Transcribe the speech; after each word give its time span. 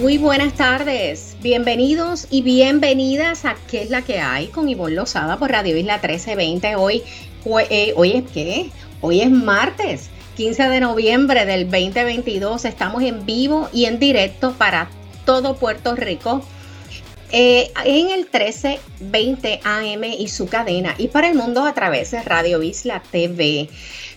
Muy 0.00 0.16
buenas 0.16 0.54
tardes, 0.54 1.36
bienvenidos 1.42 2.28
y 2.30 2.42
bienvenidas 2.42 3.44
a 3.44 3.56
¿Qué 3.68 3.82
es 3.82 3.90
la 3.90 4.02
que 4.02 4.20
hay? 4.20 4.46
con 4.46 4.68
Ivonne 4.68 4.94
Lozada 4.94 5.38
por 5.40 5.50
Radio 5.50 5.76
Isla 5.76 5.94
1320. 5.94 6.76
Hoy, 6.76 7.02
eh, 7.68 7.92
hoy 7.96 8.12
es 8.12 8.30
qué? 8.32 8.70
Hoy 9.00 9.22
es 9.22 9.30
martes, 9.30 10.08
15 10.36 10.68
de 10.68 10.78
noviembre 10.78 11.44
del 11.46 11.64
2022. 11.68 12.64
Estamos 12.64 13.02
en 13.02 13.26
vivo 13.26 13.68
y 13.72 13.86
en 13.86 13.98
directo 13.98 14.52
para 14.52 14.88
todo 15.24 15.56
Puerto 15.56 15.96
Rico 15.96 16.44
eh, 17.30 17.72
en 17.84 18.10
el 18.10 18.20
1320 18.20 19.60
AM 19.64 20.04
y 20.04 20.28
su 20.28 20.46
cadena 20.46 20.94
y 20.96 21.08
para 21.08 21.28
el 21.28 21.34
mundo 21.34 21.66
a 21.66 21.74
través 21.74 22.12
de 22.12 22.22
Radio 22.22 22.62
Isla 22.62 23.02
TV. 23.10 23.68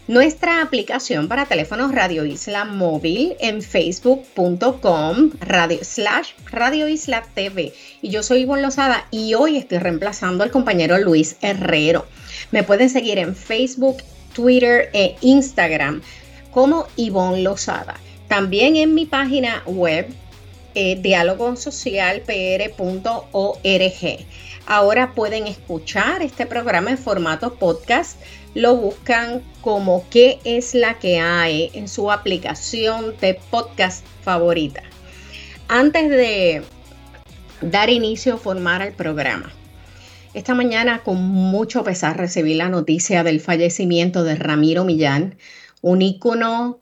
Nuestra 0.08 0.64
aplicación 0.64 1.28
para 1.28 1.46
teléfonos 1.46 1.94
Radio 1.94 2.26
Isla 2.26 2.66
Móvil 2.66 3.36
en 3.40 3.62
facebook.com 3.62 5.32
radio, 5.40 5.78
slash 5.84 6.32
Radio 6.52 6.88
Isla 6.88 7.24
TV. 7.36 7.72
Y 8.02 8.10
yo 8.10 8.24
soy 8.24 8.42
Ivonne 8.42 8.64
Lozada 8.64 9.08
y 9.12 9.36
hoy 9.36 9.58
estoy 9.58 9.78
reemplazando 9.78 10.44
al 10.44 10.50
compañero 10.50 10.98
Luis 10.98 11.38
Herrero. 11.42 12.08
Me 12.50 12.64
pueden 12.64 12.90
seguir 12.90 13.20
en 13.20 13.36
Facebook, 13.36 13.98
Twitter 14.34 14.90
e 14.94 15.16
Instagram 15.22 16.02
como 16.50 16.88
Ivonne 16.96 17.44
Lozada. 17.44 17.96
También 18.28 18.78
en 18.78 18.96
mi 18.96 19.06
página 19.06 19.62
web 19.68 20.08
eh. 20.74 21.00
Ahora 24.68 25.14
pueden 25.14 25.48
escuchar 25.48 26.22
este 26.22 26.46
programa 26.46 26.92
en 26.92 26.98
formato 26.98 27.56
podcast. 27.56 28.18
Lo 28.54 28.76
buscan 28.76 29.42
como 29.62 30.06
qué 30.10 30.40
es 30.44 30.74
la 30.74 31.00
que 31.00 31.20
hay 31.20 31.72
en 31.74 31.88
su 31.88 32.12
aplicación 32.12 33.16
de 33.22 33.40
podcast 33.50 34.06
favorita. 34.24 34.84
Antes 35.70 36.10
de 36.10 36.62
dar 37.62 37.90
inicio 37.90 38.34
a 38.34 38.38
formar 38.38 38.82
el 38.82 38.94
programa, 38.94 39.54
esta 40.34 40.54
mañana 40.54 41.04
con 41.04 41.22
mucho 41.22 41.84
pesar 41.84 42.18
recibí 42.18 42.54
la 42.54 42.70
noticia 42.70 43.24
del 43.24 43.40
fallecimiento 43.40 44.24
de 44.24 44.36
Ramiro 44.36 44.84
Millán, 44.84 45.38
un 45.82 46.02
ícono 46.02 46.80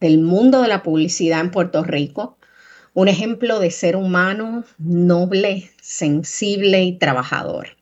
del 0.00 0.18
mundo 0.18 0.62
de 0.62 0.68
la 0.68 0.82
publicidad 0.82 1.40
en 1.40 1.50
Puerto 1.50 1.82
Rico, 1.82 2.36
un 2.92 3.08
ejemplo 3.08 3.58
de 3.58 3.70
ser 3.70 3.96
humano 3.96 4.64
noble, 4.78 5.70
sensible 5.80 6.82
y 6.82 6.98
trabajador. 6.98 7.75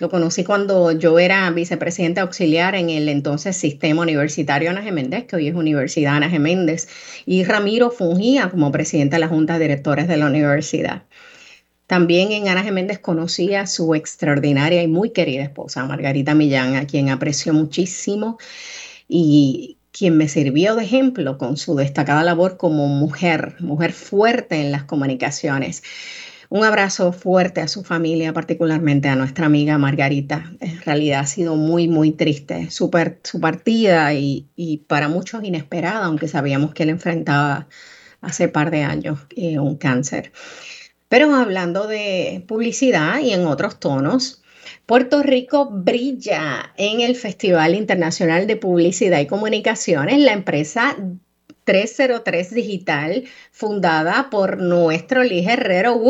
Lo 0.00 0.08
conocí 0.08 0.44
cuando 0.44 0.92
yo 0.92 1.18
era 1.18 1.50
vicepresidenta 1.50 2.22
auxiliar 2.22 2.74
en 2.74 2.88
el 2.88 3.10
entonces 3.10 3.54
Sistema 3.54 4.00
Universitario 4.00 4.70
Ana 4.70 4.82
Geméndez, 4.82 5.26
que 5.26 5.36
hoy 5.36 5.48
es 5.48 5.54
Universidad 5.54 6.16
Ana 6.16 6.30
Geméndez, 6.30 6.88
y 7.26 7.44
Ramiro 7.44 7.90
fungía 7.90 8.48
como 8.48 8.72
presidente 8.72 9.16
de 9.16 9.20
la 9.20 9.28
Junta 9.28 9.58
de 9.58 9.66
Directores 9.66 10.08
de 10.08 10.16
la 10.16 10.26
universidad. 10.26 11.02
También 11.86 12.32
en 12.32 12.48
Ana 12.48 12.62
Geméndez 12.62 12.98
conocí 12.98 13.54
a 13.54 13.66
su 13.66 13.94
extraordinaria 13.94 14.82
y 14.82 14.88
muy 14.88 15.10
querida 15.10 15.42
esposa, 15.42 15.84
Margarita 15.84 16.34
Millán, 16.34 16.76
a 16.76 16.86
quien 16.86 17.10
aprecio 17.10 17.52
muchísimo 17.52 18.38
y 19.06 19.76
quien 19.92 20.16
me 20.16 20.28
sirvió 20.28 20.76
de 20.76 20.84
ejemplo 20.84 21.36
con 21.36 21.58
su 21.58 21.76
destacada 21.76 22.24
labor 22.24 22.56
como 22.56 22.88
mujer, 22.88 23.56
mujer 23.58 23.92
fuerte 23.92 24.62
en 24.62 24.72
las 24.72 24.84
comunicaciones. 24.84 25.82
Un 26.52 26.64
abrazo 26.64 27.12
fuerte 27.12 27.60
a 27.60 27.68
su 27.68 27.84
familia, 27.84 28.32
particularmente 28.32 29.08
a 29.08 29.14
nuestra 29.14 29.46
amiga 29.46 29.78
Margarita. 29.78 30.50
En 30.58 30.82
realidad 30.82 31.20
ha 31.20 31.26
sido 31.26 31.54
muy, 31.54 31.86
muy 31.86 32.10
triste 32.10 32.72
su, 32.72 32.90
su 33.22 33.40
partida 33.40 34.12
y, 34.14 34.84
para 34.88 35.06
muchos 35.06 35.44
inesperada, 35.44 36.06
aunque 36.06 36.26
sabíamos 36.26 36.74
que 36.74 36.82
él 36.82 36.88
enfrentaba 36.88 37.68
hace 38.20 38.48
par 38.48 38.72
de 38.72 38.82
años 38.82 39.20
eh, 39.36 39.60
un 39.60 39.76
cáncer. 39.76 40.32
Pero 41.08 41.32
hablando 41.36 41.86
de 41.86 42.44
publicidad 42.48 43.20
y 43.20 43.30
en 43.30 43.46
otros 43.46 43.78
tonos, 43.78 44.42
Puerto 44.86 45.22
Rico 45.22 45.70
brilla 45.70 46.72
en 46.76 47.00
el 47.00 47.14
Festival 47.14 47.76
Internacional 47.76 48.48
de 48.48 48.56
Publicidad 48.56 49.20
y 49.20 49.26
Comunicaciones, 49.28 50.18
la 50.18 50.32
empresa 50.32 50.96
303 51.70 52.50
Digital, 52.52 53.24
fundada 53.52 54.28
por 54.28 54.58
nuestro 54.58 55.22
Luis 55.22 55.46
Herrero, 55.46 56.00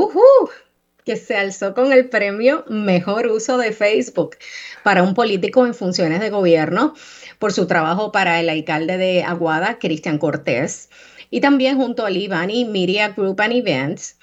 que 1.05 1.17
se 1.17 1.37
alzó 1.37 1.75
con 1.75 1.93
el 1.93 2.09
premio 2.09 2.65
Mejor 2.71 3.27
Uso 3.27 3.59
de 3.59 3.73
Facebook 3.73 4.37
para 4.83 5.03
un 5.03 5.13
político 5.13 5.67
en 5.67 5.75
funciones 5.75 6.21
de 6.21 6.31
gobierno 6.31 6.95
por 7.39 7.53
su 7.53 7.67
trabajo 7.67 8.11
para 8.11 8.41
el 8.41 8.49
alcalde 8.49 8.97
de 8.97 9.23
Aguada, 9.23 9.79
Cristian 9.79 10.17
Cortés, 10.17 10.89
y 11.29 11.43
también 11.43 11.77
junto 11.77 12.07
a 12.07 12.11
Livani 12.11 12.65
Media 12.65 13.11
Group 13.11 13.43
and 13.43 13.53
Events 13.53 14.17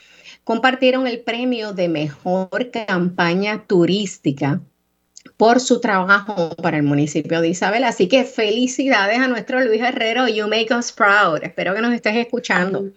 compartieron 0.43 1.05
el 1.05 1.19
premio 1.19 1.71
de 1.71 1.87
mejor 1.87 2.71
campaña 2.71 3.67
turística 3.67 4.59
por 5.35 5.59
su 5.59 5.81
trabajo 5.81 6.55
para 6.55 6.77
el 6.77 6.83
municipio 6.83 7.41
de 7.41 7.49
Isabel. 7.49 7.83
Así 7.83 8.07
que 8.07 8.23
felicidades 8.23 9.19
a 9.19 9.27
nuestro 9.27 9.59
Luis 9.61 9.81
Herrero. 9.81 10.27
You 10.27 10.47
make 10.47 10.73
us 10.73 10.91
proud. 10.91 11.43
Espero 11.43 11.73
que 11.75 11.81
nos 11.81 11.93
estés 11.93 12.15
escuchando. 12.15 12.89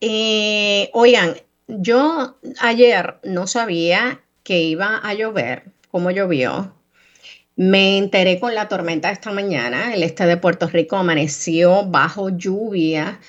Eh, 0.00 0.90
oigan, 0.94 1.34
yo 1.68 2.36
ayer 2.60 3.16
no 3.22 3.46
sabía 3.46 4.20
que 4.42 4.60
iba 4.62 4.96
a 4.96 5.14
llover, 5.14 5.64
como 5.90 6.10
llovió. 6.10 6.74
Me 7.56 7.98
enteré 7.98 8.40
con 8.40 8.54
la 8.54 8.68
tormenta 8.68 9.10
esta 9.10 9.32
mañana. 9.32 9.92
El 9.94 10.02
este 10.02 10.24
de 10.24 10.38
Puerto 10.38 10.66
Rico 10.68 10.96
amaneció 10.96 11.84
bajo 11.84 12.30
lluvia 12.30 13.20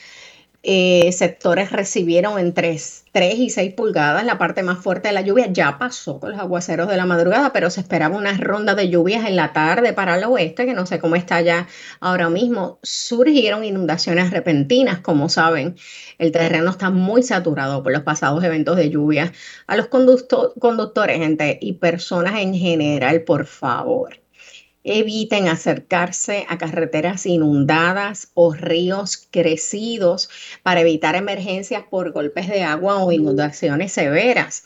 eh, 0.64 1.12
sectores 1.12 1.72
recibieron 1.72 2.38
entre 2.38 2.78
3 3.12 3.36
y 3.36 3.50
6 3.50 3.74
pulgadas. 3.74 4.24
La 4.26 4.38
parte 4.38 4.62
más 4.64 4.80
fuerte 4.80 5.08
de 5.08 5.14
la 5.14 5.22
lluvia 5.22 5.48
ya 5.52 5.78
pasó 5.80 6.20
con 6.20 6.32
los 6.32 6.40
aguaceros 6.40 6.88
de 6.88 6.98
la 6.98 7.06
madrugada, 7.06 7.52
pero 7.52 7.70
se 7.70 7.82
esperaba 7.82 8.16
una 8.16 8.38
ronda 8.38 8.76
de 8.76 8.90
lluvias 8.90 9.26
en 9.28 9.36
la 9.36 9.54
tarde 9.54 9.94
para 9.94 10.18
el 10.18 10.24
oeste, 10.26 10.66
que 10.66 10.74
no 10.74 10.86
sé 10.86 11.00
cómo 11.00 11.16
está 11.16 11.42
ya 11.42 11.68
ahora 12.00 12.30
mismo. 12.30 12.80
Surgieron 12.84 13.64
inundaciones 13.64 14.32
repentinas, 14.32 15.00
como 15.00 15.30
saben. 15.30 15.76
El 16.20 16.32
terreno 16.32 16.72
está 16.72 16.90
muy 16.92 17.24
saturado 17.24 17.82
por 17.84 17.92
los 17.92 18.04
pasados 18.04 18.44
eventos 18.44 18.78
de 18.78 18.90
lluvia. 18.90 19.34
A 19.68 19.76
los 19.76 19.88
conductores, 19.88 21.18
gente, 21.18 21.58
y 21.62 21.74
personas 21.74 22.40
en 22.40 22.54
general, 22.54 23.24
por 23.24 23.46
favor 23.46 24.21
Eviten 24.84 25.48
acercarse 25.48 26.46
a 26.50 26.58
carreteras 26.58 27.26
inundadas 27.26 28.30
o 28.34 28.54
ríos 28.54 29.28
crecidos 29.30 30.30
para 30.64 30.82
evitar 30.82 31.16
emergencias 31.16 31.84
por 31.90 32.12
golpes 32.12 32.48
de 32.48 32.64
agua 32.64 32.98
o 33.04 33.12
inundaciones 33.12 33.92
severas. 33.92 34.64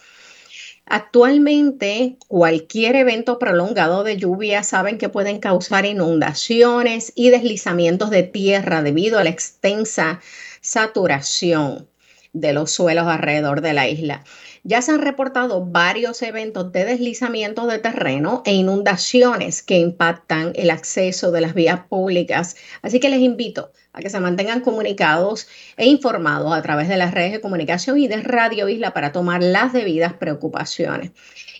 Actualmente, 0.86 2.18
cualquier 2.28 2.96
evento 2.96 3.40
prolongado 3.40 4.04
de 4.04 4.18
lluvia 4.18 4.62
saben 4.64 5.00
que 5.00 5.10
pueden 5.10 5.40
causar 5.40 5.86
inundaciones 5.86 7.12
y 7.16 7.32
deslizamientos 7.32 8.12
de 8.12 8.24
tierra 8.24 8.84
debido 8.84 9.18
a 9.18 9.24
la 9.24 9.32
extensa 9.32 10.22
saturación 10.62 11.90
de 12.34 12.54
los 12.54 12.72
suelos 12.72 13.08
alrededor 13.08 13.62
de 13.62 13.74
la 13.74 13.88
isla. 13.90 14.24
Ya 14.68 14.82
se 14.82 14.92
han 14.92 15.02
reportado 15.02 15.64
varios 15.64 16.24
eventos 16.24 16.72
de 16.72 16.86
deslizamiento 16.86 17.68
de 17.68 17.78
terreno 17.78 18.42
e 18.48 18.54
inundaciones 18.56 19.62
que 19.62 19.78
impactan 19.78 20.54
el 20.56 20.72
acceso 20.72 21.32
de 21.32 21.40
las 21.42 21.54
vías 21.54 21.82
públicas. 21.88 22.56
Así 22.82 23.00
que 23.00 23.10
les 23.10 23.20
invito 23.20 23.72
a 23.94 24.00
que 24.00 24.10
se 24.10 24.20
mantengan 24.20 24.62
comunicados 24.62 25.48
e 25.78 25.86
informados 25.86 26.52
a 26.52 26.64
través 26.64 26.90
de 26.90 26.98
las 26.98 27.14
redes 27.14 27.34
de 27.34 27.42
comunicación 27.42 28.00
y 28.00 28.08
de 28.08 28.18
Radio 28.24 28.68
Isla 28.68 28.92
para 28.92 29.12
tomar 29.12 29.44
las 29.44 29.72
debidas 29.72 30.14
preocupaciones. 30.14 31.12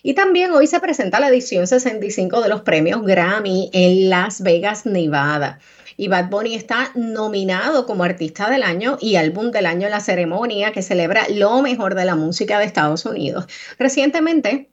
Y 0.02 0.14
también 0.14 0.50
hoy 0.50 0.66
se 0.66 0.80
presenta 0.80 1.20
la 1.20 1.28
edición 1.28 1.68
65 1.68 2.42
de 2.42 2.48
los 2.48 2.62
premios 2.62 3.04
Grammy 3.04 3.70
en 3.72 4.10
Las 4.10 4.42
Vegas, 4.42 4.84
Nevada 4.84 5.60
y 5.96 6.08
Bad 6.08 6.30
Bunny 6.30 6.54
está 6.54 6.92
nominado 6.94 7.86
como 7.86 8.04
artista 8.04 8.50
del 8.50 8.62
año 8.62 8.98
y 9.00 9.16
álbum 9.16 9.50
del 9.50 9.66
año 9.66 9.86
en 9.86 9.92
la 9.92 10.00
ceremonia 10.00 10.72
que 10.72 10.82
celebra 10.82 11.26
lo 11.30 11.62
mejor 11.62 11.94
de 11.94 12.04
la 12.04 12.16
música 12.16 12.58
de 12.58 12.66
Estados 12.66 13.06
Unidos. 13.06 13.46
Recientemente 13.78 14.70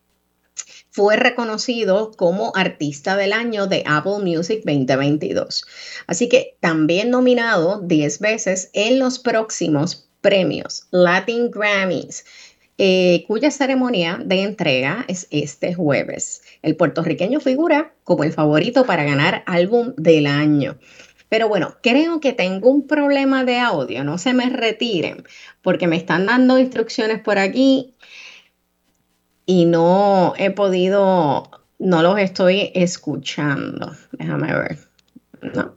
fue 0.91 1.15
reconocido 1.15 2.11
como 2.11 2.51
artista 2.55 3.15
del 3.15 3.33
año 3.33 3.67
de 3.67 3.83
Apple 3.87 4.19
Music 4.23 4.61
2022. 4.63 5.65
Así 6.07 6.29
que 6.29 6.57
también 6.59 7.09
nominado 7.09 7.81
10 7.81 8.19
veces 8.19 8.69
en 8.73 8.99
los 8.99 9.19
próximos 9.19 10.07
premios 10.21 10.87
Latin 10.91 11.49
Grammys 11.49 12.23
eh, 12.79 13.23
cuya 13.27 13.51
ceremonia 13.51 14.19
de 14.25 14.41
entrega 14.41 15.05
es 15.07 15.27
este 15.29 15.75
jueves. 15.75 16.41
El 16.63 16.75
puertorriqueño 16.75 17.39
figura 17.39 17.93
como 18.03 18.23
el 18.23 18.33
favorito 18.33 18.85
para 18.85 19.03
ganar 19.03 19.43
álbum 19.45 19.93
del 19.95 20.25
año. 20.25 20.77
Pero 21.33 21.49
bueno, 21.49 21.77
creo 21.81 22.19
que 22.19 22.31
tengo 22.31 22.69
un 22.69 22.85
problema 22.85 23.43
de 23.43 23.57
audio, 23.57 24.03
no 24.03 24.19
se 24.19 24.35
me 24.35 24.51
retiren, 24.51 25.23
porque 25.63 25.87
me 25.87 25.95
están 25.95 26.27
dando 26.27 26.59
instrucciones 26.59 27.21
por 27.21 27.39
aquí 27.39 27.95
y 29.47 29.65
no 29.65 30.35
he 30.37 30.51
podido, 30.51 31.49
no 31.79 32.03
los 32.03 32.19
estoy 32.19 32.71
escuchando. 32.75 33.95
Déjame 34.11 34.53
ver. 34.53 34.77
No. 35.55 35.75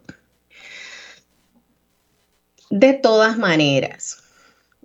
De 2.69 2.93
todas 2.93 3.39
maneras, 3.39 4.25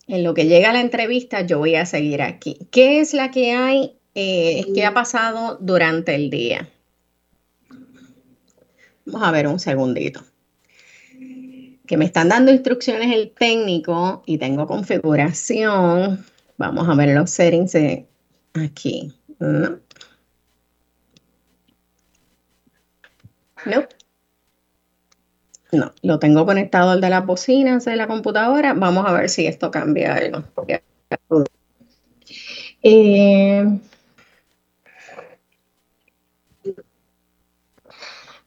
en 0.07 0.23
lo 0.23 0.33
que 0.33 0.45
llega 0.45 0.71
la 0.71 0.79
entrevista, 0.79 1.41
yo 1.41 1.57
voy 1.59 1.75
a 1.75 1.85
seguir 1.85 2.21
aquí. 2.21 2.59
¿Qué 2.71 3.01
es 3.01 3.13
la 3.13 3.29
que 3.29 3.51
hay? 3.51 3.99
Eh, 4.15 4.67
¿Qué 4.73 4.85
ha 4.85 4.93
pasado 4.93 5.57
durante 5.59 6.15
el 6.15 6.29
día? 6.29 6.69
Vamos 9.03 9.27
a 9.27 9.31
ver 9.31 9.47
un 9.47 9.59
segundito. 9.59 10.30
Que 11.91 11.97
me 11.97 12.05
están 12.05 12.29
dando 12.29 12.53
instrucciones 12.53 13.13
el 13.13 13.31
técnico 13.31 14.23
y 14.25 14.37
tengo 14.37 14.65
configuración. 14.65 16.25
Vamos 16.55 16.87
a 16.87 16.95
ver 16.95 17.09
los 17.09 17.29
settings 17.29 17.75
aquí. 18.53 19.13
No. 19.39 19.77
No. 23.65 23.87
No, 25.73 25.93
lo 26.01 26.17
tengo 26.19 26.45
conectado 26.45 26.91
al 26.91 27.01
de 27.01 27.09
las 27.09 27.25
bocinas 27.25 27.83
de 27.83 27.97
la 27.97 28.07
computadora. 28.07 28.73
Vamos 28.73 29.05
a 29.05 29.11
ver 29.11 29.29
si 29.29 29.45
esto 29.45 29.69
cambia 29.69 30.15
algo. 30.15 30.45
Eh, 32.83 33.65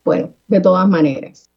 bueno, 0.02 0.34
de 0.46 0.60
todas 0.60 0.88
maneras. 0.88 1.50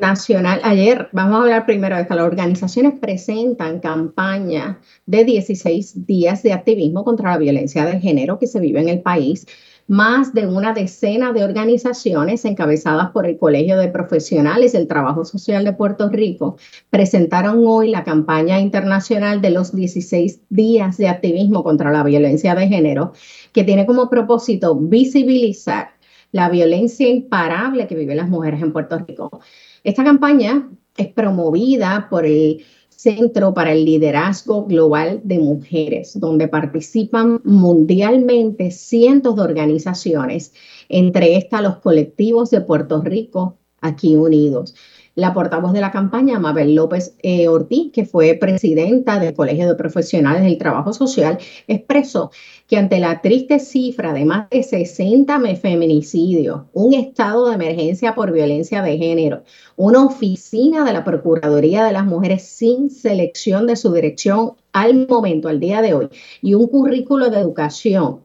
Nacional, 0.00 0.60
ayer, 0.62 1.08
vamos 1.12 1.36
a 1.36 1.42
hablar 1.42 1.66
primero 1.66 1.96
de 1.96 2.06
que 2.06 2.14
las 2.14 2.24
organizaciones 2.24 2.94
presentan 3.00 3.80
campaña 3.80 4.80
de 5.06 5.24
16 5.24 6.06
días 6.06 6.42
de 6.42 6.52
activismo 6.52 7.04
contra 7.04 7.30
la 7.30 7.38
violencia 7.38 7.84
de 7.84 8.00
género 8.00 8.38
que 8.38 8.46
se 8.46 8.60
vive 8.60 8.80
en 8.80 8.88
el 8.88 9.02
país. 9.02 9.46
Más 9.86 10.32
de 10.32 10.46
una 10.46 10.72
decena 10.72 11.34
de 11.34 11.44
organizaciones 11.44 12.46
encabezadas 12.46 13.10
por 13.10 13.26
el 13.26 13.36
Colegio 13.36 13.76
de 13.76 13.88
Profesionales 13.88 14.72
del 14.72 14.88
Trabajo 14.88 15.26
Social 15.26 15.62
de 15.62 15.74
Puerto 15.74 16.08
Rico 16.08 16.56
presentaron 16.88 17.66
hoy 17.66 17.90
la 17.90 18.02
campaña 18.02 18.60
internacional 18.60 19.42
de 19.42 19.50
los 19.50 19.74
16 19.74 20.40
días 20.48 20.96
de 20.96 21.08
activismo 21.08 21.62
contra 21.62 21.92
la 21.92 22.02
violencia 22.02 22.54
de 22.54 22.66
género, 22.66 23.12
que 23.52 23.64
tiene 23.64 23.84
como 23.84 24.08
propósito 24.08 24.74
visibilizar 24.74 25.93
la 26.34 26.48
violencia 26.48 27.08
imparable 27.08 27.86
que 27.86 27.94
viven 27.94 28.16
las 28.16 28.28
mujeres 28.28 28.60
en 28.60 28.72
Puerto 28.72 28.98
Rico. 28.98 29.40
Esta 29.84 30.02
campaña 30.02 30.68
es 30.96 31.06
promovida 31.06 32.08
por 32.10 32.26
el 32.26 32.64
Centro 32.88 33.54
para 33.54 33.70
el 33.70 33.84
Liderazgo 33.84 34.64
Global 34.66 35.20
de 35.22 35.38
Mujeres, 35.38 36.18
donde 36.18 36.48
participan 36.48 37.40
mundialmente 37.44 38.72
cientos 38.72 39.36
de 39.36 39.42
organizaciones, 39.42 40.52
entre 40.88 41.36
estas 41.36 41.62
los 41.62 41.76
colectivos 41.76 42.50
de 42.50 42.62
Puerto 42.62 43.00
Rico 43.00 43.56
aquí 43.80 44.16
unidos 44.16 44.74
la 45.14 45.32
portavoz 45.32 45.72
de 45.72 45.80
la 45.80 45.92
campaña, 45.92 46.38
Mabel 46.38 46.74
López 46.74 47.16
eh, 47.22 47.48
Ortiz, 47.48 47.92
que 47.92 48.04
fue 48.04 48.34
presidenta 48.34 49.20
del 49.20 49.34
Colegio 49.34 49.68
de 49.68 49.76
Profesionales 49.76 50.42
del 50.42 50.58
Trabajo 50.58 50.92
Social, 50.92 51.38
expresó 51.68 52.30
que 52.66 52.76
ante 52.76 52.98
la 52.98 53.20
triste 53.20 53.60
cifra 53.60 54.12
de 54.12 54.24
más 54.24 54.50
de 54.50 54.62
60 54.62 55.40
feminicidios, 55.56 56.62
un 56.72 56.94
estado 56.94 57.48
de 57.48 57.54
emergencia 57.54 58.14
por 58.14 58.32
violencia 58.32 58.82
de 58.82 58.98
género, 58.98 59.44
una 59.76 60.04
oficina 60.04 60.84
de 60.84 60.92
la 60.92 61.04
Procuraduría 61.04 61.84
de 61.84 61.92
las 61.92 62.06
Mujeres 62.06 62.42
sin 62.42 62.90
selección 62.90 63.66
de 63.66 63.76
su 63.76 63.92
dirección 63.92 64.54
al 64.72 65.06
momento, 65.06 65.48
al 65.48 65.60
día 65.60 65.80
de 65.80 65.94
hoy, 65.94 66.08
y 66.42 66.54
un 66.54 66.66
currículo 66.66 67.30
de 67.30 67.38
educación 67.38 68.24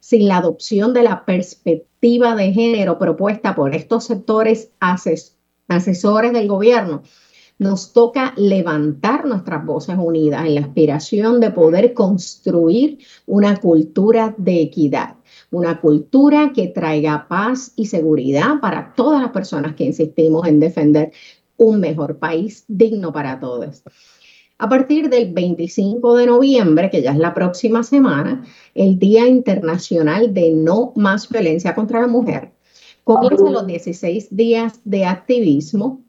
sin 0.00 0.28
la 0.28 0.38
adopción 0.38 0.94
de 0.94 1.02
la 1.02 1.26
perspectiva 1.26 2.34
de 2.34 2.52
género 2.52 2.98
propuesta 2.98 3.54
por 3.54 3.74
estos 3.74 4.04
sectores 4.04 4.70
asesores 4.80 5.39
asesores 5.70 6.32
del 6.32 6.48
gobierno, 6.48 7.02
nos 7.58 7.92
toca 7.92 8.32
levantar 8.36 9.26
nuestras 9.26 9.64
voces 9.66 9.96
unidas 9.98 10.46
en 10.46 10.54
la 10.54 10.62
aspiración 10.62 11.40
de 11.40 11.50
poder 11.50 11.92
construir 11.92 12.98
una 13.26 13.58
cultura 13.58 14.34
de 14.38 14.62
equidad, 14.62 15.16
una 15.50 15.78
cultura 15.78 16.52
que 16.54 16.68
traiga 16.68 17.28
paz 17.28 17.72
y 17.76 17.86
seguridad 17.86 18.60
para 18.62 18.94
todas 18.94 19.20
las 19.20 19.30
personas 19.30 19.74
que 19.74 19.84
insistimos 19.84 20.48
en 20.48 20.58
defender 20.58 21.12
un 21.58 21.80
mejor 21.80 22.18
país 22.18 22.64
digno 22.66 23.12
para 23.12 23.38
todos. 23.38 23.82
A 24.56 24.68
partir 24.68 25.10
del 25.10 25.32
25 25.32 26.16
de 26.16 26.26
noviembre, 26.26 26.90
que 26.90 27.02
ya 27.02 27.12
es 27.12 27.18
la 27.18 27.34
próxima 27.34 27.82
semana, 27.82 28.44
el 28.74 28.98
Día 28.98 29.26
Internacional 29.26 30.32
de 30.32 30.50
No 30.50 30.92
Más 30.96 31.28
Violencia 31.28 31.74
contra 31.74 32.00
la 32.00 32.06
Mujer, 32.06 32.52
Comienzan 33.10 33.52
los 33.52 33.66
16 33.66 34.36
días 34.36 34.80
de 34.84 35.04
activismo 35.04 36.00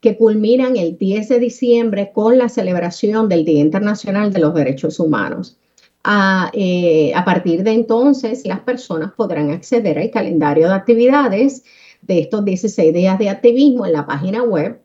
que 0.00 0.16
culminan 0.16 0.78
el 0.78 0.96
10 0.96 1.28
de 1.28 1.38
diciembre 1.38 2.12
con 2.14 2.38
la 2.38 2.48
celebración 2.48 3.28
del 3.28 3.44
Día 3.44 3.60
Internacional 3.60 4.32
de 4.32 4.40
los 4.40 4.54
Derechos 4.54 4.98
Humanos. 5.00 5.58
A, 6.02 6.50
eh, 6.54 7.12
a, 7.14 7.26
partir 7.26 7.62
de 7.62 7.72
entonces, 7.72 8.46
las 8.46 8.60
personas 8.60 9.12
podrán 9.12 9.50
acceder 9.50 9.98
al 9.98 10.10
calendario 10.10 10.68
de 10.68 10.74
actividades 10.74 11.62
de 12.00 12.20
estos 12.20 12.42
16 12.42 12.94
días 12.94 13.18
de 13.18 13.28
activismo 13.28 13.84
en 13.84 13.92
la 13.92 14.06
página 14.06 14.42
web 14.42 14.80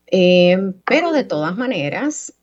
Eh, 0.06 0.72
pero 0.84 1.12
de 1.12 1.24
todas 1.24 1.56
maneras, 1.56 2.34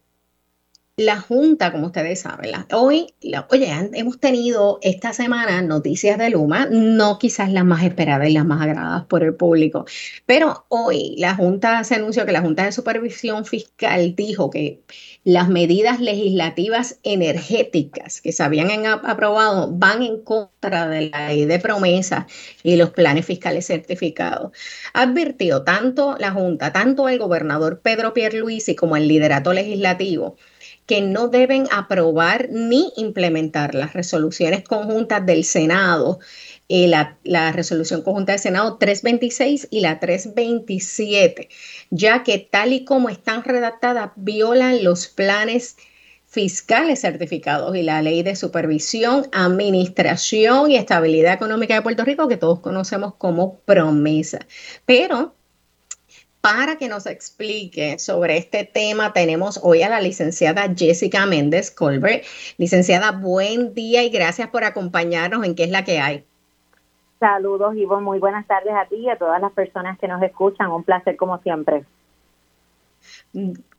la 0.99 1.21
Junta, 1.21 1.71
como 1.71 1.87
ustedes 1.87 2.19
saben, 2.19 2.51
hoy, 2.73 3.13
oye, 3.49 3.89
hemos 3.93 4.19
tenido 4.19 4.79
esta 4.81 5.13
semana 5.13 5.61
noticias 5.61 6.17
de 6.17 6.29
Luma, 6.29 6.67
no 6.69 7.17
quizás 7.17 7.53
las 7.53 7.63
más 7.63 7.83
esperadas 7.83 8.27
y 8.27 8.33
las 8.33 8.45
más 8.45 8.61
agradadas 8.61 9.05
por 9.05 9.23
el 9.23 9.33
público, 9.33 9.85
pero 10.25 10.65
hoy 10.67 11.15
la 11.17 11.35
Junta 11.35 11.85
se 11.85 11.95
anunció 11.95 12.25
que 12.25 12.33
la 12.33 12.41
Junta 12.41 12.65
de 12.65 12.73
Supervisión 12.73 13.45
Fiscal 13.45 14.13
dijo 14.13 14.49
que 14.49 14.81
las 15.23 15.47
medidas 15.47 16.01
legislativas 16.01 16.99
energéticas 17.03 18.19
que 18.19 18.33
se 18.33 18.43
habían 18.43 18.85
aprobado 18.85 19.71
van 19.71 20.03
en 20.03 20.21
contra 20.21 20.89
de 20.89 21.09
la 21.11 21.29
ley 21.29 21.45
de 21.45 21.59
promesa 21.59 22.27
y 22.61 22.75
los 22.75 22.89
planes 22.89 23.25
fiscales 23.25 23.67
certificados. 23.67 24.51
Advirtió 24.93 25.63
tanto 25.63 26.17
la 26.19 26.31
Junta, 26.31 26.73
tanto 26.73 27.07
el 27.07 27.19
gobernador 27.19 27.79
Pedro 27.81 28.13
Pierluisi 28.13 28.75
como 28.75 28.97
el 28.97 29.07
liderato 29.07 29.53
legislativo 29.53 30.35
que 30.89 31.01
no 31.03 31.27
deben 31.27 31.67
aprobar 31.71 32.49
ni 32.49 32.91
implementar 32.97 33.75
las 33.75 33.93
resoluciones 33.93 34.63
conjuntas 34.63 35.23
del 35.23 35.43
Senado, 35.43 36.17
eh, 36.67 36.87
la, 36.87 37.51
resolución 37.51 38.01
conjunta 38.01 38.31
del 38.31 38.41
Senado 38.41 38.75
326 38.79 39.67
y 39.69 39.81
la 39.81 39.99
327, 39.99 41.47
ya 41.91 42.23
que 42.23 42.39
tal 42.39 42.73
y 42.73 42.85
como 42.85 43.09
están 43.09 43.43
redactadas 43.43 44.13
violan 44.15 44.83
los 44.83 45.07
planes 45.07 45.77
fiscales 46.25 47.01
certificados 47.01 47.75
y 47.75 47.83
la 47.83 48.01
ley 48.01 48.23
de 48.23 48.35
supervisión, 48.35 49.27
administración 49.31 50.71
y 50.71 50.77
estabilidad 50.77 51.35
económica 51.35 51.75
de 51.75 51.83
Puerto 51.83 52.03
Rico, 52.03 52.27
que 52.27 52.37
todos 52.37 52.61
conocemos 52.61 53.13
como 53.13 53.59
promesa. 53.59 54.39
Pero 54.87 55.35
para 56.41 56.77
que 56.77 56.87
nos 56.87 57.05
explique 57.05 57.99
sobre 57.99 58.37
este 58.37 58.63
tema, 58.63 59.13
tenemos 59.13 59.59
hoy 59.61 59.83
a 59.83 59.89
la 59.89 59.99
licenciada 59.99 60.73
Jessica 60.75 61.25
Méndez 61.25 61.71
Colbert. 61.71 62.23
Licenciada, 62.57 63.11
buen 63.11 63.73
día 63.73 64.03
y 64.03 64.09
gracias 64.09 64.49
por 64.49 64.63
acompañarnos 64.63 65.43
en 65.43 65.55
qué 65.55 65.65
es 65.65 65.71
la 65.71 65.83
que 65.83 65.99
hay. 65.99 66.23
Saludos, 67.19 67.75
Ivo. 67.75 67.99
Muy 67.99 68.19
buenas 68.19 68.47
tardes 68.47 68.73
a 68.73 68.85
ti 68.85 68.95
y 68.95 69.09
a 69.09 69.17
todas 69.17 69.41
las 69.41 69.51
personas 69.51 69.99
que 69.99 70.07
nos 70.07 70.21
escuchan. 70.23 70.71
Un 70.71 70.83
placer 70.83 71.17
como 71.17 71.37
siempre. 71.39 71.83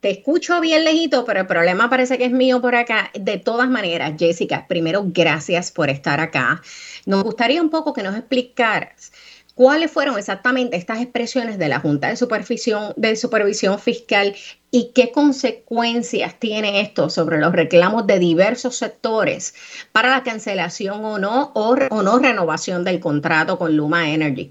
Te 0.00 0.10
escucho 0.10 0.60
bien 0.60 0.84
lejito, 0.84 1.24
pero 1.24 1.40
el 1.40 1.46
problema 1.46 1.90
parece 1.90 2.18
que 2.18 2.26
es 2.26 2.32
mío 2.32 2.60
por 2.60 2.74
acá. 2.74 3.10
De 3.14 3.38
todas 3.38 3.68
maneras, 3.68 4.12
Jessica, 4.18 4.66
primero, 4.68 5.02
gracias 5.06 5.72
por 5.72 5.90
estar 5.90 6.20
acá. 6.20 6.60
Nos 7.06 7.24
gustaría 7.24 7.60
un 7.60 7.70
poco 7.70 7.92
que 7.92 8.02
nos 8.02 8.16
explicaras 8.16 9.12
cuáles 9.60 9.92
fueron 9.92 10.16
exactamente 10.16 10.78
estas 10.78 11.02
expresiones 11.02 11.58
de 11.58 11.68
la 11.68 11.80
Junta 11.80 12.08
de 12.08 12.16
Supervisión, 12.16 12.94
de 12.96 13.14
Supervisión 13.14 13.78
Fiscal 13.78 14.34
y 14.70 14.92
qué 14.94 15.12
consecuencias 15.12 16.36
tiene 16.36 16.80
esto 16.80 17.10
sobre 17.10 17.38
los 17.38 17.52
reclamos 17.52 18.06
de 18.06 18.18
diversos 18.18 18.78
sectores 18.78 19.54
para 19.92 20.08
la 20.08 20.22
cancelación 20.22 21.04
o 21.04 21.18
no, 21.18 21.52
o, 21.52 21.76
no 21.76 22.18
renovación 22.18 22.84
del 22.84 23.00
contrato 23.00 23.58
con 23.58 23.76
Luma 23.76 24.08
Energy. 24.08 24.50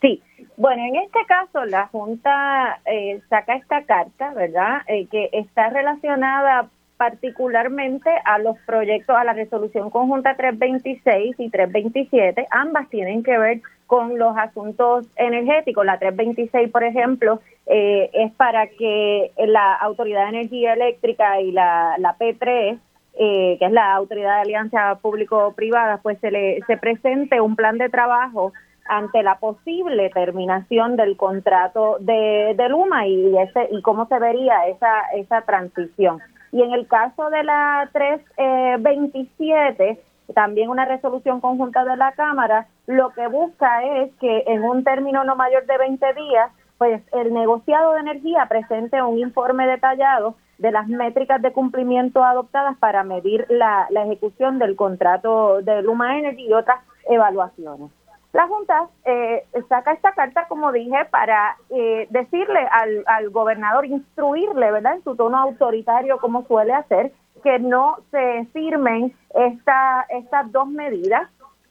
Sí, 0.00 0.22
bueno, 0.56 0.84
en 0.84 1.02
este 1.02 1.18
caso 1.26 1.64
la 1.64 1.88
Junta 1.88 2.80
eh, 2.86 3.20
saca 3.28 3.56
esta 3.56 3.82
carta, 3.82 4.32
¿verdad? 4.32 4.82
Eh, 4.86 5.08
que 5.10 5.28
está 5.32 5.70
relacionada 5.70 6.68
particularmente 7.02 8.10
a 8.24 8.38
los 8.38 8.56
proyectos, 8.60 9.16
a 9.16 9.24
la 9.24 9.32
resolución 9.32 9.90
conjunta 9.90 10.36
326 10.36 11.34
y 11.36 11.50
327, 11.50 12.46
ambas 12.48 12.88
tienen 12.90 13.24
que 13.24 13.36
ver 13.36 13.60
con 13.88 14.20
los 14.20 14.36
asuntos 14.36 15.08
energéticos. 15.16 15.84
La 15.84 15.98
326, 15.98 16.70
por 16.70 16.84
ejemplo, 16.84 17.40
eh, 17.66 18.08
es 18.12 18.30
para 18.34 18.68
que 18.68 19.32
la 19.36 19.74
Autoridad 19.74 20.30
de 20.30 20.38
Energía 20.38 20.74
Eléctrica 20.74 21.40
y 21.40 21.50
la, 21.50 21.96
la 21.98 22.16
P3, 22.16 22.78
eh, 23.18 23.56
que 23.58 23.64
es 23.64 23.72
la 23.72 23.94
Autoridad 23.94 24.36
de 24.36 24.42
Alianza 24.42 24.94
Público-Privada, 25.02 25.98
pues 26.04 26.20
se 26.20 26.30
le 26.30 26.60
se 26.68 26.76
presente 26.76 27.40
un 27.40 27.56
plan 27.56 27.78
de 27.78 27.88
trabajo 27.88 28.52
ante 28.84 29.24
la 29.24 29.40
posible 29.40 30.08
terminación 30.10 30.94
del 30.94 31.16
contrato 31.16 31.96
de, 31.98 32.54
de 32.56 32.68
Luma 32.68 33.08
y 33.08 33.36
ese 33.38 33.68
y 33.72 33.82
cómo 33.82 34.06
se 34.06 34.20
vería 34.20 34.68
esa 34.68 35.02
esa 35.16 35.42
transición. 35.42 36.20
Y 36.52 36.62
en 36.62 36.72
el 36.72 36.86
caso 36.86 37.30
de 37.30 37.42
la 37.44 37.88
327, 37.92 39.88
eh, 39.88 39.98
también 40.34 40.68
una 40.68 40.84
resolución 40.84 41.40
conjunta 41.40 41.84
de 41.84 41.96
la 41.96 42.12
Cámara, 42.12 42.68
lo 42.86 43.10
que 43.10 43.26
busca 43.26 43.82
es 43.84 44.14
que 44.20 44.44
en 44.46 44.62
un 44.62 44.84
término 44.84 45.24
no 45.24 45.34
mayor 45.34 45.66
de 45.66 45.78
20 45.78 46.14
días, 46.14 46.50
pues 46.78 47.02
el 47.12 47.32
negociado 47.32 47.94
de 47.94 48.00
energía 48.00 48.46
presente 48.48 49.02
un 49.02 49.18
informe 49.18 49.66
detallado 49.66 50.34
de 50.58 50.70
las 50.72 50.88
métricas 50.88 51.40
de 51.40 51.52
cumplimiento 51.52 52.22
adoptadas 52.22 52.76
para 52.78 53.02
medir 53.02 53.46
la, 53.48 53.86
la 53.90 54.04
ejecución 54.04 54.58
del 54.58 54.76
contrato 54.76 55.62
de 55.62 55.82
Luma 55.82 56.18
Energy 56.18 56.46
y 56.48 56.52
otras 56.52 56.80
evaluaciones. 57.08 57.90
La 58.32 58.46
Junta 58.48 58.88
eh, 59.04 59.44
saca 59.68 59.92
esta 59.92 60.12
carta, 60.12 60.46
como 60.48 60.72
dije, 60.72 61.04
para 61.10 61.56
eh, 61.68 62.06
decirle 62.08 62.66
al, 62.70 63.04
al, 63.06 63.28
gobernador, 63.28 63.84
instruirle, 63.84 64.70
¿verdad?, 64.72 64.94
en 64.94 65.04
su 65.04 65.14
tono 65.16 65.36
autoritario, 65.36 66.16
como 66.18 66.46
suele 66.46 66.72
hacer, 66.72 67.12
que 67.42 67.58
no 67.58 67.98
se 68.10 68.46
firmen 68.54 69.14
esta, 69.34 70.06
estas 70.08 70.50
dos 70.50 70.66
medidas, 70.66 71.28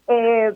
eh, 0.08 0.54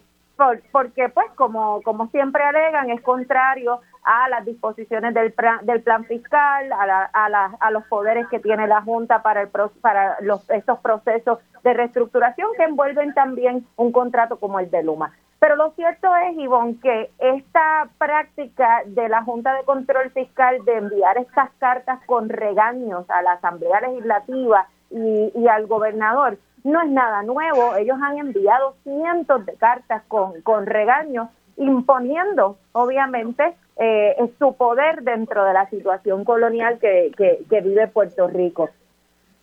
porque, 0.72 1.10
pues, 1.10 1.28
como, 1.36 1.82
como 1.82 2.08
siempre 2.08 2.44
alegan, 2.44 2.92
es 2.92 3.02
contrario 3.02 3.80
a 4.04 4.30
las 4.30 4.46
disposiciones 4.46 5.14
del, 5.16 5.34
del 5.64 5.82
plan 5.82 6.04
fiscal, 6.06 6.72
a, 6.72 7.10
a, 7.14 7.56
a, 7.60 7.72
los 7.72 7.84
poderes 7.86 8.28
que 8.28 8.40
tiene 8.40 8.68
la 8.68 8.82
Junta 8.82 9.24
para, 9.24 9.42
el, 9.42 9.50
para 9.82 10.18
los, 10.22 10.48
estos 10.52 10.80
procesos 10.80 11.40
de 11.64 11.74
reestructuración 11.74 12.50
que 12.58 12.64
envuelven 12.66 13.16
también 13.16 13.66
un 13.76 13.92
contrato 13.92 14.38
como 14.38 14.60
el 14.60 14.70
de 14.70 14.84
Luma. 14.84 15.12
Pero 15.46 15.58
lo 15.58 15.70
cierto 15.74 16.08
es, 16.16 16.36
Ivonne, 16.40 16.80
que 16.82 17.12
esta 17.20 17.88
práctica 18.00 18.82
de 18.88 19.08
la 19.08 19.22
Junta 19.22 19.54
de 19.54 19.64
Control 19.64 20.10
Fiscal 20.10 20.66
de 20.66 20.78
enviar 20.78 21.20
estas 21.20 21.52
cartas 21.60 22.00
con 22.08 22.30
regaños 22.30 23.08
a 23.12 23.22
la 23.22 23.34
Asamblea 23.34 23.80
Legislativa 23.82 24.68
y, 24.90 25.48
al 25.48 25.68
gobernador 25.68 26.40
no 26.64 26.82
es 26.82 26.90
nada 26.90 27.22
nuevo. 27.22 27.75
Ellos 27.75 28.00
han 28.02 28.18
enviado 28.18 28.74
cientos 28.82 29.46
de 29.46 29.54
cartas 29.54 30.02
con, 30.08 30.42
con 30.42 30.66
regaños 30.66 31.30
imponiendo, 31.58 32.58
obviamente, 32.72 33.54
eh, 33.78 34.16
su 34.40 34.56
poder 34.56 35.04
dentro 35.04 35.46
de 35.46 35.54
la 35.54 35.70
situación 35.70 36.25
colonial 36.25 36.80
que, 36.80 37.12
que, 37.16 37.62
vive 37.62 37.88
Puerto 37.88 38.28
Rico. 38.28 38.72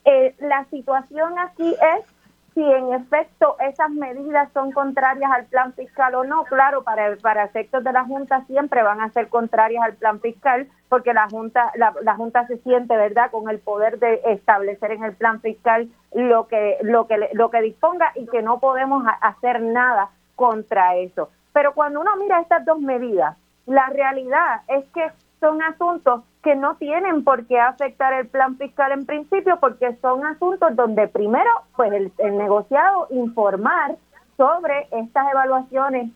Eh, 0.04 0.34
la 0.40 0.64
situación 0.64 1.38
aquí 1.38 1.76
es 1.96 2.11
si 2.54 2.62
en 2.62 2.92
efecto 2.92 3.56
esas 3.60 3.90
medidas 3.90 4.50
son 4.52 4.72
contrarias 4.72 5.30
al 5.30 5.46
plan 5.46 5.72
fiscal 5.72 6.14
o 6.14 6.24
no. 6.24 6.44
Claro, 6.44 6.82
para, 6.82 7.16
para 7.16 7.44
efectos 7.44 7.82
de 7.82 7.92
la 7.92 8.04
Junta 8.04 8.44
siempre 8.46 8.82
van 8.82 9.00
a 9.00 9.10
ser 9.10 9.28
contrarias 9.28 9.84
al 9.84 9.94
plan 9.94 10.20
fiscal 10.20 10.68
porque 10.88 11.14
la 11.14 11.28
Junta 11.28 11.72
la, 11.76 11.94
la, 12.02 12.14
Junta 12.14 12.46
se 12.46 12.58
siente, 12.58 12.96
¿verdad?, 12.96 13.30
con 13.30 13.48
el 13.48 13.58
poder 13.58 13.98
de 13.98 14.20
establecer 14.26 14.92
en 14.92 15.04
el 15.04 15.14
plan 15.14 15.40
fiscal 15.40 15.88
lo 16.12 16.46
que 16.48 16.76
lo 16.82 17.06
que 17.06 17.30
lo 17.32 17.50
que 17.50 17.62
disponga 17.62 18.12
y 18.14 18.26
que 18.26 18.42
no 18.42 18.60
podemos 18.60 19.04
hacer 19.20 19.62
nada 19.62 20.10
contra 20.36 20.96
eso. 20.96 21.30
Pero 21.52 21.72
cuando 21.74 22.00
uno 22.00 22.16
mira 22.16 22.40
estas 22.40 22.64
dos 22.64 22.80
medidas, 22.80 23.36
la 23.66 23.86
realidad 23.86 24.62
es 24.68 24.84
que 24.92 25.10
son 25.42 25.60
asuntos 25.60 26.22
que 26.44 26.54
no 26.54 26.76
tienen 26.76 27.24
por 27.24 27.46
qué 27.46 27.58
afectar 27.58 28.12
el 28.14 28.28
plan 28.28 28.56
fiscal 28.56 28.92
en 28.92 29.04
principio, 29.04 29.58
porque 29.60 29.96
son 30.00 30.24
asuntos 30.24 30.74
donde 30.76 31.08
primero, 31.08 31.50
pues 31.76 31.92
el, 31.92 32.38
negociado 32.38 33.08
informar 33.10 33.96
sobre 34.36 34.86
estas 34.92 35.30
evaluaciones 35.32 36.10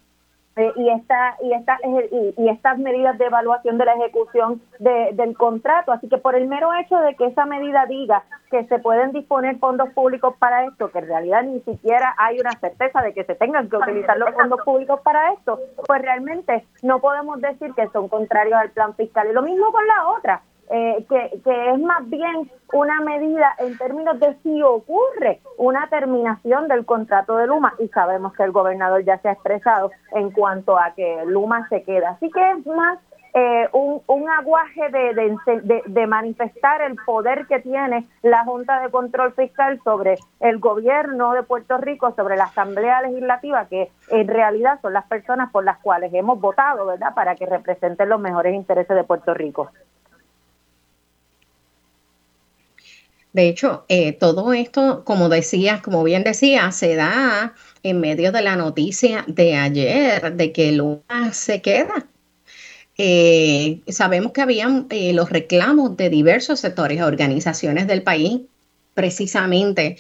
y, 0.57 0.89
esta, 0.89 1.37
y, 1.43 1.53
esta, 1.53 1.79
y, 1.85 2.49
estas 2.49 2.79
medidas 2.79 3.19
de 3.19 3.27
evaluación 3.27 3.77
de 3.77 3.85
la 3.85 3.95
ejecución 3.95 4.63
del 4.79 5.37
contrato. 5.37 5.93
Así 5.93 6.09
que 6.09 6.17
por 6.17 6.35
el 6.35 6.49
mero 6.49 6.71
hecho 6.75 6.97
de 6.99 7.15
que 7.15 7.27
esa 7.27 7.45
medida 7.45 7.85
diga 7.87 8.25
que 8.51 8.65
se 8.65 8.79
pueden 8.79 9.13
disponer 9.13 9.59
fondos 9.59 9.91
públicos 9.91 10.35
para 10.39 10.65
esto, 10.65 10.91
que 10.91 11.01
en 11.01 11.09
realidad 11.09 11.43
ni 11.43 11.61
siquiera 11.61 12.15
hay 12.17 12.41
una 12.41 12.53
certeza 12.53 13.03
de 13.03 13.13
que 13.13 13.25
se 13.25 13.35
tengan 13.35 13.69
que 13.69 13.77
utilizar 13.77 14.17
los 14.17 14.31
fondos 14.31 14.61
públicos 14.65 15.01
para 15.01 15.33
esto, 15.33 15.61
pues 15.87 16.01
realmente 16.01 16.65
no 16.83 17.01
podemos 17.01 17.41
decir 17.41 17.75
que 17.75 17.89
son 17.89 18.09
contrarios 18.09 18.59
al 18.59 18.71
plan 18.71 18.95
fiscal. 18.95 19.29
Y 19.29 19.35
lo 19.35 19.43
mismo 19.43 19.71
con 19.73 19.87
la 19.87 20.09
otra. 20.09 20.43
Eh, 20.69 21.07
que, 21.09 21.31
es 21.73 21.81
más 21.81 22.09
bien 22.11 22.51
una 22.73 23.01
medida 23.01 23.55
en 23.59 23.79
términos 23.79 24.19
de 24.19 24.35
si 24.43 24.63
ocurre 24.63 25.41
una 25.59 25.89
terminación 25.89 26.67
del 26.67 26.85
contrato 26.85 27.37
de 27.37 27.47
Luma 27.47 27.75
y 27.79 27.87
sabemos 27.89 28.33
que 28.35 28.43
el 28.43 28.51
gobernador 28.51 29.05
ya 29.05 29.19
se 29.19 29.29
ha 29.29 29.33
expresado 29.33 29.93
en 30.13 30.31
cuanto 30.33 30.77
a 30.77 30.93
que 30.97 31.23
Luma 31.27 31.69
se 31.69 31.85
queda. 31.85 32.11
Así 32.11 32.31
que 32.31 32.51
es 32.51 32.67
más 32.67 32.99
eh, 33.39 33.69
un, 33.73 34.01
un, 34.07 34.29
aguaje 34.31 34.89
de, 34.89 35.83
de, 35.85 36.07
manifestar 36.07 36.81
el 36.81 36.97
poder 37.05 37.47
que 37.47 37.61
tiene 37.61 38.09
la 38.23 38.45
Junta 38.45 38.81
de 38.81 38.91
Control 38.91 39.35
Fiscal 39.35 39.79
sobre 39.85 40.17
el 40.41 40.59
gobierno 40.59 41.35
de 41.35 41.43
Puerto 41.43 41.77
Rico, 41.77 42.15
sobre 42.17 42.37
la 42.37 42.45
Asamblea 42.45 43.03
Legislativa, 43.03 43.67
que 43.67 43.91
en 44.09 44.27
realidad 44.27 44.81
son 44.81 44.95
las 44.95 45.05
personas 45.07 45.53
por 45.53 45.65
las 45.65 45.79
cuales 45.79 46.15
hemos 46.15 46.41
votado, 46.41 46.87
¿verdad?, 46.87 47.15
para 47.15 47.35
que 47.35 47.45
representen 47.45 48.09
los 48.09 48.21
mejores 48.21 48.55
intereses 48.55 48.97
de 48.97 49.05
Puerto 49.05 49.35
Rico. 49.35 49.71
De 53.37 53.49
hecho, 53.49 53.85
eh, 53.91 54.13
todo 54.15 54.55
esto, 54.55 55.05
como 55.05 55.29
decías, 55.29 55.83
como 55.83 56.03
bien 56.03 56.25
decía, 56.25 56.73
se 56.73 56.95
da 56.95 57.53
en 57.83 58.01
medio 58.01 58.33
de 58.33 58.41
la 58.41 58.57
noticia 58.57 59.27
de 59.29 59.57
ayer 59.57 60.33
de 60.37 60.53
que 60.53 60.73
Luma 60.73 61.35
se 61.35 61.61
queda. 61.61 62.07
Eh, 62.97 63.81
sabemos 63.89 64.33
que 64.33 64.41
habían 64.41 64.87
eh, 64.89 65.13
los 65.13 65.29
reclamos 65.29 65.99
de 65.99 66.09
diversos 66.09 66.61
sectores, 66.61 67.03
organizaciones 67.03 67.87
del 67.87 68.03
país, 68.03 68.41
precisamente 68.95 69.99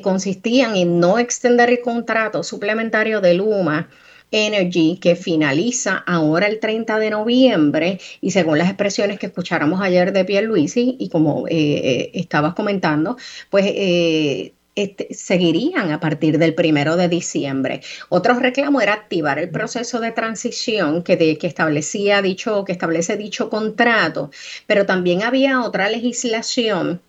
consistían 0.00 0.76
en 0.76 1.00
no 1.00 1.18
extender 1.18 1.70
el 1.70 1.80
contrato 1.80 2.44
suplementario 2.44 3.20
de 3.20 3.34
Luma 3.34 3.90
Energy 4.30 4.98
que 5.00 5.16
finaliza 5.16 5.96
ahora 6.06 6.46
el 6.46 6.60
30 6.60 6.98
de 6.98 7.10
noviembre 7.10 8.00
y 8.20 8.32
según 8.32 8.58
las 8.58 8.68
expresiones 8.68 9.18
que 9.18 9.26
escucháramos 9.26 9.80
ayer 9.80 10.12
de 10.12 10.24
Pierluisi 10.24 10.96
y 10.98 11.08
como 11.08 11.46
eh, 11.48 11.54
eh, 11.56 12.10
estabas 12.14 12.54
comentando, 12.54 13.16
pues 13.50 13.66
eh, 13.68 14.52
este, 14.74 15.14
seguirían 15.14 15.90
a 15.90 16.00
partir 16.00 16.38
del 16.38 16.54
primero 16.54 16.96
de 16.96 17.08
diciembre. 17.08 17.80
Otro 18.10 18.34
reclamo 18.34 18.80
era 18.82 18.92
activar 18.92 19.38
el 19.38 19.48
proceso 19.48 20.00
de 20.00 20.12
transición 20.12 21.02
que, 21.02 21.16
de, 21.16 21.38
que 21.38 21.46
establecía 21.46 22.20
dicho, 22.20 22.64
que 22.64 22.72
establece 22.72 23.16
dicho 23.16 23.48
contrato, 23.48 24.30
pero 24.66 24.84
también 24.84 25.22
había 25.22 25.62
otra 25.62 25.88
legislación 25.88 27.00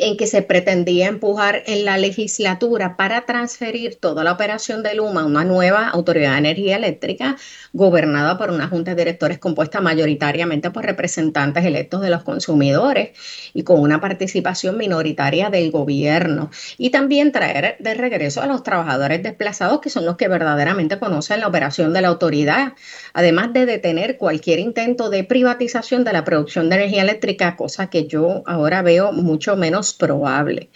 en 0.00 0.16
que 0.16 0.26
se 0.26 0.42
pretendía 0.42 1.06
empujar 1.06 1.62
en 1.66 1.84
la 1.84 1.98
legislatura 1.98 2.96
para 2.96 3.26
transferir 3.26 3.96
toda 3.96 4.24
la 4.24 4.32
operación 4.32 4.82
de 4.82 4.94
Luma 4.94 5.22
a 5.22 5.26
una 5.26 5.44
nueva 5.44 5.88
autoridad 5.88 6.32
de 6.32 6.38
energía 6.38 6.76
eléctrica 6.76 7.36
gobernada 7.72 8.38
por 8.38 8.50
una 8.50 8.68
junta 8.68 8.94
de 8.94 9.02
directores 9.02 9.38
compuesta 9.38 9.80
mayoritariamente 9.80 10.70
por 10.70 10.84
representantes 10.84 11.64
electos 11.64 12.00
de 12.00 12.10
los 12.10 12.22
consumidores 12.22 13.10
y 13.54 13.62
con 13.62 13.80
una 13.80 14.00
participación 14.00 14.76
minoritaria 14.76 15.50
del 15.50 15.70
gobierno. 15.70 16.50
Y 16.78 16.90
también 16.90 17.32
traer 17.32 17.76
de 17.78 17.94
regreso 17.94 18.42
a 18.42 18.46
los 18.46 18.62
trabajadores 18.62 19.22
desplazados 19.22 19.80
que 19.80 19.90
son 19.90 20.04
los 20.04 20.16
que 20.16 20.28
verdaderamente 20.28 20.98
conocen 20.98 21.40
la 21.40 21.48
operación 21.48 21.92
de 21.92 22.02
la 22.02 22.08
autoridad, 22.08 22.72
además 23.12 23.52
de 23.52 23.66
detener 23.66 24.16
cualquier 24.16 24.58
intento 24.58 25.10
de 25.10 25.24
privatización 25.24 26.04
de 26.04 26.12
la 26.12 26.24
producción 26.24 26.68
de 26.68 26.76
energía 26.76 27.02
eléctrica, 27.02 27.56
cosa 27.56 27.88
que 27.90 28.06
yo 28.06 28.42
ahora 28.46 28.82
veo 28.82 29.12
mucho 29.12 29.56
menos 29.56 29.85
probable. 29.92 30.70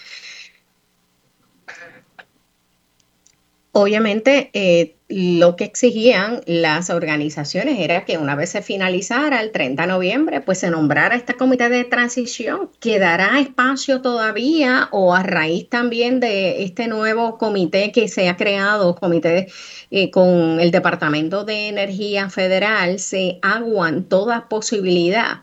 Obviamente, 3.73 4.50
eh, 4.52 4.97
lo 5.09 5.55
que 5.55 5.64
exigían 5.64 6.40
las 6.47 6.90
organizaciones 6.90 7.79
era 7.79 8.05
que 8.05 8.19
una 8.19 8.35
vez 8.35 8.50
se 8.50 8.62
finalizara 8.62 9.40
el 9.40 9.52
30 9.52 9.83
de 9.83 9.88
noviembre, 9.88 10.40
pues 10.40 10.59
se 10.59 10.71
nombrara 10.71 11.14
este 11.14 11.35
comité 11.35 11.69
de 11.69 11.85
transición. 11.85 12.71
¿Quedará 12.81 13.38
espacio 13.38 14.02
todavía 14.02 14.88
o 14.90 15.14
a 15.14 15.23
raíz 15.23 15.69
también 15.69 16.19
de 16.19 16.64
este 16.64 16.88
nuevo 16.88 17.38
comité 17.38 17.93
que 17.93 18.09
se 18.09 18.29
ha 18.29 18.37
creado, 18.37 18.97
comité 18.97 19.47
eh, 19.93 20.11
con 20.11 20.61
el 20.61 20.73
Departamento 20.73 21.45
de 21.45 21.69
Energía 21.69 22.29
Federal, 22.29 22.99
se 22.99 23.38
aguan 23.43 24.05
toda 24.05 24.49
posibilidad 24.49 25.43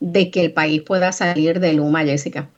de 0.00 0.30
que 0.30 0.40
el 0.44 0.52
país 0.52 0.82
pueda 0.82 1.12
salir 1.12 1.60
de 1.60 1.74
Luma, 1.74 2.04
Jessica? 2.04 2.50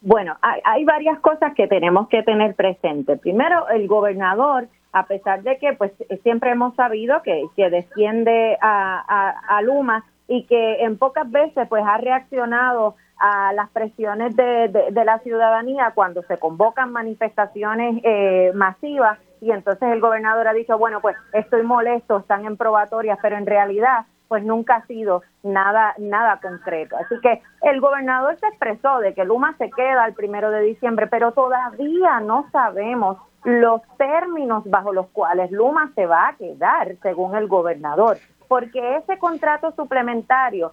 Bueno, 0.00 0.36
hay, 0.42 0.84
varias 0.84 1.18
cosas 1.20 1.54
que 1.54 1.66
tenemos 1.66 2.08
que 2.08 2.22
tener 2.22 2.54
presente. 2.54 3.16
Primero, 3.16 3.68
el 3.68 3.88
gobernador, 3.88 4.68
a 4.92 5.06
pesar 5.06 5.42
de 5.42 5.58
que 5.58 5.72
pues 5.72 5.92
siempre 6.22 6.50
hemos 6.50 6.74
sabido 6.74 7.22
que, 7.22 7.44
que 7.56 7.70
defiende 7.70 8.56
a, 8.60 9.60
Luma 9.62 10.04
y 10.28 10.44
que 10.44 10.84
en 10.84 10.98
pocas 10.98 11.30
veces 11.30 11.66
pues 11.68 11.82
ha 11.86 11.96
reaccionado 11.98 12.94
a 13.18 13.52
las 13.54 13.70
presiones 13.70 14.36
de, 14.36 14.90
la 14.92 15.18
ciudadanía 15.20 15.92
cuando 15.94 16.22
se 16.22 16.38
convocan 16.38 16.92
manifestaciones 16.92 18.00
eh, 18.04 18.52
masivas 18.54 19.18
y 19.40 19.50
entonces 19.50 19.88
el 19.90 20.00
gobernador 20.00 20.48
ha 20.48 20.52
dicho, 20.52 20.78
bueno, 20.78 21.00
pues 21.00 21.16
estoy 21.32 21.62
molesto, 21.62 22.18
están 22.18 22.44
en 22.44 22.56
probatoria, 22.56 23.18
pero 23.20 23.36
en 23.36 23.46
realidad 23.46 24.06
pues 24.28 24.44
nunca 24.44 24.76
ha 24.76 24.86
sido 24.86 25.22
nada 25.42 25.94
nada 25.98 26.40
concreto. 26.40 26.96
Así 26.96 27.14
que 27.20 27.42
el 27.62 27.80
gobernador 27.80 28.36
se 28.38 28.46
expresó 28.48 28.98
de 28.98 29.14
que 29.14 29.24
Luma 29.24 29.54
se 29.56 29.70
queda 29.70 30.06
el 30.06 30.14
primero 30.14 30.50
de 30.50 30.62
diciembre, 30.62 31.06
pero 31.06 31.32
todavía 31.32 32.20
no 32.20 32.48
sabemos 32.50 33.18
los 33.44 33.80
términos 33.96 34.64
bajo 34.66 34.92
los 34.92 35.06
cuales 35.08 35.52
Luma 35.52 35.92
se 35.94 36.06
va 36.06 36.28
a 36.28 36.36
quedar, 36.36 36.96
según 37.02 37.36
el 37.36 37.46
gobernador, 37.46 38.18
porque 38.48 38.96
ese 38.96 39.18
contrato 39.18 39.70
suplementario 39.72 40.72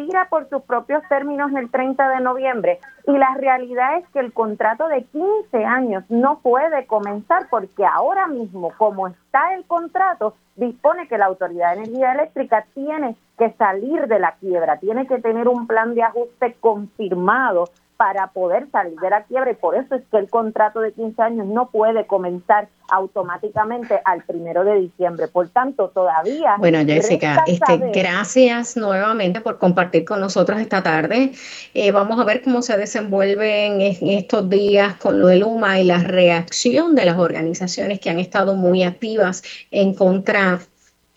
expira 0.00 0.28
por 0.28 0.48
sus 0.48 0.62
propios 0.62 1.02
términos 1.08 1.52
el 1.52 1.70
30 1.70 2.08
de 2.08 2.20
noviembre. 2.20 2.78
Y 3.06 3.12
la 3.12 3.34
realidad 3.34 3.98
es 3.98 4.08
que 4.08 4.20
el 4.20 4.32
contrato 4.32 4.88
de 4.88 5.04
15 5.04 5.64
años 5.64 6.04
no 6.08 6.40
puede 6.40 6.86
comenzar 6.86 7.48
porque 7.50 7.84
ahora 7.84 8.26
mismo, 8.26 8.72
como 8.76 9.08
está 9.08 9.54
el 9.54 9.64
contrato, 9.64 10.34
dispone 10.56 11.08
que 11.08 11.18
la 11.18 11.26
Autoridad 11.26 11.74
de 11.74 11.82
Energía 11.82 12.12
Eléctrica 12.12 12.64
tiene 12.74 13.16
que 13.38 13.50
salir 13.52 14.06
de 14.06 14.18
la 14.18 14.32
quiebra, 14.32 14.78
tiene 14.78 15.06
que 15.06 15.18
tener 15.18 15.48
un 15.48 15.66
plan 15.66 15.94
de 15.94 16.02
ajuste 16.02 16.56
confirmado 16.60 17.70
para 18.00 18.28
poder 18.28 18.66
salir 18.72 18.98
de 18.98 19.10
la 19.10 19.24
quiebra 19.24 19.50
y 19.50 19.54
por 19.56 19.76
eso 19.76 19.94
es 19.94 20.00
que 20.10 20.16
el 20.16 20.30
contrato 20.30 20.80
de 20.80 20.90
15 20.94 21.20
años 21.20 21.46
no 21.46 21.68
puede 21.68 22.06
comenzar 22.06 22.66
automáticamente 22.88 24.00
al 24.06 24.24
primero 24.24 24.64
de 24.64 24.80
diciembre. 24.80 25.28
Por 25.28 25.50
tanto, 25.50 25.90
todavía... 25.90 26.54
Bueno, 26.56 26.78
Jessica, 26.78 27.44
este, 27.46 27.76
gracias 27.92 28.78
nuevamente 28.78 29.42
por 29.42 29.58
compartir 29.58 30.06
con 30.06 30.18
nosotros 30.18 30.58
esta 30.60 30.82
tarde. 30.82 31.32
Eh, 31.74 31.92
vamos 31.92 32.18
a 32.18 32.24
ver 32.24 32.40
cómo 32.40 32.62
se 32.62 32.78
desenvuelven 32.78 33.82
en 33.82 34.08
estos 34.08 34.48
días 34.48 34.94
con 34.94 35.20
lo 35.20 35.26
de 35.26 35.36
Luma 35.36 35.78
y 35.78 35.84
la 35.84 35.98
reacción 35.98 36.94
de 36.94 37.04
las 37.04 37.18
organizaciones 37.18 38.00
que 38.00 38.08
han 38.08 38.18
estado 38.18 38.54
muy 38.54 38.82
activas 38.82 39.42
en 39.70 39.92
contra 39.92 40.60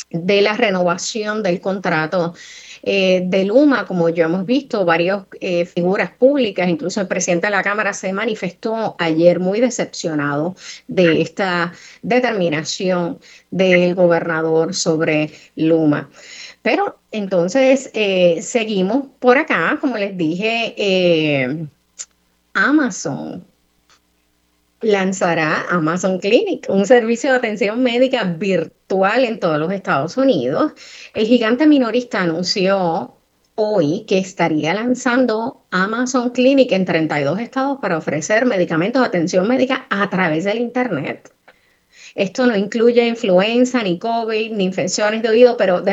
de 0.09 0.41
la 0.41 0.57
renovación 0.57 1.43
del 1.43 1.61
contrato 1.61 2.33
eh, 2.85 3.23
de 3.25 3.45
Luma, 3.45 3.85
como 3.87 4.09
ya 4.09 4.25
hemos 4.25 4.45
visto, 4.45 4.83
varias 4.83 5.23
eh, 5.39 5.65
figuras 5.65 6.11
públicas, 6.11 6.67
incluso 6.67 6.99
el 6.99 7.07
presidente 7.07 7.47
de 7.47 7.51
la 7.51 7.63
Cámara 7.63 7.93
se 7.93 8.11
manifestó 8.11 8.95
ayer 8.99 9.39
muy 9.39 9.61
decepcionado 9.61 10.55
de 10.87 11.21
esta 11.21 11.73
determinación 12.01 13.19
del 13.51 13.95
gobernador 13.95 14.75
sobre 14.75 15.31
Luma. 15.55 16.09
Pero 16.61 16.99
entonces 17.11 17.89
eh, 17.93 18.41
seguimos 18.41 19.07
por 19.19 19.37
acá, 19.37 19.77
como 19.79 19.97
les 19.97 20.17
dije, 20.17 21.67
Amazon 22.53 23.45
lanzará 24.83 25.65
Amazon 25.69 26.19
Clinic, 26.19 26.67
un 26.69 26.85
servicio 26.85 27.31
de 27.31 27.37
atención 27.37 27.81
médica 27.81 28.23
virtual 28.23 29.25
en 29.25 29.39
todos 29.39 29.57
los 29.57 29.71
Estados 29.71 30.17
Unidos. 30.17 30.73
El 31.13 31.25
gigante 31.25 31.65
minorista 31.65 32.21
anunció 32.21 33.15
hoy 33.55 34.05
que 34.07 34.17
estaría 34.17 34.73
lanzando 34.73 35.65
Amazon 35.71 36.31
Clinic 36.31 36.71
en 36.71 36.85
32 36.85 37.39
estados 37.39 37.79
para 37.81 37.97
ofrecer 37.97 38.45
medicamentos 38.45 39.01
de 39.01 39.07
atención 39.07 39.47
médica 39.47 39.85
a 39.89 40.09
través 40.09 40.43
del 40.43 40.59
Internet. 40.59 41.31
Esto 42.15 42.45
no 42.45 42.55
incluye 42.55 43.07
influenza, 43.07 43.81
ni 43.81 43.97
COVID, 43.97 44.51
ni 44.51 44.65
infecciones 44.65 45.21
de 45.21 45.29
oído, 45.29 45.57
pero 45.57 45.83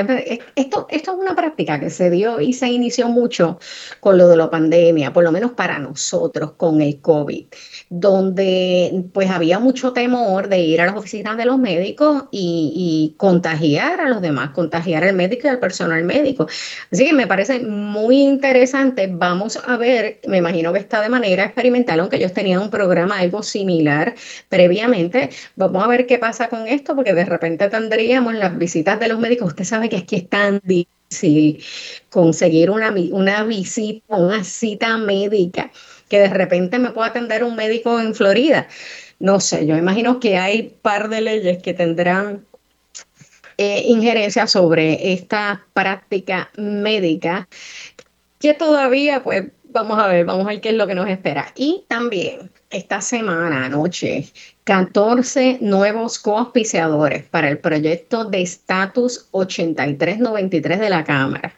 esto, 0.56 0.86
esto 0.90 1.12
es 1.12 1.18
una 1.18 1.34
práctica 1.34 1.80
que 1.80 1.90
se 1.90 2.10
dio 2.10 2.40
y 2.40 2.52
se 2.52 2.68
inició 2.68 3.08
mucho 3.08 3.58
con 4.00 4.18
lo 4.18 4.28
de 4.28 4.36
la 4.36 4.50
pandemia, 4.50 5.12
por 5.12 5.24
lo 5.24 5.32
menos 5.32 5.52
para 5.52 5.78
nosotros 5.78 6.52
con 6.52 6.80
el 6.82 7.00
COVID, 7.00 7.46
donde 7.88 9.04
pues 9.12 9.30
había 9.30 9.58
mucho 9.58 9.92
temor 9.92 10.48
de 10.48 10.60
ir 10.60 10.80
a 10.80 10.86
las 10.86 10.96
oficinas 10.96 11.36
de 11.36 11.44
los 11.46 11.58
médicos 11.58 12.24
y, 12.30 13.14
contagiar 13.16 14.00
a 14.00 14.08
los 14.08 14.20
demás, 14.20 14.50
contagiar 14.50 15.04
al 15.04 15.14
médico 15.14 15.46
y 15.46 15.50
al 15.50 15.58
personal 15.58 16.04
médico. 16.04 16.46
Así 16.90 17.06
que 17.06 17.12
me 17.12 17.26
parece 17.26 17.60
muy 17.60 18.22
interesante. 18.22 19.08
Vamos 19.10 19.58
a 19.66 19.76
ver, 19.76 20.20
me 20.26 20.38
imagino 20.38 20.72
que 20.72 20.78
está 20.78 21.00
de 21.00 21.08
manera 21.08 21.44
experimental, 21.44 22.00
aunque 22.00 22.16
ellos 22.16 22.32
tenían 22.32 22.60
un 22.60 22.70
programa 22.70 23.18
algo 23.18 23.42
similar 23.42 24.14
previamente. 24.48 25.30
Vamos 25.56 25.82
a 25.84 25.88
ver 25.88 26.06
qué 26.10 26.18
pasa 26.18 26.48
con 26.48 26.66
esto, 26.66 26.96
porque 26.96 27.14
de 27.14 27.24
repente 27.24 27.68
tendríamos 27.68 28.34
las 28.34 28.58
visitas 28.58 28.98
de 28.98 29.06
los 29.06 29.20
médicos. 29.20 29.50
Usted 29.50 29.62
sabe 29.62 29.88
que 29.88 29.98
aquí 29.98 30.16
es 30.16 30.28
tan 30.28 30.60
difícil 30.64 31.62
conseguir 32.08 32.68
una, 32.68 32.92
una 33.12 33.44
visita, 33.44 34.16
una 34.16 34.42
cita 34.42 34.98
médica, 34.98 35.70
que 36.08 36.18
de 36.18 36.28
repente 36.28 36.80
me 36.80 36.90
pueda 36.90 37.10
atender 37.10 37.44
un 37.44 37.54
médico 37.54 38.00
en 38.00 38.16
Florida. 38.16 38.66
No 39.20 39.38
sé, 39.38 39.68
yo 39.68 39.76
imagino 39.76 40.18
que 40.18 40.36
hay 40.36 40.74
par 40.82 41.10
de 41.10 41.20
leyes 41.20 41.62
que 41.62 41.74
tendrán 41.74 42.44
eh, 43.56 43.84
injerencia 43.86 44.48
sobre 44.48 45.12
esta 45.12 45.64
práctica 45.74 46.50
médica 46.56 47.48
que 48.40 48.54
todavía, 48.54 49.22
pues, 49.22 49.44
vamos 49.62 49.96
a 49.96 50.08
ver, 50.08 50.24
vamos 50.24 50.44
a 50.44 50.48
ver 50.48 50.60
qué 50.60 50.70
es 50.70 50.74
lo 50.74 50.88
que 50.88 50.96
nos 50.96 51.08
espera. 51.08 51.52
Y 51.54 51.84
también 51.86 52.50
esta 52.70 53.00
semana, 53.00 53.66
anoche, 53.66 54.26
14 54.64 55.58
nuevos 55.60 56.18
coauspiciadores 56.18 57.22
para 57.24 57.48
el 57.48 57.58
proyecto 57.58 58.24
de 58.24 58.42
estatus 58.42 59.28
8393 59.32 60.78
de 60.78 60.90
la 60.90 61.04
Cámara. 61.04 61.54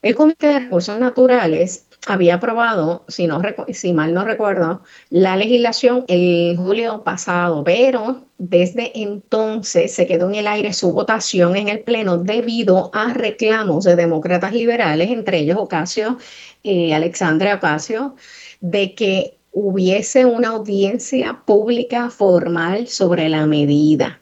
El 0.00 0.14
Comité 0.14 0.46
de 0.48 0.60
Recursos 0.60 0.98
Naturales 0.98 1.86
había 2.06 2.34
aprobado, 2.34 3.04
si, 3.08 3.26
no, 3.26 3.40
si 3.72 3.92
mal 3.92 4.12
no 4.12 4.24
recuerdo, 4.24 4.82
la 5.10 5.36
legislación 5.36 6.04
el 6.08 6.56
julio 6.56 7.04
pasado, 7.04 7.62
pero 7.62 8.24
desde 8.38 8.90
entonces 9.00 9.94
se 9.94 10.06
quedó 10.06 10.28
en 10.28 10.36
el 10.36 10.48
aire 10.48 10.72
su 10.72 10.92
votación 10.92 11.56
en 11.56 11.68
el 11.68 11.80
Pleno 11.80 12.18
debido 12.18 12.90
a 12.92 13.12
reclamos 13.12 13.84
de 13.84 13.94
demócratas 13.94 14.52
liberales, 14.52 15.10
entre 15.10 15.38
ellos 15.38 15.58
Ocasio, 15.58 16.18
eh, 16.64 16.94
Alexandra 16.94 17.54
Ocasio, 17.54 18.16
de 18.60 18.94
que 18.94 19.38
hubiese 19.52 20.24
una 20.24 20.48
audiencia 20.48 21.42
pública 21.44 22.10
formal 22.10 22.88
sobre 22.88 23.28
la 23.28 23.46
medida 23.46 24.21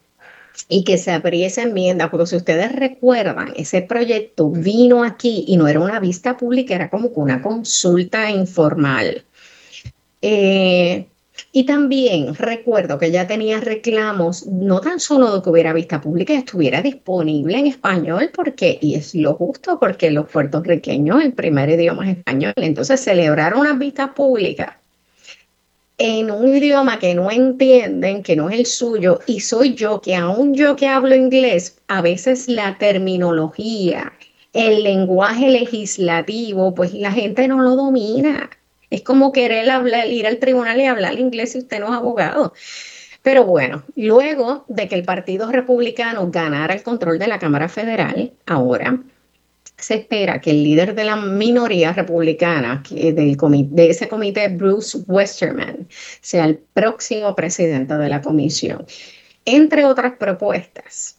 y 0.68 0.85
que 0.85 0.99
se 0.99 1.11
abriese 1.12 1.62
enmienda, 1.62 2.11
porque 2.11 2.27
si 2.27 2.37
ustedes 2.37 2.73
recuerdan, 2.73 3.53
ese 3.57 3.83
proyecto 3.83 4.51
vino 4.51 5.05
aquí 5.05 5.44
y 5.46 5.57
no 5.57 5.68
era 5.68 5.81
una 5.81 6.01
vista 6.01 6.37
pública, 6.37 6.75
era 6.75 6.90
como 6.90 7.09
una 7.09 7.42
consulta 7.42 8.31
informal. 8.31 9.25
Eh, 10.23 11.07
y 11.53 11.64
también 11.64 12.35
recuerdo 12.35 12.99
que 12.99 13.11
ya 13.11 13.27
tenía 13.27 13.61
reclamos, 13.61 14.46
no 14.46 14.81
tan 14.81 15.01
solo 15.01 15.35
de 15.35 15.42
que 15.42 15.51
hubiera 15.51 15.73
vista 15.73 16.01
pública, 16.01 16.35
estuviera 16.35 16.83
disponible 16.83 17.59
en 17.59 17.66
español, 17.66 18.31
porque, 18.35 18.79
y 18.81 18.94
es 18.94 19.14
lo 19.14 19.35
justo, 19.35 19.79
porque 19.81 20.11
los 20.11 20.29
puertorriqueños, 20.29 21.25
el 21.25 21.33
primer 21.33 21.70
idioma 21.70 22.11
es 22.11 22.18
español, 22.18 22.53
entonces 22.57 23.01
celebraron 23.01 23.61
unas 23.61 23.79
vistas 23.79 24.11
públicas 24.11 24.80
en 26.02 26.30
un 26.30 26.56
idioma 26.56 26.98
que 26.98 27.14
no 27.14 27.30
entienden, 27.30 28.22
que 28.22 28.34
no 28.34 28.48
es 28.48 28.58
el 28.58 28.64
suyo, 28.64 29.20
y 29.26 29.40
soy 29.40 29.74
yo, 29.74 30.00
que 30.00 30.16
aún 30.16 30.54
yo 30.54 30.74
que 30.74 30.88
hablo 30.88 31.14
inglés, 31.14 31.76
a 31.88 32.00
veces 32.00 32.48
la 32.48 32.78
terminología, 32.78 34.10
el 34.54 34.82
lenguaje 34.82 35.50
legislativo, 35.50 36.74
pues 36.74 36.94
la 36.94 37.12
gente 37.12 37.46
no 37.48 37.60
lo 37.60 37.76
domina. 37.76 38.48
Es 38.88 39.02
como 39.02 39.30
querer 39.30 39.66
ir 40.08 40.26
al 40.26 40.38
tribunal 40.38 40.80
y 40.80 40.86
hablar 40.86 41.18
inglés 41.18 41.52
si 41.52 41.58
usted 41.58 41.80
no 41.80 41.88
es 41.88 41.92
abogado. 41.92 42.54
Pero 43.20 43.44
bueno, 43.44 43.84
luego 43.94 44.64
de 44.68 44.88
que 44.88 44.94
el 44.94 45.04
Partido 45.04 45.52
Republicano 45.52 46.30
ganara 46.30 46.72
el 46.72 46.82
control 46.82 47.18
de 47.18 47.28
la 47.28 47.38
Cámara 47.38 47.68
Federal, 47.68 48.32
ahora 48.46 48.98
se 49.81 49.95
espera 49.95 50.40
que 50.40 50.51
el 50.51 50.62
líder 50.62 50.95
de 50.95 51.05
la 51.05 51.16
minoría 51.16 51.93
republicana 51.93 52.83
de 52.90 53.90
ese 53.90 54.09
comité, 54.09 54.49
Bruce 54.49 54.99
Westerman, 55.07 55.88
sea 56.21 56.45
el 56.45 56.59
próximo 56.59 57.35
presidente 57.35 57.95
de 57.95 58.09
la 58.09 58.21
comisión. 58.21 58.87
Entre 59.45 59.85
otras 59.85 60.14
propuestas, 60.19 61.16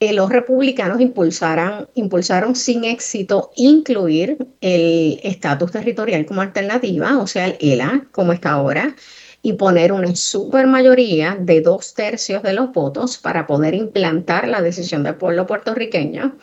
eh, 0.00 0.12
los 0.12 0.30
republicanos 0.30 1.00
impulsaron 1.00 2.56
sin 2.56 2.84
éxito 2.84 3.50
incluir 3.56 4.36
el 4.60 5.20
estatus 5.22 5.72
territorial 5.72 6.26
como 6.26 6.42
alternativa, 6.42 7.18
o 7.18 7.26
sea, 7.26 7.46
el 7.46 7.56
ELA, 7.60 8.06
como 8.12 8.32
está 8.32 8.50
ahora, 8.50 8.94
y 9.42 9.54
poner 9.54 9.92
una 9.92 10.14
supermayoría 10.16 11.36
de 11.40 11.60
dos 11.60 11.94
tercios 11.94 12.42
de 12.42 12.52
los 12.52 12.72
votos 12.72 13.16
para 13.16 13.46
poder 13.46 13.74
implantar 13.74 14.48
la 14.48 14.60
decisión 14.60 15.02
del 15.02 15.14
pueblo 15.14 15.46
puertorriqueño 15.46 16.36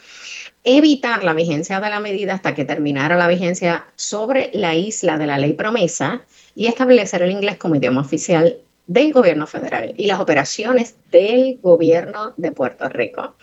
evitar 0.63 1.23
la 1.23 1.34
vigencia 1.34 1.80
de 1.80 1.89
la 1.89 1.99
medida 1.99 2.34
hasta 2.34 2.56
que 2.56 2.65
terminara 2.65 3.15
la 3.17 3.28
vigencia 3.28 3.86
sobre 3.95 4.49
la 4.54 4.76
isla 4.76 5.17
de 5.17 5.28
la 5.28 5.38
ley 5.38 5.54
promesa 5.54 6.21
y 6.56 6.67
establecer 6.67 7.21
el 7.21 7.32
inglés 7.32 7.58
como 7.58 7.76
idioma 7.76 8.02
oficial 8.02 8.58
del 8.88 9.13
gobierno 9.13 9.47
federal 9.47 9.93
y 9.97 10.08
las 10.08 10.19
operaciones 10.19 10.95
del 11.12 11.60
gobierno 11.62 12.34
de 12.38 12.52
Puerto 12.52 12.89
Rico. 12.89 13.36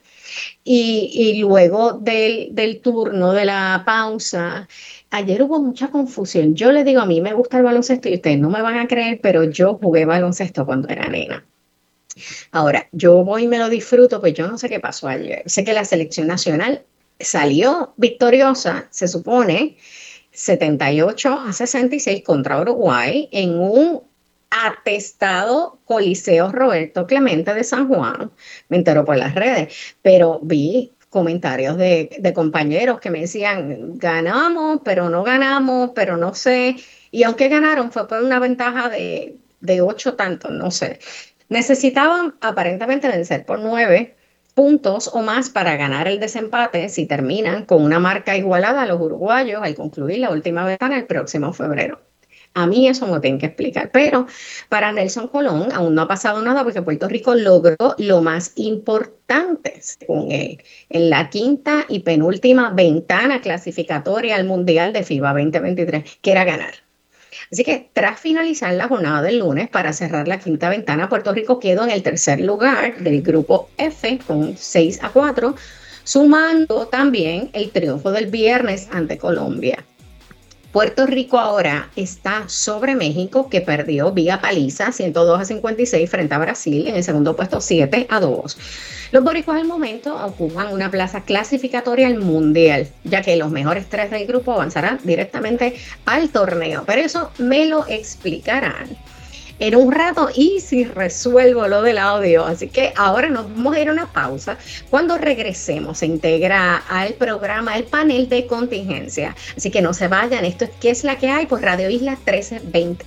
y, 0.64 1.12
y 1.14 1.40
luego 1.42 1.94
del, 1.94 2.50
del, 2.54 2.82
turno, 2.82 3.34
de 3.34 3.46
la 3.46 3.84
pausa, 3.86 4.68
ayer 5.12 5.44
hubo 5.44 5.60
mucha 5.60 5.90
confusión. 5.90 6.56
Yo 6.56 6.72
les 6.72 6.86
digo, 6.86 7.02
a 7.02 7.06
mí 7.06 7.22
me 7.22 7.34
gusta 7.34 7.58
el 7.58 7.64
baloncesto 7.64 8.10
y 8.10 8.16
ustedes 8.16 8.40
no 8.40 8.50
me 8.50 8.62
van 8.62 8.78
a 8.78 8.88
creer, 8.88 9.20
pero 9.22 9.44
yo 9.44 9.76
jugué 9.76 10.06
baloncesto 10.06 10.66
cuando 10.66 10.90
era 10.90 11.08
nena. 11.08 11.46
Ahora, 12.52 12.88
yo 12.92 13.24
voy 13.24 13.44
y 13.44 13.48
me 13.48 13.60
lo 13.60 13.70
disfruto, 13.70 14.20
pues 14.20 14.34
yo 14.34 14.48
no 14.48 14.58
sé 14.58 14.70
qué 14.70 14.80
pasó 14.80 15.08
ayer. 15.08 15.44
Sé 15.46 15.64
que 15.64 15.74
la 15.74 15.86
selección 15.86 16.28
nacional 16.28 16.84
salió 17.20 17.94
victoriosa, 17.98 18.88
se 18.92 19.08
supone, 19.08 19.78
78 20.40 21.44
a 21.48 21.52
66 21.52 22.24
contra 22.24 22.62
Uruguay 22.62 23.28
en 23.34 23.60
un 23.60 24.04
atestado 24.50 25.80
Coliseo 25.84 26.50
Roberto 26.50 27.06
Clemente 27.06 27.54
de 27.54 27.66
San 27.66 27.90
Juan. 27.90 28.32
Me 28.70 28.78
enteró 28.78 29.04
por 29.04 29.18
las 29.18 29.36
redes, 29.36 29.74
pero 30.02 30.40
vi 30.42 30.94
comentarios 31.10 31.76
de, 31.78 32.32
compañeros 32.34 33.02
que 33.02 33.10
me 33.10 33.20
decían, 33.20 33.98
ganamos, 33.98 34.80
pero 34.86 35.10
no 35.10 35.24
ganamos, 35.24 35.92
pero 35.94 36.16
no 36.16 36.34
sé. 36.34 36.78
Y 37.12 37.24
aunque 37.24 37.50
ganaron, 37.50 37.92
fue 37.92 38.08
por 38.08 38.24
una 38.24 38.40
ventaja 38.40 38.88
de, 38.88 39.36
de 39.60 39.82
ocho 39.82 40.16
tantos, 40.16 40.52
no 40.52 40.72
sé. 40.72 41.00
Necesitaban 41.50 42.36
aparentemente 42.40 43.10
vencer 43.10 43.46
por 43.46 43.60
nueve 43.60 44.16
puntos 44.54 45.10
o 45.14 45.22
más 45.22 45.50
para 45.50 45.78
ganar 45.78 46.08
el 46.08 46.20
desempate 46.20 46.90
si 46.90 47.06
terminan 47.06 47.66
con 47.66 47.84
una 47.84 48.00
marca 48.00 48.36
igualada 48.36 48.84
a 48.84 48.86
los 48.86 49.00
uruguayos 49.00 49.62
al 49.64 49.76
concluir 49.76 50.20
la 50.20 50.32
última 50.32 50.66
ventana 50.66 50.98
el 50.98 51.06
próximo 51.06 51.54
febrero. 51.54 52.02
A 52.56 52.66
mí 52.66 52.88
eso 52.88 53.08
me 53.08 53.20
tienen 53.20 53.40
que 53.40 53.46
explicar, 53.46 53.92
pero 53.92 54.26
para 54.70 54.92
Nelson 54.92 55.28
Colón 55.28 55.72
aún 55.72 55.94
no 55.94 56.02
ha 56.02 56.08
pasado 56.08 56.42
nada 56.42 56.64
porque 56.64 56.82
Puerto 56.82 57.08
Rico 57.08 57.36
logró 57.36 57.96
lo 57.98 58.22
más 58.22 58.54
importante 58.56 59.80
con 60.08 60.32
él 60.32 60.62
en 60.90 61.10
la 61.10 61.30
quinta 61.30 61.86
y 61.88 62.00
penúltima 62.00 62.72
ventana 62.72 63.42
clasificatoria 63.42 64.36
al 64.36 64.46
Mundial 64.46 64.94
de 64.94 65.04
FIBA 65.04 65.34
2023, 65.34 66.20
que 66.22 66.32
era 66.32 66.44
ganar. 66.44 66.89
Así 67.52 67.64
que 67.64 67.90
tras 67.94 68.20
finalizar 68.20 68.74
la 68.74 68.88
jornada 68.88 69.24
del 69.24 69.40
lunes 69.40 69.70
para 69.70 69.92
cerrar 69.92 70.28
la 70.28 70.40
quinta 70.40 70.70
ventana, 70.70 71.10
Puerto 71.10 71.34
Rico 71.34 71.60
quedó 71.60 71.84
en 71.84 71.90
el 71.90 72.04
tercer 72.04 72.42
lugar 72.42 73.00
del 73.00 73.24
grupo 73.24 73.70
F 73.78 74.20
con 74.28 74.56
6 74.56 75.04
a 75.04 75.10
4, 75.10 75.56
sumando 76.04 76.88
también 76.88 77.50
el 77.54 77.72
triunfo 77.72 78.12
del 78.12 78.28
viernes 78.28 78.88
ante 78.92 79.18
Colombia. 79.18 79.84
Puerto 80.72 81.08
Rico 81.08 81.40
ahora 81.40 81.90
está 81.96 82.48
sobre 82.48 82.94
México, 82.94 83.50
que 83.50 83.60
perdió 83.60 84.12
vía 84.12 84.40
paliza 84.40 84.92
102 84.92 85.42
a 85.42 85.46
56 85.46 86.08
frente 86.08 86.36
a 86.36 86.38
Brasil, 86.38 86.88
en 86.88 86.96
el 86.96 87.04
segundo 87.04 87.36
puesto 87.36 87.60
7 87.60 88.06
a 88.08 88.20
2. 88.20 88.58
Los 89.12 89.24
boricuas 89.24 89.60
al 89.60 89.68
momento 89.68 90.16
ocupan 90.24 90.72
una 90.72 90.92
plaza 90.92 91.24
clasificatoria 91.24 92.06
al 92.06 92.20
Mundial, 92.20 92.88
ya 93.04 93.24
que 93.24 93.36
los 93.36 93.50
mejores 93.50 93.90
tres 93.90 94.12
del 94.12 94.28
grupo 94.28 94.54
avanzarán 94.54 95.00
directamente 95.04 95.76
al 96.06 96.30
torneo, 96.30 96.84
pero 96.86 97.02
eso 97.02 97.32
me 97.40 97.66
lo 97.66 97.88
explicarán 97.88 98.96
en 99.60 99.76
un 99.76 99.92
rato 99.92 100.30
y 100.34 100.60
si 100.62 100.86
resuelvo 100.86 101.68
lo 101.68 101.82
del 101.82 101.98
audio. 101.98 102.46
Así 102.46 102.70
que 102.70 102.94
ahora 102.96 103.30
nos 103.30 103.54
vamos 103.54 103.76
a 103.76 103.80
ir 103.80 103.90
a 103.90 103.94
una 103.94 104.08
pausa. 104.08 104.58
Cuando 104.90 105.18
regresemos 105.18 106.00
se 106.00 106.06
integra 106.06 106.78
al 106.90 107.14
programa 107.14 107.78
el 107.78 107.84
panel 107.84 108.30
de 108.30 108.48
contingencia. 108.48 109.36
Así 109.56 109.70
que 109.70 109.82
no 109.82 109.94
se 109.94 110.08
vayan. 110.08 110.46
Esto 110.46 110.66
es 110.66 110.72
¿Qué 110.80 110.90
es 110.90 111.04
la 111.04 111.18
que 111.18 111.30
hay? 111.30 111.46
por 111.46 111.62
Radio 111.62 111.90
Isla 111.90 112.12
1320. 112.12 113.06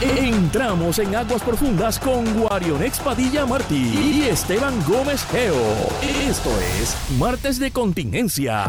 Entramos 0.00 0.98
en 0.98 1.14
aguas 1.16 1.42
profundas 1.42 1.98
con 1.98 2.24
Guarion 2.38 2.82
Padilla 3.02 3.46
Martí 3.46 4.22
y 4.22 4.28
Esteban 4.28 4.74
Gómez 4.86 5.24
Geo. 5.30 5.56
Esto 6.28 6.50
es 6.80 6.96
Martes 7.18 7.58
de 7.58 7.70
Contingencia. 7.70 8.64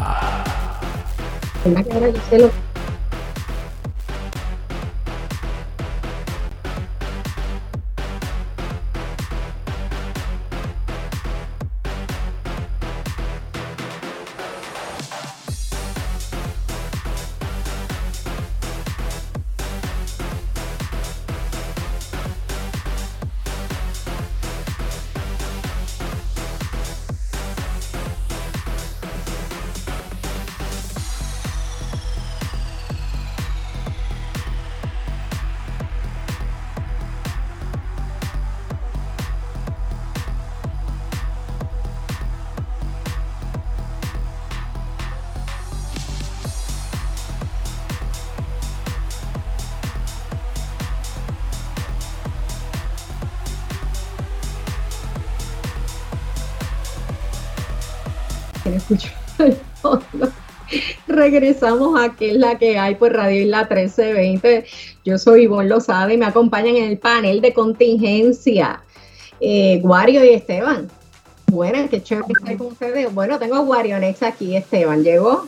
Regresamos 61.30 62.00
a 62.00 62.16
que 62.16 62.30
es 62.30 62.38
la 62.38 62.56
que 62.56 62.78
hay 62.78 62.94
por 62.94 63.12
Radio 63.12 63.42
Isla 63.42 63.68
1320. 63.68 64.64
Yo 65.04 65.18
soy 65.18 65.42
Ivonne 65.42 65.68
Lozada 65.68 66.10
y 66.10 66.16
me 66.16 66.24
acompañan 66.24 66.74
en 66.76 66.84
el 66.84 66.96
panel 66.96 67.42
de 67.42 67.52
contingencia 67.52 68.82
eh, 69.38 69.78
Guario 69.82 70.24
y 70.24 70.30
Esteban. 70.30 70.88
Bueno, 71.52 71.86
qué 71.90 72.02
chévere 72.02 72.32
estar 72.32 72.56
con 72.56 72.68
ustedes. 72.68 73.12
Bueno, 73.12 73.38
tengo 73.38 73.56
a 73.56 73.60
Guarionex 73.60 74.22
aquí, 74.22 74.56
Esteban. 74.56 75.02
¿Llegó? 75.02 75.46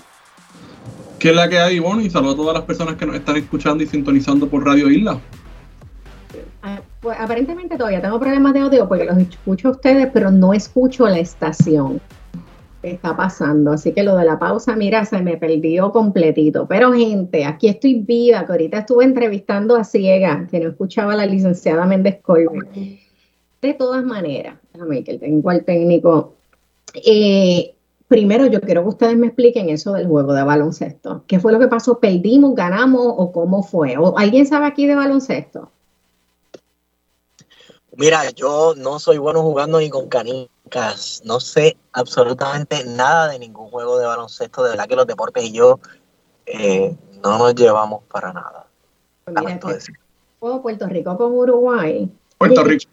¿Qué 1.18 1.30
es 1.30 1.34
la 1.34 1.48
que 1.48 1.58
hay, 1.58 1.76
Ivonne? 1.76 2.04
Y 2.04 2.10
saludo 2.10 2.32
a 2.32 2.36
todas 2.36 2.54
las 2.56 2.64
personas 2.64 2.96
que 2.96 3.06
nos 3.06 3.16
están 3.16 3.38
escuchando 3.38 3.82
y 3.82 3.86
sintonizando 3.86 4.50
por 4.50 4.66
Radio 4.66 4.90
Isla. 4.90 5.18
Ah, 6.62 6.82
pues 7.00 7.16
aparentemente 7.18 7.78
todavía 7.78 8.02
tengo 8.02 8.20
problemas 8.20 8.52
de 8.52 8.60
audio 8.60 8.86
porque 8.86 9.06
los 9.06 9.16
escucho 9.16 9.68
a 9.68 9.70
ustedes, 9.70 10.10
pero 10.12 10.30
no 10.30 10.52
escucho 10.52 11.08
la 11.08 11.20
estación 11.20 12.02
está 12.82 13.16
pasando. 13.16 13.72
Así 13.72 13.92
que 13.92 14.02
lo 14.02 14.16
de 14.16 14.24
la 14.24 14.38
pausa, 14.38 14.76
mira, 14.76 15.04
se 15.04 15.20
me 15.22 15.36
perdió 15.36 15.92
completito. 15.92 16.66
Pero 16.66 16.92
gente, 16.92 17.44
aquí 17.44 17.68
estoy 17.68 18.00
viva, 18.00 18.44
que 18.46 18.52
ahorita 18.52 18.78
estuve 18.78 19.04
entrevistando 19.04 19.76
a 19.76 19.84
Ciega, 19.84 20.46
que 20.50 20.60
no 20.60 20.70
escuchaba 20.70 21.12
a 21.12 21.16
la 21.16 21.26
licenciada 21.26 21.86
Méndez 21.86 22.20
Colbert. 22.22 22.70
De 22.72 23.74
todas 23.74 24.04
maneras, 24.04 24.56
déjame 24.72 25.04
que 25.04 25.18
tengo 25.18 25.50
al 25.50 25.64
técnico. 25.64 26.34
Eh, 26.94 27.74
primero, 28.08 28.46
yo 28.46 28.60
quiero 28.60 28.82
que 28.82 28.88
ustedes 28.88 29.16
me 29.16 29.26
expliquen 29.26 29.68
eso 29.68 29.92
del 29.92 30.06
juego 30.06 30.32
de 30.32 30.42
baloncesto. 30.42 31.24
¿Qué 31.26 31.38
fue 31.38 31.52
lo 31.52 31.58
que 31.58 31.68
pasó? 31.68 32.00
¿Perdimos, 32.00 32.54
ganamos 32.54 33.02
o 33.04 33.32
cómo 33.32 33.62
fue? 33.62 33.96
¿O 33.98 34.16
¿Alguien 34.16 34.46
sabe 34.46 34.66
aquí 34.66 34.86
de 34.86 34.94
baloncesto? 34.94 35.70
Mira, 38.00 38.30
yo 38.30 38.72
no 38.78 38.98
soy 38.98 39.18
bueno 39.18 39.42
jugando 39.42 39.78
ni 39.78 39.90
con 39.90 40.08
canicas. 40.08 41.20
No 41.26 41.38
sé 41.38 41.76
absolutamente 41.92 42.82
nada 42.86 43.28
de 43.28 43.38
ningún 43.38 43.68
juego 43.68 43.98
de 43.98 44.06
baloncesto. 44.06 44.64
De 44.64 44.70
verdad 44.70 44.88
que 44.88 44.96
los 44.96 45.06
deportes 45.06 45.44
y 45.44 45.52
yo 45.52 45.78
eh, 46.46 46.96
no 47.22 47.36
nos 47.36 47.54
llevamos 47.54 48.02
para 48.10 48.32
nada. 48.32 48.66
Pues 49.24 50.62
Puerto 50.62 50.86
Rico 50.86 51.18
con 51.18 51.32
Uruguay. 51.32 52.10
Puerto 52.38 52.64
Rico. 52.64 52.90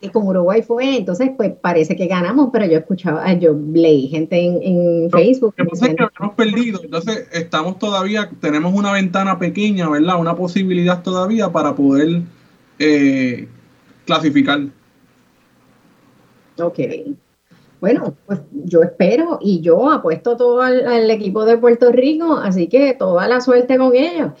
Y 0.00 0.08
con 0.08 0.26
Uruguay 0.26 0.62
fue, 0.62 0.96
entonces 0.96 1.30
pues 1.36 1.52
parece 1.52 1.94
que 1.94 2.08
ganamos, 2.08 2.48
pero 2.52 2.64
yo 2.64 2.78
escuchaba, 2.78 3.32
yo 3.34 3.54
leí 3.72 4.08
gente 4.08 4.36
en, 4.46 5.08
Facebook. 5.12 5.54
Lo 5.56 5.66
que 5.66 5.94
que 5.94 6.06
hemos 6.18 6.34
perdido, 6.34 6.80
entonces 6.82 7.28
estamos 7.32 7.78
todavía, 7.78 8.30
tenemos 8.40 8.74
una 8.74 8.92
ventana 8.92 9.38
pequeña, 9.38 9.88
¿verdad? 9.88 10.18
Una 10.18 10.34
posibilidad 10.34 11.04
todavía 11.04 11.52
para 11.52 11.76
poder 11.76 12.22
eh, 12.80 13.46
clasificar. 14.10 14.60
Ok. 16.60 16.78
Bueno, 17.80 18.16
pues 18.26 18.40
yo 18.64 18.82
espero 18.82 19.38
y 19.40 19.60
yo 19.60 19.88
apuesto 19.90 20.36
todo 20.36 20.60
al, 20.60 21.10
equipo 21.10 21.44
de 21.44 21.56
Puerto 21.56 21.92
Rico, 21.92 22.34
así 22.34 22.66
que 22.66 22.94
toda 22.94 23.28
la 23.28 23.40
suerte 23.40 23.78
con 23.78 23.94
ellos. 23.94 24.32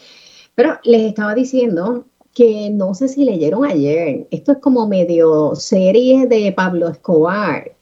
Pero 0.56 0.78
les 0.82 1.02
estaba 1.02 1.34
diciendo 1.34 2.04
que 2.34 2.68
no 2.70 2.94
sé 2.94 3.06
si 3.06 3.24
leyeron 3.24 3.64
ayer, 3.64 4.26
esto 4.32 4.52
es 4.52 4.58
como 4.58 4.88
medio 4.88 5.54
serie 5.54 6.26
de 6.26 6.52
Pablo 6.52 6.88
Escobar. 6.88 7.72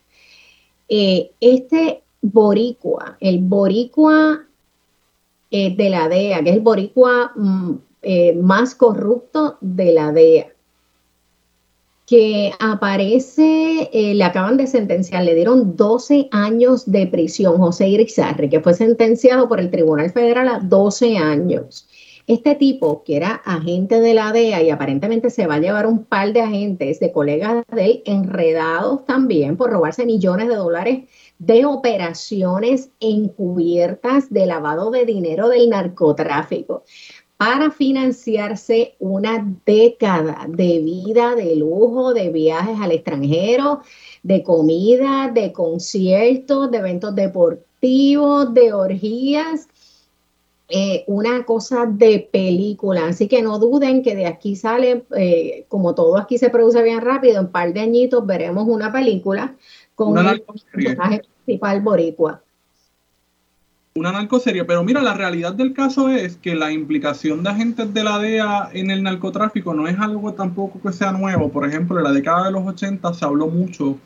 Eh, 0.90 1.31
este 1.40 2.03
boricua, 2.20 3.16
el 3.20 3.38
boricua 3.38 4.44
eh, 5.51 5.74
de 5.74 5.90
la 5.90 6.09
DEA, 6.09 6.42
que 6.44 6.51
es 6.51 6.57
el 6.57 6.62
boricua 6.62 7.33
mm, 7.35 7.72
eh, 8.03 8.35
más 8.35 8.74
corrupto 8.74 9.57
de 9.61 9.92
la 9.92 10.12
DEA 10.12 10.53
que 12.09 12.53
aparece, 12.59 13.90
eh, 13.92 14.14
le 14.14 14.25
acaban 14.25 14.57
de 14.57 14.66
sentenciar, 14.66 15.25
le 15.25 15.35
dieron 15.35 15.77
12 15.77 16.29
años 16.31 16.90
de 16.90 17.07
prisión, 17.07 17.59
José 17.59 17.87
Irizarri, 17.88 18.49
que 18.49 18.61
fue 18.61 18.73
sentenciado 18.73 19.47
por 19.47 19.61
el 19.61 19.71
Tribunal 19.71 20.11
Federal 20.11 20.49
a 20.49 20.59
12 20.59 21.18
años. 21.18 21.87
Este 22.27 22.55
tipo, 22.55 23.05
que 23.05 23.16
era 23.16 23.42
agente 23.44 24.01
de 24.01 24.14
la 24.14 24.33
DEA 24.33 24.62
y 24.62 24.71
aparentemente 24.71 25.29
se 25.29 25.47
va 25.47 25.57
a 25.57 25.61
llevar 25.61 25.87
un 25.87 26.05
par 26.05 26.33
de 26.33 26.40
agentes, 26.40 26.99
de 26.99 27.12
colegas 27.12 27.62
de 27.75 27.85
él, 27.85 28.03
enredados 28.07 29.05
también 29.05 29.59
por 29.59 29.71
robarse 29.71 30.07
millones 30.07 30.49
de 30.49 30.57
dólares 30.57 31.09
de 31.38 31.66
operaciones 31.66 32.90
encubiertas 33.01 34.31
de 34.31 34.47
lavado 34.47 34.90
de 34.90 35.05
dinero 35.05 35.49
del 35.49 35.71
narcotráfico 35.71 36.85
para 37.38 37.70
financiarse 37.70 38.96
una 38.98 39.46
década 39.64 40.44
de 40.48 40.81
vida, 40.81 41.37
de 41.37 41.55
lujo, 41.55 42.12
de 42.12 42.31
viajes 42.31 42.81
al 42.81 42.90
extranjero, 42.90 43.81
de 44.24 44.42
comida, 44.42 45.31
de 45.33 45.53
conciertos, 45.53 46.68
de 46.72 46.79
eventos 46.79 47.14
deportivos, 47.14 48.53
de 48.53 48.72
orgías. 48.72 49.68
Eh, 50.68 51.05
una 51.07 51.46
cosa 51.46 51.87
de 51.87 52.29
película. 52.31 53.07
Así 53.07 53.27
que 53.29 53.40
no 53.40 53.59
duden 53.59 54.03
que 54.03 54.14
de 54.14 54.27
aquí 54.27 54.55
sale, 54.55 55.07
eh, 55.16 55.64
como 55.68 55.94
todo 55.94 56.18
aquí 56.18 56.37
se 56.37 56.51
produce 56.51 56.83
bien 56.83 57.01
rápido, 57.01 57.38
en 57.38 57.46
un 57.46 57.53
par 57.53 57.72
de 57.72 57.81
añitos 57.81 58.27
veremos 58.27 58.66
una 58.68 58.92
película 58.92 59.57
con 59.94 60.18
el 60.18 60.42
personaje 60.42 61.22
principal 61.46 61.81
boricua 61.81 62.42
una 63.99 64.13
narcoserie, 64.13 64.65
pero 64.65 64.85
mira, 64.85 65.03
la 65.03 65.15
realidad 65.15 65.53
del 65.53 65.73
caso 65.73 66.09
es 66.09 66.37
que 66.37 66.55
la 66.55 66.73
implicación 66.73 67.43
de 67.43 67.51
agentes 67.51 67.93
de 67.93 68.05
la 68.05 68.19
DEA 68.19 68.71
en 68.73 68.91
el 68.91 69.03
narcotráfico 69.03 69.75
no 69.75 69.89
es 69.89 69.99
algo 69.99 70.33
tampoco 70.35 70.81
que 70.81 70.93
sea 70.93 71.13
nuevo. 71.13 71.51
Por 71.51 71.67
ejemplo, 71.67 71.99
en 71.99 72.05
la 72.05 72.13
década 72.13 72.47
de 72.47 72.53
los 72.53 72.67
80 72.67 73.13
se 73.15 73.25
habló 73.25 73.49
mucho 73.49 73.99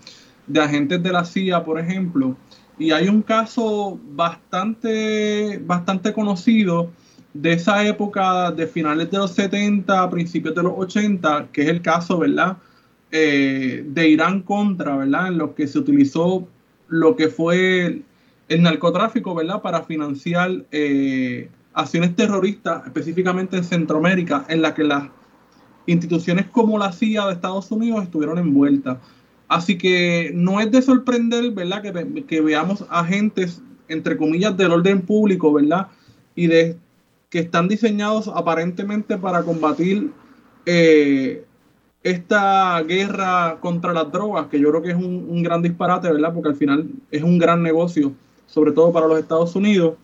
de 0.46 0.60
agentes 0.60 1.02
de 1.02 1.12
la 1.12 1.24
CIA, 1.24 1.64
por 1.64 1.78
ejemplo, 1.78 2.36
y 2.78 2.90
hay 2.90 3.08
un 3.08 3.22
caso 3.22 3.98
bastante, 4.12 5.60
bastante 5.64 6.12
conocido 6.12 6.90
de 7.34 7.52
esa 7.52 7.86
época 7.86 8.50
de 8.50 8.66
finales 8.66 9.10
de 9.10 9.18
los 9.18 9.32
70, 9.32 10.10
principios 10.10 10.54
de 10.54 10.62
los 10.62 10.72
80, 10.76 11.48
que 11.52 11.62
es 11.62 11.68
el 11.68 11.82
caso, 11.82 12.18
¿verdad? 12.18 12.56
Eh, 13.10 13.84
de 13.86 14.08
Irán 14.08 14.42
contra, 14.42 14.96
¿verdad? 14.96 15.28
En 15.28 15.38
lo 15.38 15.54
que 15.54 15.66
se 15.66 15.78
utilizó 15.78 16.48
lo 16.88 17.16
que 17.16 17.28
fue 17.28 18.02
el 18.48 18.62
narcotráfico, 18.62 19.34
¿verdad? 19.34 19.62
Para 19.62 19.82
financiar 19.82 20.64
eh, 20.70 21.48
acciones 21.72 22.14
terroristas, 22.16 22.84
específicamente 22.86 23.56
en 23.56 23.64
Centroamérica, 23.64 24.44
en 24.48 24.62
la 24.62 24.74
que 24.74 24.84
las 24.84 25.04
instituciones 25.86 26.46
como 26.46 26.78
la 26.78 26.92
CIA 26.92 27.26
de 27.26 27.32
Estados 27.32 27.70
Unidos 27.70 28.04
estuvieron 28.04 28.38
envueltas. 28.38 28.98
Así 29.48 29.76
que 29.76 30.32
no 30.34 30.60
es 30.60 30.70
de 30.70 30.80
sorprender, 30.80 31.50
¿verdad? 31.50 31.82
Que, 31.82 32.40
veamos 32.40 32.86
agentes, 32.88 33.62
entre 33.88 34.16
comillas, 34.16 34.56
del 34.56 34.72
orden 34.72 35.02
público, 35.02 35.52
¿verdad? 35.52 35.88
Y 36.34 36.48
que 36.48 36.78
están 37.38 37.68
diseñados 37.68 38.28
aparentemente 38.28 39.18
para 39.18 39.42
combatir 39.42 40.10
eh, 40.64 41.44
esta 42.02 42.82
guerra 42.82 43.58
contra 43.60 43.92
las 43.92 44.10
drogas, 44.10 44.46
que 44.46 44.58
yo 44.58 44.70
creo 44.70 44.82
que 44.82 44.90
es 44.90 44.96
un, 44.96 45.26
un, 45.28 45.42
gran 45.42 45.62
disparate, 45.62 46.10
¿verdad? 46.10 46.32
Porque 46.32 46.48
al 46.50 46.56
final 46.56 46.86
es 47.10 47.22
un 47.22 47.38
gran 47.38 47.62
negocio 47.62 48.12
sobre 48.52 48.72
todo 48.72 48.92
para 48.92 49.06
los 49.06 49.18
Estados 49.18 49.56
Unidos, 49.56 49.94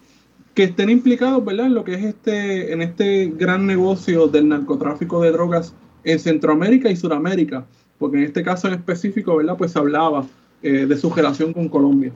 que 0.54 0.64
estén 0.64 0.88
implicados, 0.88 1.44
¿verdad?, 1.44 1.66
en 1.66 1.74
lo 1.74 1.84
que 1.84 1.94
es 1.94 2.04
este, 2.04 2.72
en 2.72 2.80
este 2.80 3.26
gran 3.26 3.66
negocio 3.66 4.26
del 4.26 4.48
narcotráfico 4.48 5.20
de 5.20 5.30
drogas 5.30 5.74
en 6.02 6.18
Centroamérica 6.18 6.90
y 6.90 6.96
Sudamérica, 6.96 7.66
porque 7.98 8.16
en 8.16 8.24
este 8.24 8.42
caso 8.42 8.66
en 8.66 8.74
específico, 8.74 9.36
¿verdad?, 9.36 9.56
pues 9.58 9.72
se 9.72 9.78
hablaba 9.78 10.26
eh, 10.62 10.86
de 10.86 10.96
su 10.96 11.10
relación 11.10 11.52
con 11.52 11.68
Colombia. 11.68 12.12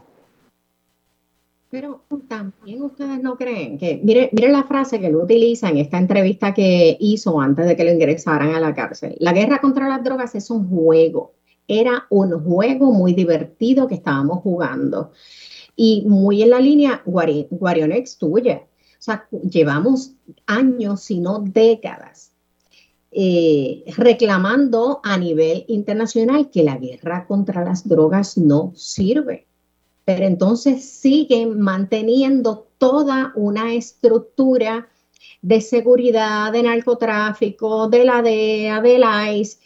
Pero 1.70 2.02
también 2.28 2.82
ustedes 2.82 3.22
no 3.22 3.36
creen 3.36 3.78
que, 3.78 4.00
mire, 4.02 4.30
mire 4.32 4.50
la 4.50 4.64
frase 4.64 5.00
que 5.00 5.08
él 5.08 5.16
utiliza 5.16 5.68
en 5.68 5.76
esta 5.76 5.98
entrevista 5.98 6.54
que 6.54 6.96
hizo 6.98 7.40
antes 7.40 7.66
de 7.66 7.76
que 7.76 7.84
lo 7.84 7.92
ingresaran 7.92 8.54
a 8.54 8.60
la 8.60 8.74
cárcel. 8.74 9.16
La 9.20 9.32
guerra 9.32 9.60
contra 9.60 9.88
las 9.88 10.02
drogas 10.02 10.34
es 10.34 10.50
un 10.50 10.68
juego. 10.68 11.34
Era 11.68 12.06
un 12.10 12.42
juego 12.42 12.92
muy 12.92 13.14
divertido 13.14 13.86
que 13.86 13.94
estábamos 13.94 14.40
jugando 14.40 15.12
y 15.76 16.04
muy 16.06 16.42
en 16.42 16.50
la 16.50 16.60
línea 16.60 17.02
Guarionex 17.04 18.18
tuya. 18.18 18.62
O 18.64 19.04
sea, 19.04 19.26
llevamos 19.30 20.12
años, 20.46 21.02
si 21.02 21.18
no 21.18 21.40
décadas, 21.40 22.32
eh, 23.10 23.84
reclamando 23.96 25.00
a 25.02 25.18
nivel 25.18 25.64
internacional 25.68 26.50
que 26.50 26.62
la 26.62 26.76
guerra 26.76 27.26
contra 27.26 27.64
las 27.64 27.86
drogas 27.88 28.38
no 28.38 28.72
sirve. 28.74 29.46
Pero 30.04 30.24
entonces 30.24 30.84
siguen 30.84 31.60
manteniendo 31.60 32.68
toda 32.78 33.32
una 33.36 33.74
estructura 33.74 34.88
de 35.42 35.60
seguridad, 35.60 36.52
de 36.52 36.62
narcotráfico, 36.62 37.88
de 37.88 38.04
la 38.04 38.22
DEA, 38.22 38.80
del 38.80 39.04
ICE, 39.36 39.58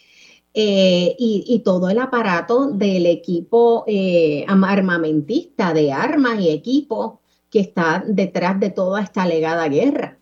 eh, 0.53 1.15
y, 1.19 1.61
todo 1.63 1.89
el 1.89 1.99
aparato 1.99 2.71
del 2.71 3.05
equipo 3.05 3.83
eh, 3.87 4.45
armamentista 4.47 5.73
de 5.73 5.91
armas 5.91 6.39
y 6.39 6.49
equipo 6.49 7.21
que 7.51 7.59
está 7.59 8.03
detrás 8.07 8.59
de 8.59 8.71
toda 8.71 9.01
esta 9.01 9.23
alegada 9.23 9.67
guerra. 9.67 10.17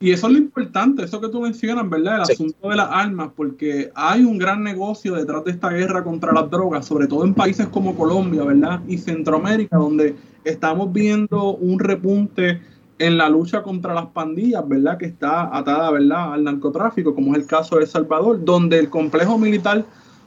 Y 0.00 0.12
eso 0.12 0.28
es 0.28 0.32
lo 0.34 0.38
importante, 0.38 1.02
eso 1.02 1.20
que 1.20 1.28
tú 1.28 1.40
mencionas, 1.40 1.88
¿verdad? 1.90 2.16
El 2.16 2.22
asunto 2.22 2.68
de 2.68 2.76
las 2.76 2.88
armas, 2.88 3.30
porque 3.34 3.90
hay 3.96 4.22
un 4.22 4.38
gran 4.38 4.62
negocio 4.62 5.14
detrás 5.14 5.44
de 5.44 5.50
esta 5.50 5.70
guerra 5.70 6.04
contra 6.04 6.32
las 6.32 6.48
drogas, 6.48 6.86
sobre 6.86 7.08
todo 7.08 7.24
en 7.24 7.34
países 7.34 7.66
como 7.66 7.96
Colombia, 7.96 8.44
¿verdad? 8.44 8.80
Y 8.86 8.98
Centroamérica, 8.98 9.76
donde 9.76 10.14
estamos 10.44 10.92
viendo 10.92 11.54
un 11.54 11.80
repunte 11.80 12.60
en 12.98 13.16
la 13.16 13.28
lucha 13.28 13.62
contra 13.62 13.94
las 13.94 14.06
pandillas, 14.06 14.66
¿verdad? 14.68 14.98
Que 14.98 15.06
está 15.06 15.56
atada, 15.56 15.90
¿verdad? 15.90 16.34
Al 16.34 16.44
narcotráfico, 16.44 17.14
como 17.14 17.32
es 17.32 17.42
el 17.42 17.46
caso 17.46 17.76
de 17.76 17.82
El 17.82 17.88
Salvador, 17.88 18.44
donde 18.44 18.78
el 18.78 18.90
complejo 18.90 19.38
militar 19.38 19.84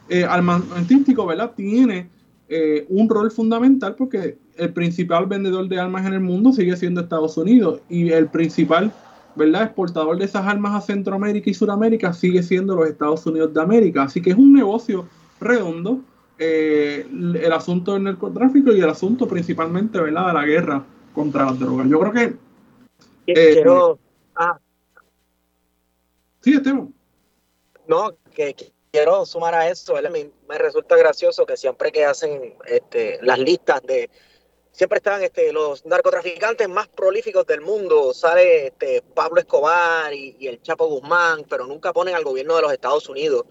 eh, 0.08 0.24
armamentístico, 0.24 1.26
¿verdad? 1.26 1.52
Tiene 1.54 2.08
eh, 2.48 2.86
un 2.88 3.08
rol 3.08 3.30
fundamental 3.30 3.94
porque 3.94 4.36
el 4.56 4.72
principal 4.72 5.26
vendedor 5.26 5.68
de 5.68 5.80
armas 5.80 6.06
en 6.06 6.14
el 6.14 6.20
mundo 6.20 6.52
sigue 6.52 6.76
siendo 6.76 7.00
Estados 7.00 7.36
Unidos 7.36 7.80
y 7.88 8.10
el 8.10 8.26
principal 8.26 8.92
¿verdad? 9.36 9.64
exportador 9.64 10.18
de 10.18 10.26
esas 10.26 10.46
armas 10.46 10.74
a 10.74 10.80
Centroamérica 10.80 11.48
y 11.48 11.54
Sudamérica 11.54 12.12
sigue 12.12 12.42
siendo 12.42 12.76
los 12.76 12.88
Estados 12.88 13.24
Unidos 13.26 13.54
de 13.54 13.62
América. 13.62 14.02
Así 14.02 14.20
que 14.20 14.30
es 14.30 14.36
un 14.36 14.52
negocio 14.52 15.06
redondo 15.40 16.00
eh, 16.38 17.06
el 17.10 17.52
asunto 17.52 17.94
del 17.94 18.04
narcotráfico 18.04 18.72
y 18.72 18.80
el 18.80 18.88
asunto 18.88 19.26
principalmente 19.26 20.00
¿verdad? 20.00 20.26
de 20.28 20.32
la 20.34 20.44
guerra 20.44 20.84
contra 21.14 21.46
las 21.46 21.58
drogas. 21.58 21.88
Yo 21.88 22.00
creo 22.00 22.12
que... 22.12 22.51
Eh, 23.26 23.34
quiero... 23.34 23.98
Ah. 24.34 24.58
Sí, 26.40 26.54
Esteban. 26.54 26.94
No, 27.86 28.16
que, 28.34 28.54
quiero 28.90 29.24
sumar 29.26 29.54
a 29.54 29.68
eso, 29.68 29.94
me, 30.10 30.30
me, 30.48 30.58
resulta 30.58 30.96
gracioso 30.96 31.46
que 31.46 31.56
siempre 31.56 31.92
que 31.92 32.04
hacen 32.04 32.56
este, 32.66 33.18
las 33.22 33.38
listas 33.38 33.82
de 33.82 34.10
siempre 34.72 34.96
están 34.96 35.22
este, 35.22 35.52
los 35.52 35.84
narcotraficantes 35.84 36.68
más 36.68 36.88
prolíficos 36.88 37.46
del 37.46 37.60
mundo. 37.60 38.12
Sale 38.14 38.68
este, 38.68 39.02
Pablo 39.14 39.40
Escobar 39.40 40.12
y, 40.12 40.48
el 40.48 40.60
Chapo 40.62 40.86
Guzmán, 40.86 41.44
pero 41.48 41.66
nunca 41.66 41.92
ponen 41.92 42.14
al 42.14 42.24
gobierno 42.24 42.56
de 42.56 42.62
los 42.62 42.72
Estados 42.72 43.08
Unidos, 43.08 43.44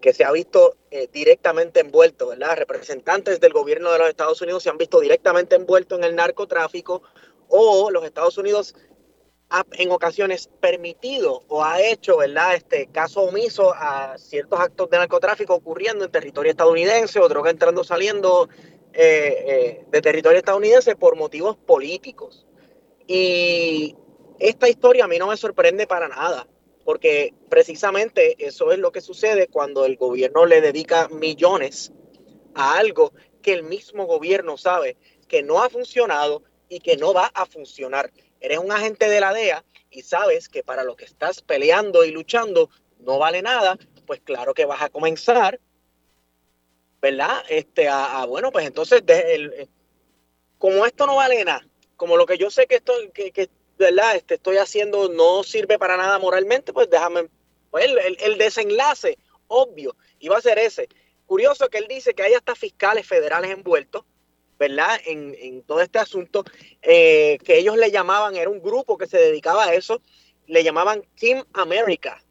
que 0.00 0.14
se 0.14 0.24
ha 0.24 0.32
visto 0.32 0.76
eh, 0.90 1.08
directamente 1.12 1.80
envuelto, 1.80 2.28
¿verdad? 2.28 2.56
Representantes 2.56 3.40
del 3.40 3.52
gobierno 3.52 3.92
de 3.92 3.98
los 3.98 4.08
Estados 4.08 4.40
Unidos 4.40 4.62
se 4.62 4.70
han 4.70 4.78
visto 4.78 5.00
directamente 5.00 5.56
envueltos 5.56 5.98
en 5.98 6.04
el 6.04 6.16
narcotráfico 6.16 7.02
o 7.48 7.90
los 7.90 8.04
Estados 8.04 8.38
Unidos 8.38 8.74
ha 9.50 9.66
en 9.72 9.90
ocasiones 9.90 10.48
permitido 10.60 11.42
o 11.48 11.64
ha 11.64 11.82
hecho, 11.82 12.18
¿verdad? 12.18 12.54
Este 12.54 12.86
caso 12.86 13.22
omiso 13.22 13.74
a 13.74 14.16
ciertos 14.16 14.60
actos 14.60 14.88
de 14.90 14.98
narcotráfico 14.98 15.54
ocurriendo 15.54 16.04
en 16.04 16.12
territorio 16.12 16.50
estadounidense 16.50 17.18
o 17.18 17.28
droga 17.28 17.50
entrando 17.50 17.82
saliendo 17.82 18.48
eh, 18.92 19.44
eh, 19.46 19.84
de 19.90 20.00
territorio 20.00 20.38
estadounidense 20.38 20.94
por 20.94 21.16
motivos 21.16 21.56
políticos. 21.56 22.46
Y 23.06 23.96
esta 24.38 24.68
historia 24.68 25.04
a 25.04 25.08
mí 25.08 25.18
no 25.18 25.26
me 25.26 25.36
sorprende 25.36 25.86
para 25.88 26.08
nada, 26.08 26.46
porque 26.84 27.34
precisamente 27.48 28.36
eso 28.46 28.70
es 28.70 28.78
lo 28.78 28.92
que 28.92 29.00
sucede 29.00 29.48
cuando 29.48 29.84
el 29.84 29.96
gobierno 29.96 30.46
le 30.46 30.60
dedica 30.60 31.08
millones 31.08 31.92
a 32.54 32.78
algo 32.78 33.12
que 33.42 33.52
el 33.52 33.64
mismo 33.64 34.06
gobierno 34.06 34.56
sabe 34.56 34.96
que 35.26 35.42
no 35.42 35.62
ha 35.62 35.68
funcionado 35.68 36.42
y 36.68 36.80
que 36.80 36.96
no 36.96 37.12
va 37.12 37.30
a 37.34 37.46
funcionar. 37.46 38.10
Eres 38.40 38.58
un 38.58 38.72
agente 38.72 39.08
de 39.08 39.20
la 39.20 39.32
DEA 39.32 39.64
y 39.90 40.02
sabes 40.02 40.48
que 40.48 40.62
para 40.62 40.84
lo 40.84 40.96
que 40.96 41.04
estás 41.04 41.42
peleando 41.42 42.04
y 42.04 42.10
luchando 42.10 42.70
no 42.98 43.18
vale 43.18 43.42
nada, 43.42 43.78
pues 44.06 44.20
claro 44.20 44.54
que 44.54 44.64
vas 44.64 44.82
a 44.82 44.88
comenzar 44.88 45.60
¿verdad? 47.00 47.42
Este, 47.48 47.88
a, 47.88 48.24
bueno, 48.26 48.52
pues 48.52 48.66
entonces, 48.66 49.02
eh, 49.06 49.68
como 50.58 50.84
esto 50.84 51.06
no 51.06 51.16
vale 51.16 51.42
nada, 51.44 51.66
como 51.96 52.16
lo 52.16 52.26
que 52.26 52.38
yo 52.38 52.50
sé 52.50 52.66
que 52.66 52.76
esto, 52.76 52.92
que, 53.14 53.48
¿verdad? 53.78 54.16
Este, 54.16 54.34
estoy 54.34 54.58
haciendo 54.58 55.08
no 55.08 55.42
sirve 55.42 55.78
para 55.78 55.96
nada 55.96 56.18
moralmente, 56.18 56.72
pues 56.72 56.90
déjame, 56.90 57.28
pues 57.70 57.86
el, 57.86 58.18
el, 58.20 58.38
desenlace 58.38 59.18
obvio 59.46 59.96
iba 60.18 60.36
a 60.36 60.42
ser 60.42 60.58
ese. 60.58 60.88
Curioso 61.26 61.68
que 61.68 61.78
él 61.78 61.86
dice 61.88 62.14
que 62.14 62.22
hay 62.22 62.34
hasta 62.34 62.54
fiscales 62.54 63.06
federales 63.06 63.50
envueltos, 63.50 64.04
¿verdad? 64.60 65.00
En, 65.06 65.34
en 65.40 65.62
todo 65.62 65.80
este 65.80 65.98
asunto, 65.98 66.44
eh, 66.82 67.38
que 67.42 67.58
ellos 67.58 67.78
le 67.78 67.90
llamaban, 67.90 68.36
era 68.36 68.50
un 68.50 68.60
grupo 68.60 68.98
que 68.98 69.06
se 69.06 69.16
dedicaba 69.16 69.64
a 69.64 69.74
eso, 69.74 70.02
le 70.46 70.62
llamaban 70.62 71.02
Team 71.18 71.44
America. 71.54 72.22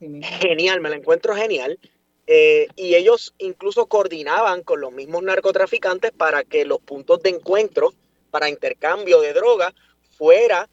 Genial, 0.00 0.80
me 0.80 0.90
lo 0.90 0.96
encuentro 0.96 1.36
genial. 1.36 1.78
Eh, 2.26 2.66
y 2.74 2.96
ellos 2.96 3.34
incluso 3.38 3.86
coordinaban 3.86 4.62
con 4.62 4.80
los 4.80 4.92
mismos 4.92 5.22
narcotraficantes 5.22 6.10
para 6.10 6.42
que 6.42 6.64
los 6.64 6.80
puntos 6.80 7.22
de 7.22 7.30
encuentro 7.30 7.94
para 8.30 8.48
intercambio 8.48 9.20
de 9.20 9.32
drogas 9.32 9.74
fuera 10.16 10.68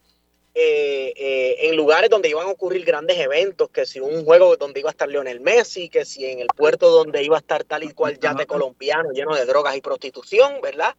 eh, 0.54 1.12
eh, 1.16 1.56
en 1.68 1.76
lugares 1.76 2.10
donde 2.10 2.28
iban 2.28 2.46
a 2.46 2.50
ocurrir 2.50 2.84
grandes 2.84 3.18
eventos, 3.18 3.70
que 3.70 3.86
si 3.86 4.00
un 4.00 4.24
juego 4.24 4.56
donde 4.56 4.80
iba 4.80 4.90
a 4.90 4.92
estar 4.92 5.08
Lionel 5.08 5.40
Messi, 5.40 5.88
que 5.88 6.04
si 6.04 6.24
en 6.24 6.40
el 6.40 6.48
puerto 6.48 6.90
donde 6.90 7.22
iba 7.22 7.36
a 7.36 7.40
estar 7.40 7.64
tal 7.64 7.84
y 7.84 7.92
cual 7.92 8.18
yate 8.18 8.46
colombiano 8.46 9.10
lleno 9.12 9.34
de 9.34 9.44
drogas 9.44 9.76
y 9.76 9.80
prostitución, 9.80 10.60
¿verdad? 10.62 10.94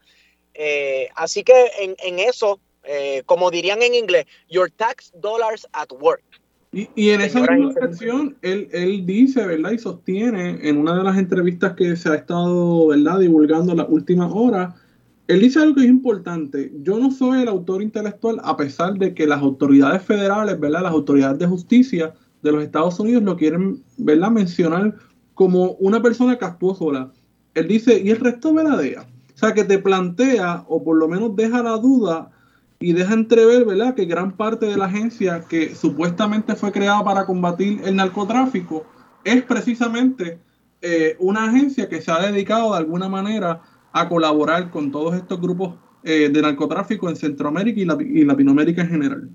así 1.16 1.44
que 1.44 1.72
en, 1.80 1.96
en 2.00 2.20
eso, 2.20 2.60
como 3.26 3.52
dirían 3.52 3.82
en 3.82 3.96
inglés, 3.96 4.26
your 4.50 4.70
tax 4.70 5.12
dollars 5.16 5.68
at 5.74 5.92
work. 6.00 6.24
Y, 6.74 7.10
en 7.10 7.20
esa 7.20 7.42
misma 7.42 7.74
él, 8.42 8.70
él 8.72 9.06
dice, 9.06 9.46
¿verdad? 9.46 9.72
Y 9.72 9.78
sostiene 9.78 10.58
en 10.62 10.78
una 10.78 10.98
de 10.98 11.04
las 11.04 11.18
entrevistas 11.18 11.74
que 11.74 11.98
se 11.98 12.10
ha 12.10 12.16
estado, 12.16 12.88
¿verdad? 12.88 13.20
Divulgando 13.20 13.74
en 13.74 13.80
las 13.80 13.90
últimas 13.90 14.32
horas, 14.34 14.74
él 15.28 15.40
dice 15.40 15.60
algo 15.60 15.76
que 15.76 15.82
es 15.82 15.90
importante. 15.90 16.72
Yo 16.82 17.00
no 17.00 17.12
soy 17.12 17.42
el 17.42 17.48
autor 17.48 17.82
intelectual, 17.82 18.42
a 18.44 18.58
pesar 18.58 18.96
de 18.96 19.14
que 19.14 19.28
las 19.28 19.42
autoridades 19.42 20.02
federales, 20.02 20.60
¿verdad? 20.60 20.84
Las 20.84 20.92
autoridades 20.92 21.40
de 21.40 21.48
justicia 21.48 22.14
de 22.42 22.52
los 22.52 22.64
Estados 22.64 23.00
Unidos 23.00 23.24
lo 23.24 23.38
quieren, 23.38 23.84
¿verdad? 23.98 24.32
Mencionar 24.32 24.96
como 25.34 25.72
una 25.74 26.02
persona 26.02 26.38
que 26.38 26.46
actuó 26.46 26.76
sola. 26.76 27.12
Él 27.54 27.68
dice, 27.68 28.02
¿y 28.04 28.10
el 28.10 28.20
resto 28.20 28.52
de 28.54 28.64
la 28.64 28.78
DEA? 28.78 29.02
O 29.34 29.38
sea, 29.38 29.54
que 29.54 29.64
te 29.64 29.80
plantea, 29.80 30.66
o 30.68 30.84
por 30.84 30.98
lo 30.98 31.08
menos 31.08 31.36
deja 31.36 31.64
la 31.64 31.78
duda 31.78 32.32
y 32.80 32.94
deja 32.94 33.14
entrever, 33.14 33.66
¿verdad?, 33.66 33.96
que 33.96 34.06
gran 34.06 34.32
parte 34.32 34.66
de 34.66 34.78
la 34.78 34.86
agencia 34.86 35.46
que 35.48 35.76
supuestamente 35.76 36.56
fue 36.56 36.72
creada 36.72 37.04
para 37.04 37.26
combatir 37.26 37.82
el 37.86 37.96
narcotráfico 37.96 38.86
es 39.24 39.44
precisamente 39.44 40.40
eh, 40.82 41.16
una 41.20 41.46
agencia 41.46 41.88
que 41.88 42.02
se 42.02 42.12
ha 42.12 42.20
dedicado 42.20 42.72
de 42.72 42.80
alguna 42.80 43.08
manera 43.08 43.62
a 43.94 44.10
colaborar 44.10 44.72
con 44.72 44.92
todos 44.92 45.16
estos 45.16 45.40
grupos 45.40 45.76
eh, 46.04 46.30
de 46.30 46.42
narcotráfico 46.42 47.10
en 47.10 47.16
Centroamérica 47.16 47.80
y, 47.80 48.26
Latinoamérica 48.26 48.82
en 48.82 48.90
general. 48.90 49.30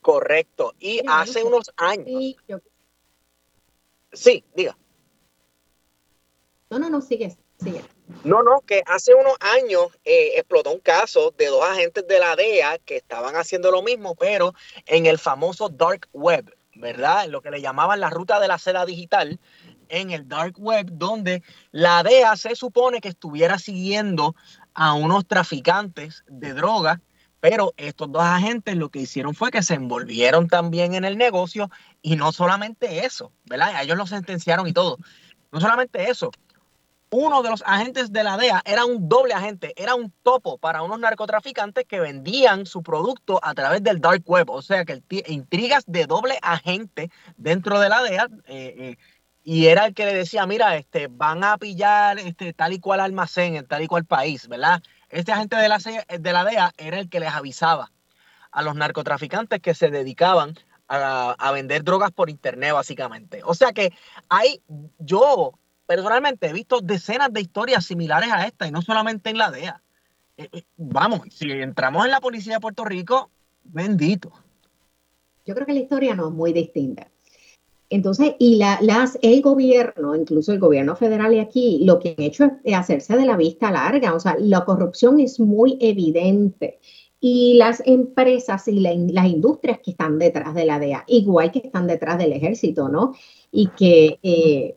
Correcto. 0.00 0.74
Y 0.78 1.00
hace 1.08 1.42
unos 1.42 1.72
años. 1.76 2.36
Sí, 4.12 4.44
diga. 4.54 4.76
No, 6.68 6.78
no, 6.78 6.90
no, 6.90 7.00
sigue, 7.00 7.36
sigue. 7.62 7.82
No, 8.24 8.42
no, 8.42 8.60
que 8.60 8.82
hace 8.86 9.14
unos 9.14 9.34
años 9.40 9.86
eh, 10.04 10.32
explotó 10.36 10.72
un 10.72 10.80
caso 10.80 11.32
de 11.36 11.46
dos 11.46 11.64
agentes 11.64 12.06
de 12.06 12.18
la 12.18 12.36
DEA 12.36 12.78
que 12.78 12.96
estaban 12.96 13.36
haciendo 13.36 13.70
lo 13.70 13.82
mismo, 13.82 14.14
pero 14.14 14.54
en 14.86 15.06
el 15.06 15.18
famoso 15.18 15.68
dark 15.68 16.08
web, 16.12 16.54
¿verdad? 16.74 17.24
En 17.24 17.32
lo 17.32 17.40
que 17.42 17.50
le 17.50 17.60
llamaban 17.60 18.00
la 18.00 18.10
ruta 18.10 18.38
de 18.40 18.48
la 18.48 18.58
seda 18.58 18.84
digital, 18.84 19.38
en 19.92 20.10
el 20.10 20.26
dark 20.26 20.54
web, 20.58 20.88
donde 20.90 21.42
la 21.70 22.02
DEA 22.02 22.34
se 22.36 22.56
supone 22.56 23.00
que 23.00 23.10
estuviera 23.10 23.58
siguiendo 23.58 24.34
a 24.74 24.94
unos 24.94 25.26
traficantes 25.26 26.24
de 26.28 26.54
droga, 26.54 27.00
pero 27.40 27.74
estos 27.76 28.10
dos 28.10 28.22
agentes 28.22 28.76
lo 28.76 28.88
que 28.88 29.00
hicieron 29.00 29.34
fue 29.34 29.50
que 29.50 29.62
se 29.62 29.74
envolvieron 29.74 30.48
también 30.48 30.94
en 30.94 31.04
el 31.04 31.18
negocio 31.18 31.70
y 32.00 32.16
no 32.16 32.32
solamente 32.32 33.04
eso, 33.04 33.32
¿verdad? 33.44 33.82
ellos 33.82 33.98
lo 33.98 34.06
sentenciaron 34.06 34.66
y 34.66 34.72
todo. 34.72 34.96
No 35.50 35.60
solamente 35.60 36.08
eso, 36.08 36.30
uno 37.12 37.42
de 37.42 37.50
los 37.50 37.62
agentes 37.66 38.10
de 38.10 38.24
la 38.24 38.38
DEA 38.38 38.62
era 38.64 38.86
un 38.86 39.06
doble 39.06 39.34
agente, 39.34 39.74
era 39.76 39.94
un 39.94 40.10
topo 40.22 40.56
para 40.56 40.82
unos 40.82 40.98
narcotraficantes 40.98 41.84
que 41.84 42.00
vendían 42.00 42.64
su 42.64 42.82
producto 42.82 43.38
a 43.42 43.52
través 43.52 43.82
del 43.82 44.00
dark 44.00 44.22
web. 44.24 44.48
O 44.48 44.62
sea 44.62 44.86
que 44.86 45.02
intrigas 45.26 45.84
de 45.86 46.06
doble 46.06 46.38
agente 46.40 47.10
dentro 47.36 47.78
de 47.80 47.88
la 47.90 48.02
DEA. 48.02 48.28
Eh, 48.46 48.74
eh, 48.78 48.96
y 49.44 49.66
era 49.66 49.86
el 49.86 49.94
que 49.94 50.04
le 50.04 50.14
decía, 50.14 50.46
mira, 50.46 50.76
este, 50.76 51.08
van 51.08 51.42
a 51.44 51.58
pillar 51.58 52.18
este, 52.18 52.52
tal 52.52 52.72
y 52.72 52.78
cual 52.80 53.00
almacén 53.00 53.56
en 53.56 53.66
tal 53.66 53.82
y 53.82 53.86
cual 53.88 54.04
país, 54.04 54.48
¿verdad? 54.48 54.82
Este 55.08 55.32
agente 55.32 55.56
de 55.56 55.68
la, 55.68 55.78
de 55.78 56.32
la 56.32 56.44
DEA 56.44 56.72
era 56.78 56.98
el 56.98 57.08
que 57.08 57.20
les 57.20 57.30
avisaba 57.30 57.90
a 58.50 58.62
los 58.62 58.74
narcotraficantes 58.76 59.60
que 59.60 59.74
se 59.74 59.90
dedicaban 59.90 60.54
a, 60.88 61.32
a, 61.38 61.52
vender 61.52 61.84
drogas 61.84 62.12
por 62.12 62.30
internet, 62.30 62.72
básicamente. 62.72 63.40
O 63.44 63.54
sea 63.54 63.72
que 63.72 63.92
hay, 64.28 64.60
yo 64.98 65.58
personalmente 65.86 66.48
he 66.48 66.52
visto 66.52 66.80
decenas 66.80 67.32
de 67.32 67.40
historias 67.40 67.84
similares 67.84 68.30
a 68.32 68.46
esta 68.46 68.66
y 68.66 68.70
no 68.70 68.82
solamente 68.82 69.30
en 69.30 69.38
la 69.38 69.50
DEA. 69.50 69.82
Eh, 70.36 70.48
eh, 70.52 70.62
vamos, 70.76 71.22
si 71.30 71.50
entramos 71.50 72.04
en 72.04 72.10
la 72.10 72.20
policía 72.20 72.54
de 72.54 72.60
Puerto 72.60 72.84
Rico, 72.84 73.30
bendito. 73.64 74.32
Yo 75.44 75.54
creo 75.54 75.66
que 75.66 75.74
la 75.74 75.80
historia 75.80 76.14
no 76.14 76.28
es 76.28 76.34
muy 76.34 76.52
distinta. 76.52 77.11
Entonces, 77.92 78.34
y 78.38 78.56
la, 78.56 78.78
las, 78.80 79.18
el 79.22 79.42
gobierno, 79.42 80.16
incluso 80.16 80.52
el 80.52 80.58
gobierno 80.58 80.96
federal 80.96 81.34
y 81.34 81.40
aquí, 81.40 81.84
lo 81.84 81.98
que 81.98 82.14
han 82.16 82.24
hecho 82.24 82.50
es 82.64 82.74
hacerse 82.74 83.16
de 83.16 83.26
la 83.26 83.36
vista 83.36 83.70
larga. 83.70 84.14
O 84.14 84.20
sea, 84.20 84.36
la 84.38 84.64
corrupción 84.64 85.20
es 85.20 85.38
muy 85.38 85.76
evidente 85.80 86.78
y 87.20 87.54
las 87.54 87.82
empresas 87.86 88.66
y 88.66 88.80
las 88.80 89.26
industrias 89.26 89.78
que 89.78 89.92
están 89.92 90.18
detrás 90.18 90.54
de 90.54 90.64
la 90.64 90.78
DEA, 90.80 91.04
igual 91.06 91.52
que 91.52 91.60
están 91.60 91.86
detrás 91.86 92.18
del 92.18 92.32
ejército, 92.32 92.88
¿no? 92.88 93.12
Y 93.52 93.68
que 93.68 94.18
eh, 94.22 94.76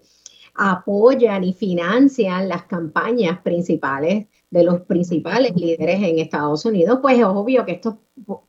apoyan 0.53 1.43
y 1.43 1.53
financian 1.53 2.47
las 2.47 2.65
campañas 2.65 3.39
principales 3.41 4.27
de 4.51 4.63
los 4.63 4.81
principales 4.81 5.55
líderes 5.55 6.03
en 6.03 6.19
Estados 6.19 6.65
Unidos, 6.65 6.99
pues 7.01 7.17
es 7.17 7.25
obvio 7.25 7.65
que 7.65 7.73
esto, 7.73 7.99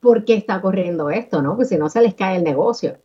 ¿por 0.01 0.25
qué 0.25 0.35
está 0.35 0.61
corriendo 0.61 1.09
esto, 1.09 1.41
no? 1.41 1.57
Pues 1.57 1.69
si 1.69 1.77
no 1.79 1.89
se 1.89 2.03
les 2.03 2.15
cae 2.15 2.37
el 2.37 2.45
negocio. 2.45 2.99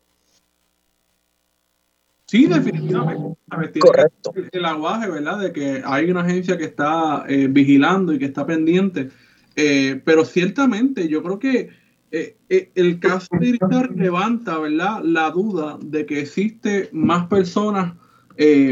Sí, 2.32 2.46
definitivamente. 2.46 3.82
Correcto. 3.82 4.32
El 4.54 4.64
aguaje, 4.64 5.10
¿verdad? 5.10 5.38
De 5.38 5.52
que 5.52 5.82
hay 5.86 6.10
una 6.10 6.22
agencia 6.22 6.58
que 6.58 6.64
está 6.64 7.26
eh, 7.28 7.48
vigilando 7.50 8.14
y 8.14 8.20
que 8.20 8.24
está 8.24 8.46
pendiente. 8.46 9.10
Eh, 9.58 10.02
pero 10.06 10.24
ciertamente 10.24 11.10
yo 11.10 11.22
creo 11.22 11.40
que 11.40 11.72
eh, 12.10 12.38
el 12.48 13.02
caso 13.02 13.28
de 13.38 13.60
levanta, 13.96 14.58
¿verdad? 14.60 15.02
La 15.04 15.30
duda 15.32 15.78
de 15.84 16.06
que 16.06 16.22
existe 16.22 16.88
más 16.94 17.28
personas 17.28 17.96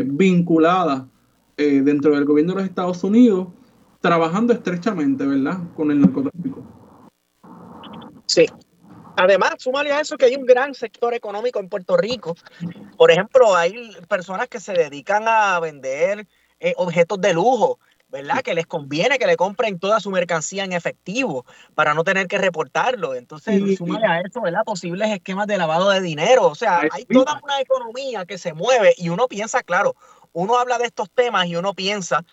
vinculadas 0.05 1.03
dentro 1.57 2.15
del 2.15 2.23
gobierno 2.23 2.53
de 2.53 2.61
los 2.61 2.69
Estados 2.69 3.03
Unidos 3.03 3.49
trabajando 3.99 4.53
estrechamente, 4.53 5.27
¿verdad? 5.27 5.59
Con 5.75 5.91
el 5.91 5.99
narcotráfico. 5.99 6.63
Sí, 8.25 8.45
Además, 9.19 9.55
súmale 9.57 9.91
a 9.91 9.99
eso 9.99 10.17
que 10.17 10.25
hay 10.25 10.35
un 10.35 10.45
gran 10.45 10.73
sector 10.73 11.13
económico 11.13 11.59
en 11.59 11.69
Puerto 11.69 11.97
Rico. 11.97 12.35
Por 12.97 13.11
ejemplo, 13.11 13.55
hay 13.55 13.91
personas 14.07 14.47
que 14.47 14.59
se 14.59 14.73
dedican 14.73 15.27
a 15.27 15.59
vender 15.59 16.27
eh, 16.59 16.73
objetos 16.77 17.19
de 17.21 17.33
lujo, 17.33 17.79
¿verdad? 18.09 18.41
Que 18.41 18.53
les 18.53 18.65
conviene 18.65 19.19
que 19.19 19.27
le 19.27 19.37
compren 19.37 19.79
toda 19.79 19.99
su 19.99 20.09
mercancía 20.09 20.63
en 20.63 20.73
efectivo 20.73 21.45
para 21.75 21.93
no 21.93 22.03
tener 22.03 22.27
que 22.27 22.37
reportarlo. 22.37 23.15
Entonces, 23.15 23.77
súmale 23.77 24.07
a 24.07 24.21
eso, 24.21 24.41
¿verdad? 24.41 24.63
Posibles 24.65 25.09
esquemas 25.11 25.47
de 25.47 25.57
lavado 25.57 25.89
de 25.89 26.01
dinero. 26.01 26.47
O 26.47 26.55
sea, 26.55 26.81
hay 26.91 27.05
toda 27.05 27.39
una 27.43 27.61
economía 27.61 28.25
que 28.25 28.37
se 28.37 28.53
mueve 28.53 28.93
y 28.97 29.09
uno 29.09 29.27
piensa, 29.27 29.63
claro, 29.63 29.95
uno 30.33 30.57
habla 30.57 30.77
de 30.77 30.85
estos 30.85 31.09
temas 31.09 31.47
y 31.47 31.55
uno 31.55 31.73
piensa 31.73 32.23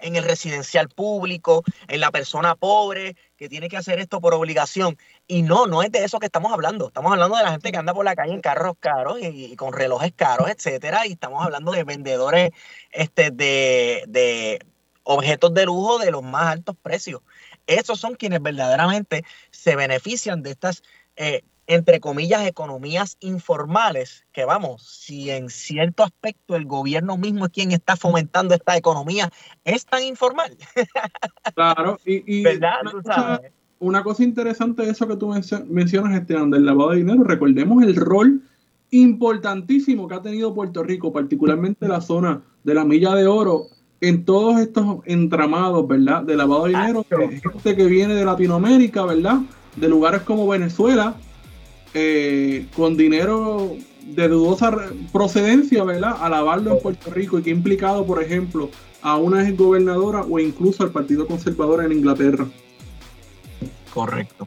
en 0.00 0.16
el 0.16 0.24
residencial 0.24 0.88
público, 0.88 1.62
en 1.88 2.00
la 2.00 2.10
persona 2.10 2.54
pobre 2.54 3.16
que 3.36 3.48
tiene 3.48 3.68
que 3.68 3.76
hacer 3.76 3.98
esto 3.98 4.20
por 4.20 4.34
obligación. 4.34 4.96
Y 5.26 5.42
no, 5.42 5.66
no 5.66 5.82
es 5.82 5.90
de 5.92 6.04
eso 6.04 6.18
que 6.18 6.26
estamos 6.26 6.52
hablando. 6.52 6.88
Estamos 6.88 7.12
hablando 7.12 7.36
de 7.36 7.44
la 7.44 7.50
gente 7.50 7.72
que 7.72 7.78
anda 7.78 7.94
por 7.94 8.04
la 8.04 8.14
calle 8.14 8.32
en 8.32 8.40
carros 8.40 8.74
caros 8.80 9.18
y, 9.20 9.54
con 9.56 9.72
relojes 9.72 10.12
caros, 10.14 10.48
etcétera. 10.48 11.06
Y 11.06 11.12
estamos 11.12 11.44
hablando 11.44 11.72
de 11.72 11.84
vendedores 11.84 12.50
este, 12.90 13.30
de, 13.30 14.04
de 14.08 14.60
objetos 15.04 15.52
de 15.54 15.66
lujo 15.66 15.98
de 15.98 16.10
los 16.10 16.22
más 16.22 16.52
altos 16.52 16.76
precios. 16.80 17.22
Esos 17.66 18.00
son 18.00 18.14
quienes 18.14 18.42
verdaderamente 18.42 19.24
se 19.50 19.76
benefician 19.76 20.42
de 20.42 20.50
estas 20.50 20.82
eh, 21.16 21.42
entre 21.74 22.00
comillas, 22.00 22.46
economías 22.46 23.16
informales, 23.20 24.24
que 24.32 24.44
vamos, 24.44 24.82
si 24.82 25.30
en 25.30 25.48
cierto 25.48 26.02
aspecto 26.02 26.56
el 26.56 26.66
gobierno 26.66 27.16
mismo 27.16 27.46
es 27.46 27.52
quien 27.52 27.72
está 27.72 27.96
fomentando 27.96 28.54
esta 28.54 28.76
economía, 28.76 29.30
es 29.64 29.86
tan 29.86 30.02
informal. 30.02 30.56
Claro, 31.54 31.98
y, 32.06 32.44
Una, 33.78 34.02
cosa, 34.02 34.22
interesante 34.22 34.82
de 34.82 34.90
eso 34.90 35.06
que 35.08 35.16
tú 35.16 35.34
mencionas, 35.68 36.20
Esteban, 36.20 36.50
del 36.50 36.64
lavado 36.64 36.90
de 36.90 36.98
dinero, 36.98 37.24
recordemos 37.24 37.82
el 37.82 37.96
rol 37.96 38.42
importantísimo 38.90 40.06
que 40.06 40.14
ha 40.14 40.22
tenido 40.22 40.54
Puerto 40.54 40.82
Rico, 40.82 41.12
particularmente 41.12 41.88
la 41.88 42.00
zona 42.00 42.42
de 42.64 42.74
la 42.74 42.84
milla 42.84 43.14
de 43.14 43.26
oro, 43.26 43.66
en 44.00 44.24
todos 44.24 44.58
estos 44.58 44.98
entramados, 45.04 45.86
¿verdad? 45.86 46.22
De 46.22 46.36
lavado 46.36 46.64
de 46.64 46.70
dinero, 46.70 47.06
gente 47.08 47.76
que 47.76 47.86
viene 47.86 48.14
de 48.14 48.24
Latinoamérica, 48.24 49.04
¿verdad? 49.04 49.40
De 49.76 49.88
lugares 49.88 50.22
como 50.22 50.46
Venezuela, 50.46 51.14
eh, 51.94 52.66
con 52.74 52.96
dinero 52.96 53.76
de 54.04 54.28
dudosa 54.28 54.72
procedencia, 55.12 55.84
¿verdad? 55.84 56.16
A 56.20 56.28
lavarlo 56.28 56.72
en 56.72 56.80
Puerto 56.80 57.10
Rico 57.10 57.38
y 57.38 57.42
que 57.42 57.50
ha 57.50 57.54
implicado, 57.54 58.04
por 58.06 58.22
ejemplo, 58.22 58.70
a 59.02 59.16
una 59.16 59.48
gobernadora 59.50 60.22
o 60.22 60.38
incluso 60.38 60.82
al 60.82 60.90
Partido 60.90 61.26
Conservador 61.26 61.84
en 61.84 61.92
Inglaterra. 61.92 62.46
Correcto. 63.92 64.46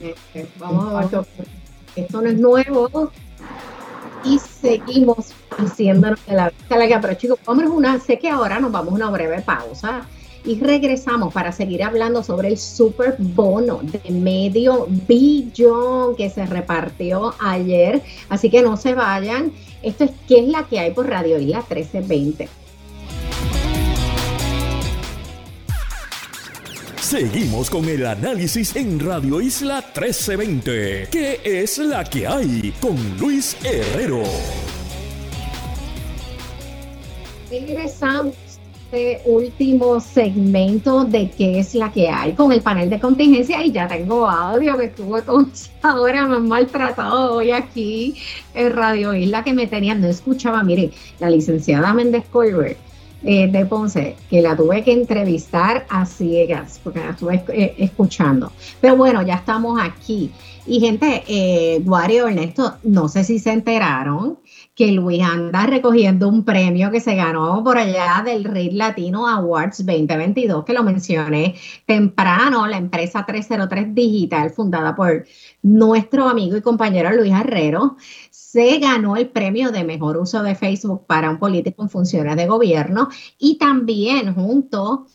Este, 0.00 0.48
vamos 0.58 0.92
a 0.94 1.06
ver, 1.06 1.26
esto 1.96 2.22
no 2.22 2.28
es 2.28 2.38
nuevo 2.38 3.10
y 4.24 4.38
seguimos 4.38 5.32
haciéndonos 5.56 6.24
de 6.26 6.34
la 6.34 6.50
vista 6.50 6.76
larga, 6.76 7.00
pero 7.00 7.14
chicos, 7.14 7.38
vamos 7.44 7.64
una, 7.66 7.98
sé 8.00 8.18
que 8.18 8.28
ahora 8.28 8.58
nos 8.60 8.72
vamos 8.72 8.92
a 8.92 8.96
una 8.96 9.10
breve 9.10 9.40
pausa 9.42 10.06
y 10.44 10.58
regresamos 10.58 11.32
para 11.32 11.52
seguir 11.52 11.82
hablando 11.82 12.22
sobre 12.22 12.48
el 12.48 12.58
super 12.58 13.16
bono 13.18 13.80
de 13.82 14.10
medio 14.10 14.86
billón 14.88 16.16
que 16.16 16.30
se 16.30 16.46
repartió 16.46 17.34
ayer. 17.38 18.02
Así 18.28 18.50
que 18.50 18.62
no 18.62 18.76
se 18.76 18.94
vayan. 18.94 19.52
Esto 19.82 20.04
es 20.04 20.10
qué 20.28 20.40
es 20.40 20.48
la 20.48 20.64
que 20.64 20.78
hay 20.78 20.92
por 20.92 21.08
Radio 21.08 21.38
Isla 21.38 21.58
1320. 21.58 22.48
Seguimos 27.10 27.68
con 27.70 27.86
el 27.86 28.06
análisis 28.06 28.76
en 28.76 29.00
Radio 29.00 29.40
Isla 29.40 29.80
1320. 29.80 31.08
¿Qué 31.10 31.40
es 31.44 31.78
la 31.78 32.04
que 32.04 32.24
hay? 32.24 32.72
Con 32.80 32.96
Luis 33.18 33.56
Herrero. 33.64 34.22
Regresamos 37.50 38.36
este 38.92 39.22
último 39.24 40.00
segmento 40.00 41.04
de 41.04 41.30
qué 41.30 41.60
es 41.60 41.76
la 41.76 41.92
que 41.92 42.08
hay 42.08 42.32
con 42.32 42.50
el 42.50 42.60
panel 42.60 42.90
de 42.90 42.98
contingencia 42.98 43.64
y 43.64 43.70
ya 43.70 43.86
tengo 43.86 44.28
audio 44.28 44.76
que 44.76 44.86
estuvo 44.86 45.16
ahora 45.82 46.26
me 46.26 46.40
maltratado 46.40 47.36
hoy 47.36 47.52
aquí 47.52 48.16
en 48.52 48.74
Radio 48.74 49.14
Isla 49.14 49.44
que 49.44 49.52
me 49.52 49.68
tenían, 49.68 50.00
no 50.00 50.08
escuchaba, 50.08 50.64
mire, 50.64 50.90
la 51.20 51.30
licenciada 51.30 51.92
Méndez 51.92 52.24
Colbert 52.32 52.78
eh, 53.22 53.46
de 53.46 53.64
Ponce, 53.64 54.16
que 54.28 54.42
la 54.42 54.56
tuve 54.56 54.82
que 54.82 54.92
entrevistar 54.92 55.86
a 55.88 56.04
ciegas, 56.04 56.80
porque 56.82 56.98
la 56.98 57.10
estuve 57.10 57.44
eh, 57.52 57.74
escuchando. 57.78 58.50
Pero 58.80 58.96
bueno, 58.96 59.22
ya 59.22 59.34
estamos 59.34 59.78
aquí. 59.80 60.32
Y 60.66 60.80
gente, 60.80 61.22
eh, 61.28 61.80
Wario 61.84 62.28
Ernesto, 62.28 62.76
no 62.82 63.08
sé 63.08 63.22
si 63.24 63.38
se 63.38 63.52
enteraron, 63.52 64.38
que 64.80 64.92
Luis 64.92 65.22
anda 65.22 65.66
recogiendo 65.66 66.26
un 66.26 66.42
premio 66.42 66.90
que 66.90 67.00
se 67.00 67.14
ganó 67.14 67.62
por 67.62 67.76
allá 67.76 68.22
del 68.24 68.44
Read 68.44 68.72
Latino 68.72 69.28
Awards 69.28 69.84
2022, 69.84 70.64
que 70.64 70.72
lo 70.72 70.82
mencioné 70.82 71.54
temprano, 71.84 72.66
la 72.66 72.78
empresa 72.78 73.26
303 73.26 73.94
Digital, 73.94 74.48
fundada 74.48 74.96
por 74.96 75.26
nuestro 75.60 76.26
amigo 76.26 76.56
y 76.56 76.62
compañero 76.62 77.12
Luis 77.12 77.30
Herrero, 77.30 77.98
se 78.30 78.78
ganó 78.78 79.16
el 79.16 79.28
premio 79.28 79.70
de 79.70 79.84
mejor 79.84 80.16
uso 80.16 80.42
de 80.42 80.54
Facebook 80.54 81.04
para 81.06 81.28
un 81.28 81.38
político 81.38 81.82
en 81.82 81.90
funciones 81.90 82.36
de 82.36 82.46
gobierno 82.46 83.10
y 83.38 83.58
también 83.58 84.34
junto 84.34 85.08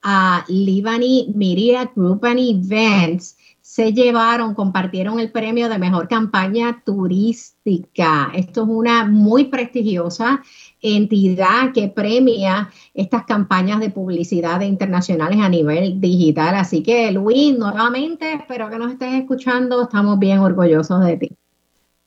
a 0.00 0.44
Libani 0.46 1.32
Media 1.34 1.90
Group 1.92 2.24
and 2.24 2.38
Events 2.38 3.36
se 3.78 3.92
llevaron, 3.92 4.54
compartieron 4.54 5.20
el 5.20 5.30
premio 5.30 5.68
de 5.68 5.78
mejor 5.78 6.08
campaña 6.08 6.82
turística. 6.84 8.32
Esto 8.34 8.62
es 8.62 8.68
una 8.68 9.04
muy 9.04 9.44
prestigiosa 9.44 10.42
entidad 10.82 11.70
que 11.72 11.86
premia 11.86 12.70
estas 12.92 13.22
campañas 13.22 13.78
de 13.78 13.90
publicidad 13.90 14.62
internacionales 14.62 15.38
a 15.40 15.48
nivel 15.48 16.00
digital. 16.00 16.56
Así 16.56 16.82
que 16.82 17.12
Luis, 17.12 17.56
nuevamente, 17.56 18.32
espero 18.32 18.68
que 18.68 18.78
nos 18.78 18.90
estés 18.94 19.14
escuchando, 19.14 19.82
estamos 19.82 20.18
bien 20.18 20.40
orgullosos 20.40 21.04
de 21.04 21.16
ti. 21.16 21.30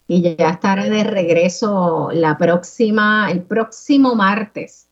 Y 0.09 0.35
ya 0.35 0.49
estaré 0.49 0.89
de 0.89 1.05
regreso 1.05 2.09
la 2.11 2.37
próxima, 2.37 3.31
el 3.31 3.43
próximo 3.43 4.13
martes 4.13 4.90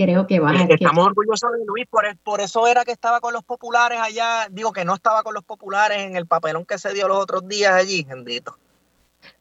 creo 0.00 0.26
que 0.26 0.40
va 0.40 0.52
a... 0.52 0.62
Estamos 0.62 1.06
orgullosos 1.06 1.52
de 1.52 1.64
Luis, 1.66 1.86
por, 1.86 2.04
por 2.24 2.40
eso 2.40 2.66
era 2.66 2.84
que 2.84 2.92
estaba 2.92 3.20
con 3.20 3.34
los 3.34 3.44
populares 3.44 3.98
allá, 4.00 4.48
digo 4.50 4.72
que 4.72 4.86
no 4.86 4.94
estaba 4.94 5.22
con 5.22 5.34
los 5.34 5.44
populares 5.44 5.98
en 5.98 6.16
el 6.16 6.26
papelón 6.26 6.64
que 6.64 6.78
se 6.78 6.94
dio 6.94 7.06
los 7.06 7.18
otros 7.18 7.46
días 7.46 7.74
allí, 7.74 8.02
bendito. 8.04 8.56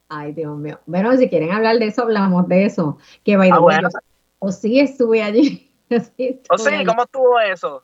Ay, 0.09 0.33
Dios 0.33 0.57
mío. 0.57 0.79
Bueno, 0.85 1.15
si 1.15 1.29
quieren 1.29 1.51
hablar 1.51 1.77
de 1.77 1.87
eso, 1.87 2.01
hablamos 2.01 2.47
de 2.49 2.65
eso. 2.65 2.97
Que 3.23 3.37
vaya 3.37 3.55
ah, 3.55 3.89
o 4.39 4.51
sí 4.51 4.79
estuve 4.79 5.23
allí. 5.23 5.71
o 6.49 6.57
sí, 6.57 6.83
¿cómo 6.85 7.03
estuvo 7.03 7.39
eso? 7.39 7.81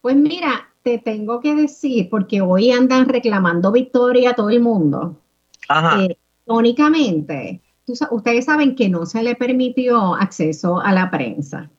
Pues 0.00 0.16
mira, 0.16 0.70
te 0.82 0.98
tengo 0.98 1.40
que 1.40 1.54
decir, 1.54 2.08
porque 2.10 2.40
hoy 2.40 2.72
andan 2.72 3.08
reclamando 3.08 3.70
victoria 3.70 4.30
a 4.30 4.34
todo 4.34 4.50
el 4.50 4.60
mundo. 4.60 5.16
Ajá. 5.68 6.02
Eh, 6.02 6.18
ustedes 8.10 8.44
saben 8.46 8.74
que 8.74 8.88
no 8.88 9.06
se 9.06 9.22
le 9.22 9.36
permitió 9.36 10.14
acceso 10.14 10.80
a 10.80 10.92
la 10.92 11.10
prensa. 11.10 11.70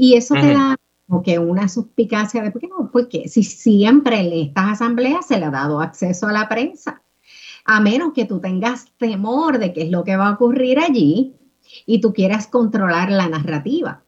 Y 0.00 0.14
eso 0.14 0.34
te 0.34 0.52
da 0.54 0.76
como 1.08 1.24
que 1.24 1.40
una 1.40 1.68
suspicacia 1.68 2.40
de 2.40 2.52
por 2.52 2.60
qué 2.60 2.68
no, 2.68 2.88
porque 2.92 3.26
si 3.26 3.42
siempre 3.42 4.20
en 4.20 4.48
estas 4.48 4.74
asambleas 4.74 5.26
se 5.26 5.40
le 5.40 5.46
ha 5.46 5.50
dado 5.50 5.80
acceso 5.80 6.28
a 6.28 6.32
la 6.32 6.48
prensa, 6.48 7.02
a 7.64 7.80
menos 7.80 8.12
que 8.12 8.24
tú 8.24 8.38
tengas 8.38 8.92
temor 8.96 9.58
de 9.58 9.72
qué 9.72 9.82
es 9.82 9.90
lo 9.90 10.04
que 10.04 10.16
va 10.16 10.28
a 10.28 10.34
ocurrir 10.34 10.78
allí 10.78 11.34
y 11.84 12.00
tú 12.00 12.12
quieras 12.12 12.46
controlar 12.46 13.10
la 13.10 13.28
narrativa. 13.28 14.04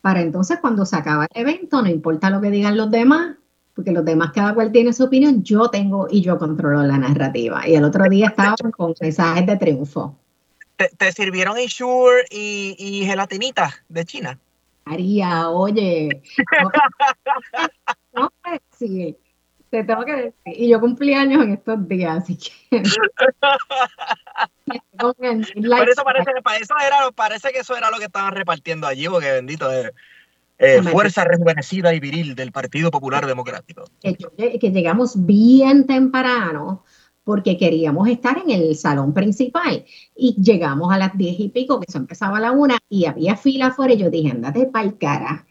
Para 0.00 0.22
entonces 0.22 0.60
cuando 0.62 0.86
se 0.86 0.96
acaba 0.96 1.26
el 1.34 1.42
evento, 1.42 1.82
no 1.82 1.90
importa 1.90 2.30
lo 2.30 2.40
que 2.40 2.50
digan 2.50 2.78
los 2.78 2.90
demás, 2.90 3.36
porque 3.74 3.92
los 3.92 4.06
demás 4.06 4.32
cada 4.34 4.54
cual 4.54 4.72
tiene 4.72 4.94
su 4.94 5.04
opinión, 5.04 5.42
yo 5.42 5.68
tengo 5.68 6.08
y 6.10 6.22
yo 6.22 6.38
controlo 6.38 6.82
la 6.84 6.96
narrativa. 6.96 7.68
Y 7.68 7.74
el 7.74 7.84
otro 7.84 8.08
día 8.08 8.28
estaba 8.28 8.56
con 8.74 8.94
mensajes 8.98 9.44
de 9.44 9.56
triunfo. 9.58 10.16
¿Te, 10.96 11.12
sirvieron 11.12 11.58
Ensure 11.58 12.24
y, 12.30 12.76
y 12.78 13.04
gelatinita 13.04 13.74
de 13.90 14.06
China? 14.06 14.38
María, 14.88 15.50
oye, 15.50 16.22
no, 18.14 18.32
sí, 18.70 19.16
te 19.68 19.84
tengo 19.84 20.02
que 20.06 20.12
decir, 20.12 20.32
y 20.46 20.70
yo 20.70 20.80
cumplí 20.80 21.12
años 21.12 21.44
en 21.44 21.52
estos 21.52 21.86
días, 21.86 22.22
así 22.22 22.38
que... 22.38 22.50
Por 24.96 25.14
eso 25.90 26.04
parece, 26.04 26.30
para 26.42 26.56
eso 26.58 26.74
era, 26.84 27.10
parece 27.14 27.52
que 27.52 27.58
eso 27.60 27.76
era 27.76 27.90
lo 27.90 27.98
que 27.98 28.04
estaban 28.04 28.34
repartiendo 28.34 28.86
allí, 28.86 29.08
porque 29.08 29.30
bendito, 29.32 29.70
eh, 29.70 29.92
eh 30.58 30.82
fuerza 30.82 31.24
rejuvenecida 31.24 31.92
y 31.94 32.00
viril 32.00 32.34
del 32.34 32.50
Partido 32.50 32.90
Popular 32.90 33.26
Democrático. 33.26 33.84
que 34.00 34.70
llegamos 34.70 35.26
bien 35.26 35.86
temprano, 35.86 36.84
porque 37.28 37.58
queríamos 37.58 38.08
estar 38.08 38.38
en 38.38 38.48
el 38.48 38.74
salón 38.74 39.12
principal. 39.12 39.84
Y 40.16 40.34
llegamos 40.42 40.90
a 40.90 40.96
las 40.96 41.14
diez 41.18 41.38
y 41.38 41.50
pico, 41.50 41.78
que 41.78 41.92
se 41.92 41.98
empezaba 41.98 42.38
a 42.38 42.40
la 42.40 42.52
una, 42.52 42.78
y 42.88 43.04
había 43.04 43.36
fila 43.36 43.66
afuera, 43.66 43.92
y 43.92 43.98
yo 43.98 44.08
dije, 44.08 44.30
andate 44.30 44.64
pa'l 44.64 44.96
cara. 44.96 45.46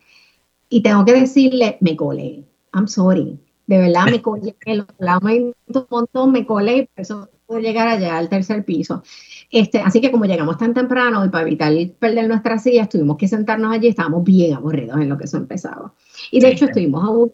Y 0.70 0.82
tengo 0.82 1.06
que 1.06 1.14
decirle, 1.14 1.78
me 1.82 1.96
colé. 1.96 2.46
I'm 2.74 2.88
sorry. 2.88 3.40
De 3.68 3.78
verdad 3.78 4.06
me 4.10 4.24
colé, 4.24 4.56
lo 4.66 4.88
lamento 4.98 5.56
un 5.72 5.86
montón, 5.92 6.32
me 6.32 6.48
colé, 6.48 6.90
por 6.96 7.04
eso 7.04 7.30
pude 7.46 7.62
llegar 7.62 7.88
allá 7.88 8.18
al 8.18 8.28
tercer 8.28 8.66
piso. 8.66 9.04
Este, 9.50 9.80
así 9.80 10.02
que 10.02 10.12
como 10.12 10.26
llegamos 10.26 10.58
tan 10.58 10.74
temprano 10.74 11.24
y 11.24 11.30
para 11.30 11.48
evitar 11.48 11.72
perder 12.00 12.28
nuestras 12.28 12.64
sillas, 12.64 12.90
tuvimos 12.90 13.16
que 13.16 13.30
sentarnos 13.30 13.72
allí, 13.72 13.88
estábamos 13.88 14.24
bien 14.24 14.54
aburridos 14.54 15.00
en 15.00 15.08
lo 15.08 15.18
que 15.18 15.24
eso 15.24 15.38
empezaba. 15.38 15.94
Y 16.32 16.42
de 16.42 16.50
hecho 16.50 16.66
estuvimos 16.66 17.32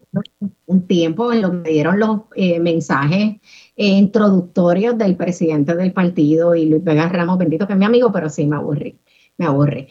un 0.66 0.86
tiempo 0.86 1.32
en 1.32 1.42
lo 1.42 1.62
que 1.62 1.70
dieron 1.70 1.98
los 1.98 2.20
eh, 2.36 2.60
mensajes 2.60 3.40
introductorios 3.76 4.96
del 4.96 5.16
presidente 5.16 5.74
del 5.74 5.92
partido 5.92 6.54
y 6.54 6.66
Luis 6.66 6.84
Vega 6.84 7.08
Ramos, 7.08 7.38
bendito 7.38 7.66
que 7.66 7.72
es 7.72 7.78
mi 7.78 7.84
amigo, 7.84 8.12
pero 8.12 8.30
sí 8.30 8.46
me 8.46 8.56
aburrí, 8.56 8.96
me 9.36 9.46
aburrí. 9.46 9.88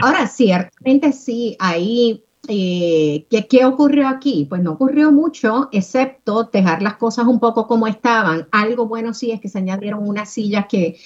Ahora, 0.00 0.28
ciertamente 0.28 1.12
sí, 1.12 1.56
ahí, 1.58 2.22
eh, 2.46 3.26
¿qué, 3.28 3.48
¿qué 3.48 3.64
ocurrió 3.64 4.06
aquí? 4.06 4.46
Pues 4.48 4.62
no 4.62 4.72
ocurrió 4.72 5.10
mucho, 5.10 5.68
excepto 5.72 6.50
dejar 6.52 6.82
las 6.82 6.94
cosas 6.98 7.26
un 7.26 7.40
poco 7.40 7.66
como 7.66 7.88
estaban. 7.88 8.46
Algo 8.52 8.86
bueno 8.86 9.12
sí 9.12 9.32
es 9.32 9.40
que 9.40 9.48
se 9.48 9.58
añadieron 9.58 10.06
unas 10.06 10.30
sillas 10.30 10.66
que 10.68 10.96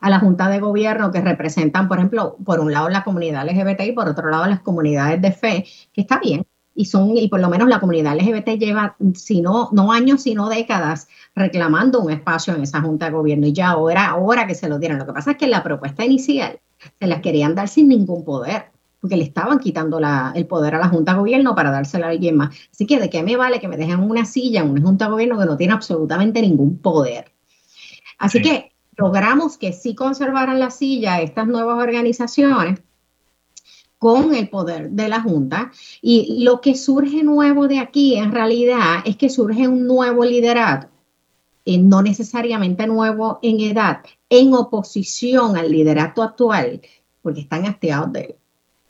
a 0.00 0.10
la 0.10 0.20
Junta 0.20 0.48
de 0.48 0.60
Gobierno 0.60 1.10
que 1.10 1.20
representan, 1.20 1.88
por 1.88 1.98
ejemplo, 1.98 2.36
por 2.44 2.60
un 2.60 2.72
lado 2.72 2.88
la 2.88 3.04
comunidad 3.04 3.46
LGBT 3.46 3.80
y 3.82 3.92
por 3.92 4.08
otro 4.08 4.30
lado 4.30 4.46
las 4.46 4.60
comunidades 4.60 5.20
de 5.20 5.32
fe, 5.32 5.64
que 5.92 6.02
está 6.02 6.18
bien, 6.18 6.46
y 6.76 6.84
son, 6.84 7.16
y 7.16 7.28
por 7.28 7.40
lo 7.40 7.48
menos 7.48 7.68
la 7.68 7.80
comunidad 7.80 8.14
LGBT 8.14 8.58
lleva, 8.58 8.96
si 9.14 9.40
no, 9.40 9.70
no 9.72 9.92
años, 9.92 10.22
sino 10.22 10.48
décadas, 10.50 11.08
reclamando 11.34 12.00
un 12.00 12.12
espacio 12.12 12.54
en 12.54 12.62
esa 12.62 12.82
Junta 12.82 13.06
de 13.06 13.12
Gobierno. 13.12 13.46
Y 13.46 13.54
ya 13.54 13.70
ahora, 13.70 14.10
ahora 14.10 14.46
que 14.46 14.54
se 14.54 14.68
lo 14.68 14.78
dieron. 14.78 14.98
Lo 14.98 15.06
que 15.06 15.14
pasa 15.14 15.32
es 15.32 15.36
que 15.38 15.46
la 15.46 15.62
propuesta 15.62 16.04
inicial 16.04 16.60
se 17.00 17.06
las 17.06 17.22
querían 17.22 17.54
dar 17.54 17.68
sin 17.68 17.88
ningún 17.88 18.24
poder, 18.24 18.66
porque 19.00 19.16
le 19.16 19.24
estaban 19.24 19.58
quitando 19.58 19.98
la, 19.98 20.32
el 20.36 20.46
poder 20.46 20.74
a 20.74 20.78
la 20.78 20.88
Junta 20.88 21.12
de 21.12 21.18
Gobierno 21.18 21.54
para 21.54 21.70
dársela 21.70 22.08
a 22.08 22.10
alguien 22.10 22.36
más. 22.36 22.54
Así 22.70 22.86
que, 22.86 23.00
¿de 23.00 23.08
qué 23.08 23.22
me 23.22 23.36
vale 23.36 23.58
que 23.58 23.68
me 23.68 23.78
dejen 23.78 24.00
una 24.00 24.26
silla 24.26 24.60
en 24.60 24.70
una 24.70 24.82
Junta 24.82 25.06
de 25.06 25.10
Gobierno 25.12 25.38
que 25.38 25.46
no 25.46 25.56
tiene 25.56 25.72
absolutamente 25.72 26.42
ningún 26.42 26.76
poder? 26.76 27.32
Así 28.18 28.42
que 28.42 28.75
logramos 28.96 29.58
que 29.58 29.72
sí 29.72 29.94
conservaran 29.94 30.58
la 30.58 30.70
silla 30.70 31.20
estas 31.20 31.46
nuevas 31.46 31.78
organizaciones 31.82 32.80
con 33.98 34.34
el 34.34 34.48
poder 34.48 34.90
de 34.90 35.08
la 35.08 35.20
Junta. 35.20 35.72
Y 36.02 36.44
lo 36.44 36.60
que 36.60 36.74
surge 36.74 37.22
nuevo 37.22 37.68
de 37.68 37.78
aquí 37.78 38.16
en 38.16 38.32
realidad 38.32 38.98
es 39.04 39.16
que 39.16 39.30
surge 39.30 39.68
un 39.68 39.86
nuevo 39.86 40.24
liderato, 40.24 40.88
no 41.66 42.02
necesariamente 42.02 42.86
nuevo 42.86 43.38
en 43.42 43.60
edad, 43.60 44.02
en 44.30 44.54
oposición 44.54 45.56
al 45.56 45.70
liderato 45.70 46.22
actual, 46.22 46.80
porque 47.22 47.40
están 47.40 47.66
hastiados 47.66 48.12
de 48.12 48.20
él. 48.20 48.34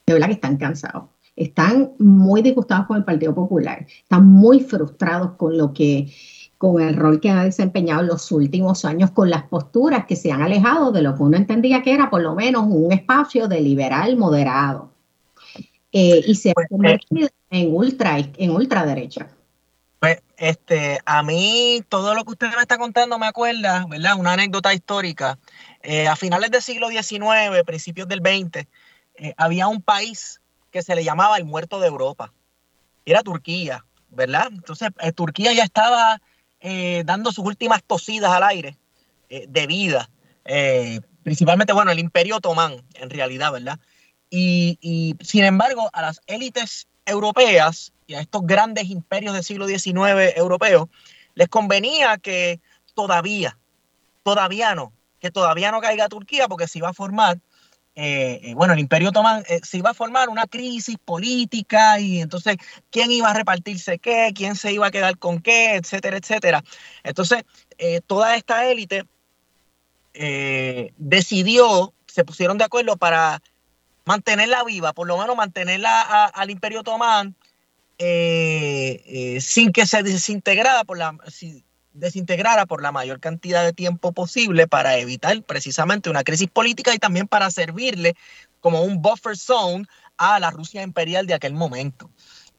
De 0.07 0.13
verdad 0.15 0.29
que 0.29 0.35
están 0.35 0.57
cansados. 0.57 1.05
Están 1.35 1.93
muy 1.99 2.41
disgustados 2.41 2.87
con 2.87 2.97
el 2.97 3.05
Partido 3.05 3.35
Popular, 3.35 3.87
están 4.03 4.27
muy 4.27 4.61
frustrados 4.61 5.33
con 5.33 5.59
lo 5.59 5.75
que 5.75 6.11
con 6.59 6.81
el 6.81 6.97
rol 6.97 7.21
que 7.21 7.31
ha 7.31 7.45
desempeñado 7.45 8.01
en 8.01 8.09
los 8.09 8.33
últimos 8.33 8.85
años, 8.85 9.11
con 9.11 9.29
las 9.29 9.45
posturas 9.45 10.07
que 10.07 10.17
se 10.17 10.33
han 10.33 10.43
alejado 10.43 10.91
de 10.91 11.03
lo 11.03 11.15
que 11.15 11.23
uno 11.23 11.37
entendía 11.37 11.83
que 11.83 11.93
era 11.93 12.09
por 12.09 12.23
lo 12.23 12.35
menos 12.35 12.65
un 12.69 12.93
espacio 12.93 13.47
de 13.47 13.61
liberal 13.61 14.17
moderado. 14.17 14.91
Eh, 15.93 16.23
y 16.27 16.35
se 16.35 16.51
ha 16.51 16.55
pues, 16.55 16.67
eh, 16.67 16.69
convertido 16.71 17.29
en 17.51 17.75
ultra, 17.75 18.19
en 18.19 18.51
ultraderecha. 18.51 19.29
Pues, 19.99 20.23
este, 20.37 20.99
a 21.05 21.23
mí 21.23 21.83
todo 21.89 22.15
lo 22.15 22.25
que 22.25 22.33
usted 22.33 22.49
me 22.55 22.61
está 22.61 22.79
contando 22.79 23.19
me 23.19 23.27
acuerda, 23.27 23.87
¿verdad? 23.89 24.17
Una 24.19 24.33
anécdota 24.33 24.73
histórica. 24.75 25.39
Eh, 25.83 26.09
a 26.09 26.17
finales 26.17 26.51
del 26.51 26.63
siglo 26.63 26.89
XIX, 26.89 27.63
principios 27.65 28.09
del 28.09 28.21
XX, 28.21 28.67
había 29.39 29.69
un 29.69 29.81
país 29.81 30.43
que 30.71 30.83
se 30.83 30.95
le 30.95 31.05
llamaba 31.05 31.39
el 31.39 31.47
muerto 31.47 31.81
de 31.81 31.87
Europa. 31.87 32.33
Era 33.07 33.23
Turquía, 33.23 33.85
¿verdad? 34.11 34.49
Entonces, 34.51 34.91
Turquía 35.15 35.55
ya 35.55 35.65
estaba 35.65 36.21
dando 37.05 37.33
sus 37.33 37.45
últimas 37.45 37.83
tosidas 37.85 38.33
al 38.33 38.43
aire 38.43 38.77
de 39.29 39.67
vida. 39.67 40.09
principalmente, 41.23 41.73
bueno, 41.73 41.91
el 41.91 41.99
imperio 41.99 42.37
otomán, 42.37 42.85
en 42.95 43.11
realidad, 43.11 43.53
¿verdad? 43.53 43.79
Y, 44.31 45.17
sin 45.21 45.45
embargo, 45.45 45.91
a 45.93 46.03
las 46.03 46.21
élites 46.27 46.89
europeas 47.05 47.93
y 48.07 48.15
a 48.15 48.21
estos 48.21 48.43
grandes 48.45 48.91
imperios 48.91 49.35
del 49.35 49.45
siglo 49.45 49.67
XIX 49.67 50.37
europeos, 50.37 50.89
les 51.35 51.49
convenía 51.49 52.19
que 52.19 52.61
todavía, 52.95 53.59
todavía 54.23 54.75
no, 54.75 54.93
que 55.21 55.31
todavía 55.31 55.71
no 55.71 55.81
caiga 55.81 56.09
Turquía 56.09 56.49
porque 56.49 56.67
se 56.67 56.79
iba 56.79 56.89
a 56.89 56.95
formar, 56.95 57.39
eh, 57.99 58.41
eh, 58.43 58.55
bueno, 58.55 58.75
el 58.75 58.79
imperio 58.79 59.09
otomán 59.09 59.43
eh, 59.49 59.61
se 59.63 59.79
iba 59.79 59.89
a 59.89 59.95
formar 59.95 60.29
una 60.29 60.47
crisis 60.47 60.99
política 61.03 61.99
y 61.99 62.21
entonces 62.21 62.59
quién 62.91 63.11
iba 63.11 63.31
a 63.31 63.33
repartirse 63.33 63.99
qué, 63.99 64.33
quién 64.35 64.55
se 64.55 64.71
iba 64.71 64.87
a 64.87 64.91
quedar 64.91 65.17
con 65.17 65.41
qué, 65.41 65.77
etcétera, 65.77 66.19
etcétera. 66.19 66.63
Entonces, 67.05 67.45
toda 68.07 68.37
esta 68.37 68.67
élite 68.67 69.05
decidió, 70.99 71.95
se 72.07 72.25
pusieron 72.25 72.59
de 72.59 72.65
acuerdo 72.65 72.99
para 72.99 73.43
mantenerla 74.05 74.63
viva, 74.65 74.93
por 74.93 75.07
lo 75.07 75.17
menos 75.17 75.35
mantenerla 75.35 76.27
al 76.27 76.51
Imperio 76.51 76.81
Otomán 76.81 77.35
sin 77.99 79.73
que 79.73 79.87
se 79.87 80.03
desintegrara 80.03 80.85
por 80.85 80.99
la 80.99 81.17
desintegrara 81.99 82.67
por 82.67 82.83
la 82.83 82.93
mayor 82.93 83.21
cantidad 83.21 83.65
de 83.65 83.73
tiempo 83.73 84.13
posible 84.13 84.67
para 84.67 84.97
evitar 84.99 85.43
precisamente 85.43 86.11
una 86.11 86.25
crisis 86.25 86.49
política 86.49 86.95
y 86.95 86.99
también 86.99 87.27
para 87.27 87.51
servirle 87.51 88.15
como 88.61 88.83
un 88.83 89.03
buffer 89.03 89.37
zone 89.37 89.87
a 90.17 90.39
la 90.41 90.51
Rusia 90.51 90.83
imperial 90.83 91.27
de 91.27 91.35
aquel 91.35 91.55
momento. 91.55 92.11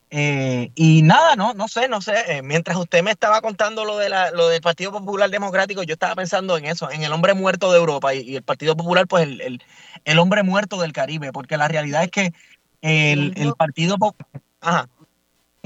Eh, 0.09 0.71
y 0.75 1.01
nada, 1.01 1.35
no, 1.35 1.53
no 1.53 1.67
sé, 1.67 1.89
no 1.89 2.01
sé. 2.01 2.13
Eh, 2.27 2.41
mientras 2.41 2.77
usted 2.77 3.03
me 3.03 3.11
estaba 3.11 3.41
contando 3.41 3.83
lo, 3.83 3.97
de 3.97 4.09
la, 4.09 4.31
lo 4.31 4.47
del 4.47 4.61
Partido 4.61 4.91
Popular 4.91 5.29
Democrático, 5.29 5.83
yo 5.83 5.93
estaba 5.93 6.15
pensando 6.15 6.57
en 6.57 6.65
eso, 6.65 6.89
en 6.89 7.03
el 7.03 7.11
hombre 7.11 7.33
muerto 7.33 7.71
de 7.71 7.77
Europa 7.77 8.13
y, 8.13 8.35
el 8.35 8.43
Partido 8.43 8.75
Popular, 8.77 9.07
pues 9.07 9.23
el, 9.23 9.41
el, 9.41 9.61
el, 10.05 10.19
hombre 10.19 10.43
muerto 10.43 10.79
del 10.79 10.93
Caribe, 10.93 11.33
porque 11.33 11.57
la 11.57 11.67
realidad 11.67 12.03
es 12.03 12.11
que 12.11 12.33
el, 12.81 13.33
el 13.35 13.53
Partido 13.53 13.97
Popular... 13.97 14.87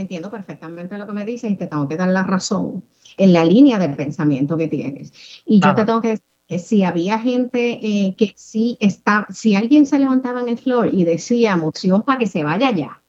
Entiendo 0.01 0.31
perfectamente 0.31 0.97
lo 0.97 1.05
que 1.05 1.13
me 1.13 1.25
dices 1.25 1.51
y 1.51 1.55
te 1.55 1.67
tengo 1.67 1.87
que 1.87 1.97
dar 1.97 2.09
la 2.09 2.23
razón 2.23 2.83
en 3.17 3.33
la 3.33 3.45
línea 3.45 3.77
del 3.77 3.95
pensamiento 3.95 4.57
que 4.57 4.67
tienes. 4.67 5.13
Y 5.45 5.59
yo 5.59 5.75
te 5.75 5.85
tengo 5.85 6.01
que 6.01 6.09
decir 6.09 6.25
que 6.47 6.59
si 6.59 6.83
había 6.83 7.19
gente 7.19 7.79
eh, 7.81 8.15
que 8.17 8.33
sí 8.35 8.77
está, 8.79 9.27
si 9.29 9.55
alguien 9.55 9.85
se 9.85 9.99
levantaba 9.99 10.41
en 10.41 10.49
el 10.49 10.57
flor 10.57 10.89
y 10.93 11.03
decía 11.03 11.55
moción 11.55 12.01
para 12.01 12.19
que 12.19 12.27
se 12.27 12.43
vaya 12.43 12.67
allá, 12.67 13.01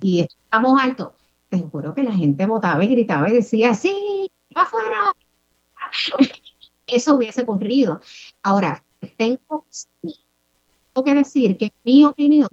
y 0.00 0.20
estamos 0.20 0.80
altos, 0.80 1.12
te 1.48 1.58
juro 1.60 1.94
que 1.94 2.02
la 2.02 2.12
gente 2.12 2.46
votaba 2.46 2.84
y 2.84 2.88
gritaba 2.88 3.28
y 3.28 3.34
decía, 3.34 3.74
sí, 3.74 4.30
afuera. 4.54 5.12
Eso 6.86 7.14
hubiese 7.14 7.42
ocurrido. 7.42 8.00
Ahora, 8.42 8.82
tengo, 9.16 9.66
que 11.04 11.14
decir 11.14 11.56
que 11.56 11.72
mi 11.84 12.04
opinión, 12.04 12.48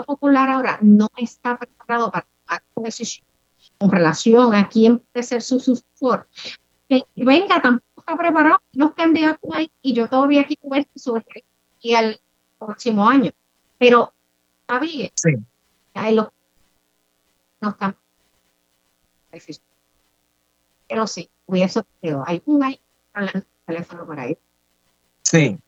popular 0.00 0.48
ahora 0.48 0.78
no 0.80 1.08
está 1.16 1.58
preparado 1.58 2.10
para 2.10 2.26
tomar 2.46 2.62
decisión 2.84 3.26
con 3.78 3.90
relación 3.90 4.54
a 4.54 4.68
quién 4.68 4.98
puede 4.98 5.24
ser 5.24 5.42
su 5.42 5.60
sucesor. 5.60 6.28
Que 6.88 7.04
venga, 7.16 7.60
tampoco 7.60 8.00
está 8.00 8.16
preparado 8.16 8.58
los 8.72 8.94
candidatos 8.94 9.50
ahí 9.52 9.70
y 9.82 9.92
yo 9.92 10.08
todavía 10.08 10.42
aquí 10.42 10.56
tuve 10.56 10.86
sobre 10.94 11.44
y 11.80 11.94
al 11.94 12.20
próximo 12.58 13.08
año. 13.08 13.32
Pero 13.78 14.12
está 14.62 14.78
bien. 14.78 15.10
Sí 15.14 15.30
no 17.62 17.70
están. 17.70 17.96
Pero 20.88 21.06
sí, 21.06 21.30
hubiese 21.46 21.82
Hay 22.26 22.42
un 22.44 22.74
teléfono 23.64 24.04
por 24.04 24.20
ahí. 24.20 24.36
Sí. 25.22 25.58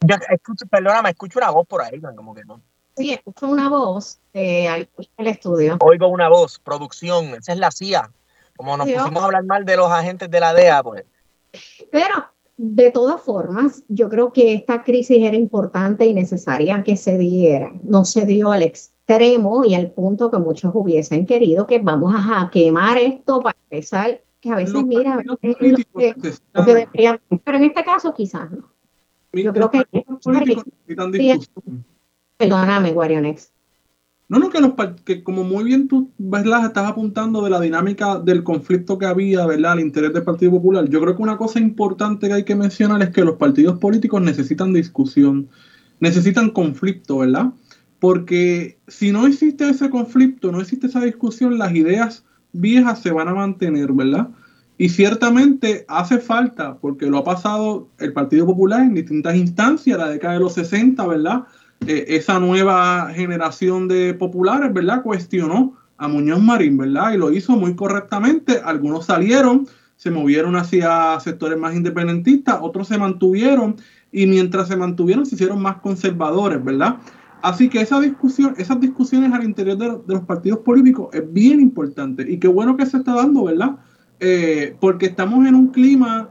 Yo 0.00 0.14
escucho, 0.30 0.66
perdona, 0.66 1.02
me 1.02 1.10
escucho 1.10 1.40
una 1.40 1.50
voz 1.50 1.66
por 1.66 1.82
ahí, 1.82 2.00
como 2.00 2.34
que 2.34 2.44
no. 2.44 2.60
Sí, 2.98 3.12
escucho 3.12 3.46
una 3.46 3.68
voz 3.68 4.18
eh, 4.34 4.88
el 5.16 5.26
estudio. 5.26 5.76
Oigo 5.80 6.08
una 6.08 6.28
voz, 6.28 6.58
producción, 6.58 7.26
esa 7.26 7.52
es 7.52 7.58
la 7.58 7.70
CIA. 7.70 8.10
Como 8.56 8.76
nos 8.76 8.88
pusimos 8.88 9.22
a 9.22 9.26
hablar 9.26 9.44
mal 9.44 9.64
de 9.64 9.76
los 9.76 9.88
agentes 9.88 10.28
de 10.28 10.40
la 10.40 10.52
DEA, 10.52 10.82
pues. 10.82 11.04
Pero, 11.92 12.26
de 12.56 12.90
todas 12.90 13.20
formas, 13.20 13.84
yo 13.86 14.08
creo 14.08 14.32
que 14.32 14.52
esta 14.52 14.82
crisis 14.82 15.22
era 15.22 15.36
importante 15.36 16.06
y 16.06 16.12
necesaria 16.12 16.82
que 16.82 16.96
se 16.96 17.16
diera. 17.16 17.70
No 17.84 18.04
se 18.04 18.26
dio 18.26 18.50
al 18.50 18.62
extremo 18.62 19.64
y 19.64 19.76
al 19.76 19.92
punto 19.92 20.28
que 20.28 20.38
muchos 20.38 20.72
hubiesen 20.74 21.24
querido 21.24 21.68
que 21.68 21.78
vamos 21.78 22.12
a 22.16 22.50
quemar 22.52 22.98
esto 22.98 23.40
para 23.40 23.56
empezar, 23.70 24.22
que 24.40 24.50
a 24.50 24.56
veces, 24.56 24.82
mira, 24.82 25.22
pero 25.40 27.58
en 27.58 27.64
este 27.64 27.84
caso 27.84 28.12
quizás 28.12 28.50
no. 28.50 28.68
Yo 29.32 29.52
creo 29.52 29.70
que... 29.70 29.84
Perdóname, 32.38 32.92
Guarionex. 32.92 33.52
No, 34.28 34.38
no, 34.38 34.50
que, 34.50 34.60
los, 34.60 34.72
que 35.04 35.24
como 35.24 35.42
muy 35.42 35.64
bien 35.64 35.88
tú 35.88 36.12
¿verdad? 36.18 36.66
estás 36.66 36.86
apuntando 36.86 37.42
de 37.42 37.50
la 37.50 37.60
dinámica 37.60 38.18
del 38.18 38.44
conflicto 38.44 38.98
que 38.98 39.06
había, 39.06 39.46
¿verdad? 39.46 39.72
Al 39.72 39.80
interés 39.80 40.12
del 40.12 40.22
Partido 40.22 40.52
Popular. 40.52 40.86
Yo 40.88 41.00
creo 41.00 41.16
que 41.16 41.22
una 41.22 41.38
cosa 41.38 41.58
importante 41.58 42.28
que 42.28 42.34
hay 42.34 42.44
que 42.44 42.54
mencionar 42.54 43.02
es 43.02 43.10
que 43.10 43.24
los 43.24 43.36
partidos 43.36 43.78
políticos 43.78 44.20
necesitan 44.20 44.74
discusión, 44.74 45.48
necesitan 46.00 46.50
conflicto, 46.50 47.18
¿verdad? 47.18 47.52
Porque 47.98 48.78
si 48.86 49.12
no 49.12 49.26
existe 49.26 49.68
ese 49.68 49.88
conflicto, 49.88 50.52
no 50.52 50.60
existe 50.60 50.88
esa 50.88 51.00
discusión, 51.00 51.58
las 51.58 51.74
ideas 51.74 52.24
viejas 52.52 53.00
se 53.00 53.10
van 53.10 53.28
a 53.28 53.34
mantener, 53.34 53.92
¿verdad? 53.92 54.28
Y 54.76 54.90
ciertamente 54.90 55.86
hace 55.88 56.18
falta, 56.18 56.76
porque 56.76 57.06
lo 57.06 57.18
ha 57.18 57.24
pasado 57.24 57.88
el 57.98 58.12
Partido 58.12 58.44
Popular 58.44 58.82
en 58.82 58.94
distintas 58.94 59.36
instancias, 59.36 59.98
la 59.98 60.10
década 60.10 60.34
de 60.34 60.40
los 60.40 60.52
60, 60.52 61.04
¿verdad? 61.06 61.44
Eh, 61.86 62.16
esa 62.16 62.38
nueva 62.40 63.10
generación 63.14 63.88
de 63.88 64.14
populares, 64.14 64.72
¿verdad? 64.72 65.02
Cuestionó 65.02 65.74
a 65.96 66.08
Muñoz 66.08 66.42
Marín, 66.42 66.76
¿verdad? 66.76 67.12
Y 67.12 67.16
lo 67.16 67.32
hizo 67.32 67.56
muy 67.56 67.74
correctamente. 67.74 68.60
Algunos 68.64 69.06
salieron, 69.06 69.66
se 69.96 70.10
movieron 70.10 70.56
hacia 70.56 71.18
sectores 71.20 71.58
más 71.58 71.74
independentistas, 71.74 72.58
otros 72.60 72.88
se 72.88 72.98
mantuvieron 72.98 73.76
y 74.10 74.26
mientras 74.26 74.68
se 74.68 74.76
mantuvieron 74.76 75.26
se 75.26 75.34
hicieron 75.34 75.60
más 75.60 75.76
conservadores, 75.76 76.62
¿verdad? 76.64 76.96
Así 77.42 77.68
que 77.68 77.80
esa 77.80 78.00
discusión, 78.00 78.54
esas 78.58 78.80
discusiones 78.80 79.32
al 79.32 79.44
interior 79.44 79.78
de, 79.78 79.98
los 80.06 80.22
partidos 80.22 80.60
políticos 80.60 81.08
es 81.12 81.32
bien 81.32 81.60
importante 81.60 82.28
y 82.28 82.38
qué 82.38 82.48
bueno 82.48 82.76
que 82.76 82.86
se 82.86 82.96
está 82.96 83.14
dando, 83.14 83.44
¿verdad? 83.44 83.76
Eh, 84.20 84.76
porque 84.80 85.06
estamos 85.06 85.46
en 85.46 85.54
un 85.54 85.68
clima 85.68 86.28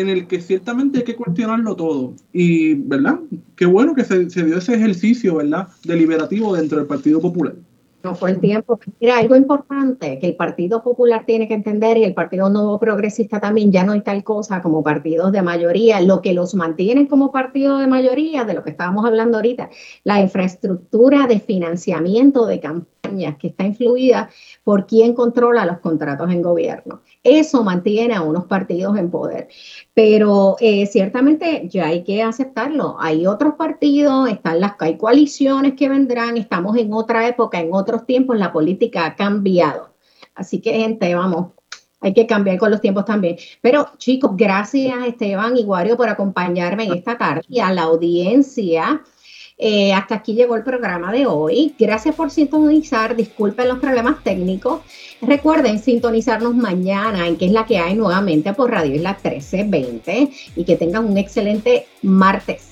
en 0.00 0.08
el 0.08 0.26
que 0.26 0.40
ciertamente 0.40 0.98
hay 0.98 1.04
que 1.04 1.16
cuestionarlo 1.16 1.76
todo. 1.76 2.14
Y, 2.32 2.74
¿verdad? 2.74 3.20
Qué 3.56 3.66
bueno 3.66 3.94
que 3.94 4.04
se, 4.04 4.24
dio 4.24 4.58
ese 4.58 4.74
ejercicio, 4.74 5.36
¿verdad? 5.36 5.68
Deliberativo 5.84 6.54
dentro 6.54 6.78
del 6.78 6.86
Partido 6.86 7.20
Popular. 7.20 7.54
No 8.04 8.14
fue 8.14 8.30
el 8.30 8.38
tiempo. 8.38 8.78
Mira, 9.00 9.18
algo 9.18 9.34
importante 9.34 10.20
que 10.20 10.28
el 10.28 10.36
Partido 10.36 10.84
Popular 10.84 11.24
tiene 11.26 11.48
que 11.48 11.54
entender 11.54 11.96
y 11.98 12.04
el 12.04 12.14
Partido 12.14 12.48
Nuevo 12.48 12.78
Progresista 12.78 13.40
también, 13.40 13.72
ya 13.72 13.82
no 13.82 13.90
hay 13.92 14.02
tal 14.02 14.22
cosa 14.22 14.62
como 14.62 14.84
partidos 14.84 15.32
de 15.32 15.42
mayoría. 15.42 16.00
Lo 16.00 16.22
que 16.22 16.32
los 16.32 16.54
mantienen 16.54 17.06
como 17.06 17.32
partido 17.32 17.78
de 17.78 17.88
mayoría, 17.88 18.44
de 18.44 18.54
lo 18.54 18.62
que 18.62 18.70
estábamos 18.70 19.04
hablando 19.04 19.38
ahorita, 19.38 19.68
la 20.04 20.20
infraestructura 20.20 21.26
de 21.26 21.40
financiamiento 21.40 22.46
de 22.46 22.60
campañas 22.60 23.36
que 23.36 23.48
está 23.48 23.64
influida 23.64 24.30
por 24.62 24.86
quien 24.86 25.14
controla 25.14 25.66
los 25.66 25.78
contratos 25.78 26.30
en 26.30 26.40
gobierno. 26.40 27.00
Eso 27.28 27.62
mantiene 27.62 28.14
a 28.14 28.22
unos 28.22 28.46
partidos 28.46 28.96
en 28.96 29.10
poder. 29.10 29.48
Pero 29.92 30.56
eh, 30.60 30.86
ciertamente 30.86 31.68
ya 31.68 31.86
hay 31.88 32.02
que 32.02 32.22
aceptarlo. 32.22 32.96
Hay 32.98 33.26
otros 33.26 33.54
partidos, 33.54 34.30
están 34.30 34.60
las, 34.60 34.74
hay 34.78 34.96
coaliciones 34.96 35.74
que 35.74 35.88
vendrán, 35.88 36.36
estamos 36.38 36.76
en 36.78 36.92
otra 36.92 37.28
época, 37.28 37.60
en 37.60 37.74
otros 37.74 38.06
tiempos, 38.06 38.38
la 38.38 38.52
política 38.52 39.04
ha 39.06 39.16
cambiado. 39.16 39.94
Así 40.34 40.60
que, 40.60 40.72
gente, 40.72 41.14
vamos, 41.14 41.48
hay 42.00 42.14
que 42.14 42.26
cambiar 42.26 42.58
con 42.58 42.70
los 42.70 42.80
tiempos 42.80 43.04
también. 43.04 43.36
Pero 43.60 43.90
chicos, 43.98 44.32
gracias 44.34 44.94
Esteban 45.06 45.56
y 45.56 45.64
por 45.64 46.08
acompañarme 46.08 46.84
en 46.84 46.94
esta 46.94 47.18
tarde 47.18 47.42
y 47.48 47.60
a 47.60 47.72
la 47.72 47.82
audiencia. 47.82 49.02
Eh, 49.60 49.92
hasta 49.92 50.14
aquí 50.14 50.34
llegó 50.34 50.54
el 50.54 50.62
programa 50.62 51.10
de 51.10 51.26
hoy. 51.26 51.74
Gracias 51.78 52.14
por 52.14 52.30
sintonizar. 52.30 53.16
Disculpen 53.16 53.68
los 53.68 53.80
problemas 53.80 54.22
técnicos. 54.22 54.82
Recuerden 55.20 55.80
sintonizarnos 55.80 56.54
mañana 56.54 57.26
en 57.26 57.36
que 57.36 57.46
es 57.46 57.52
la 57.52 57.66
que 57.66 57.78
hay 57.78 57.96
nuevamente 57.96 58.54
por 58.54 58.70
Radio 58.70 58.94
Isla 58.94 59.18
1320 59.22 60.30
y 60.54 60.64
que 60.64 60.76
tengan 60.76 61.04
un 61.04 61.18
excelente 61.18 61.86
martes. 62.02 62.68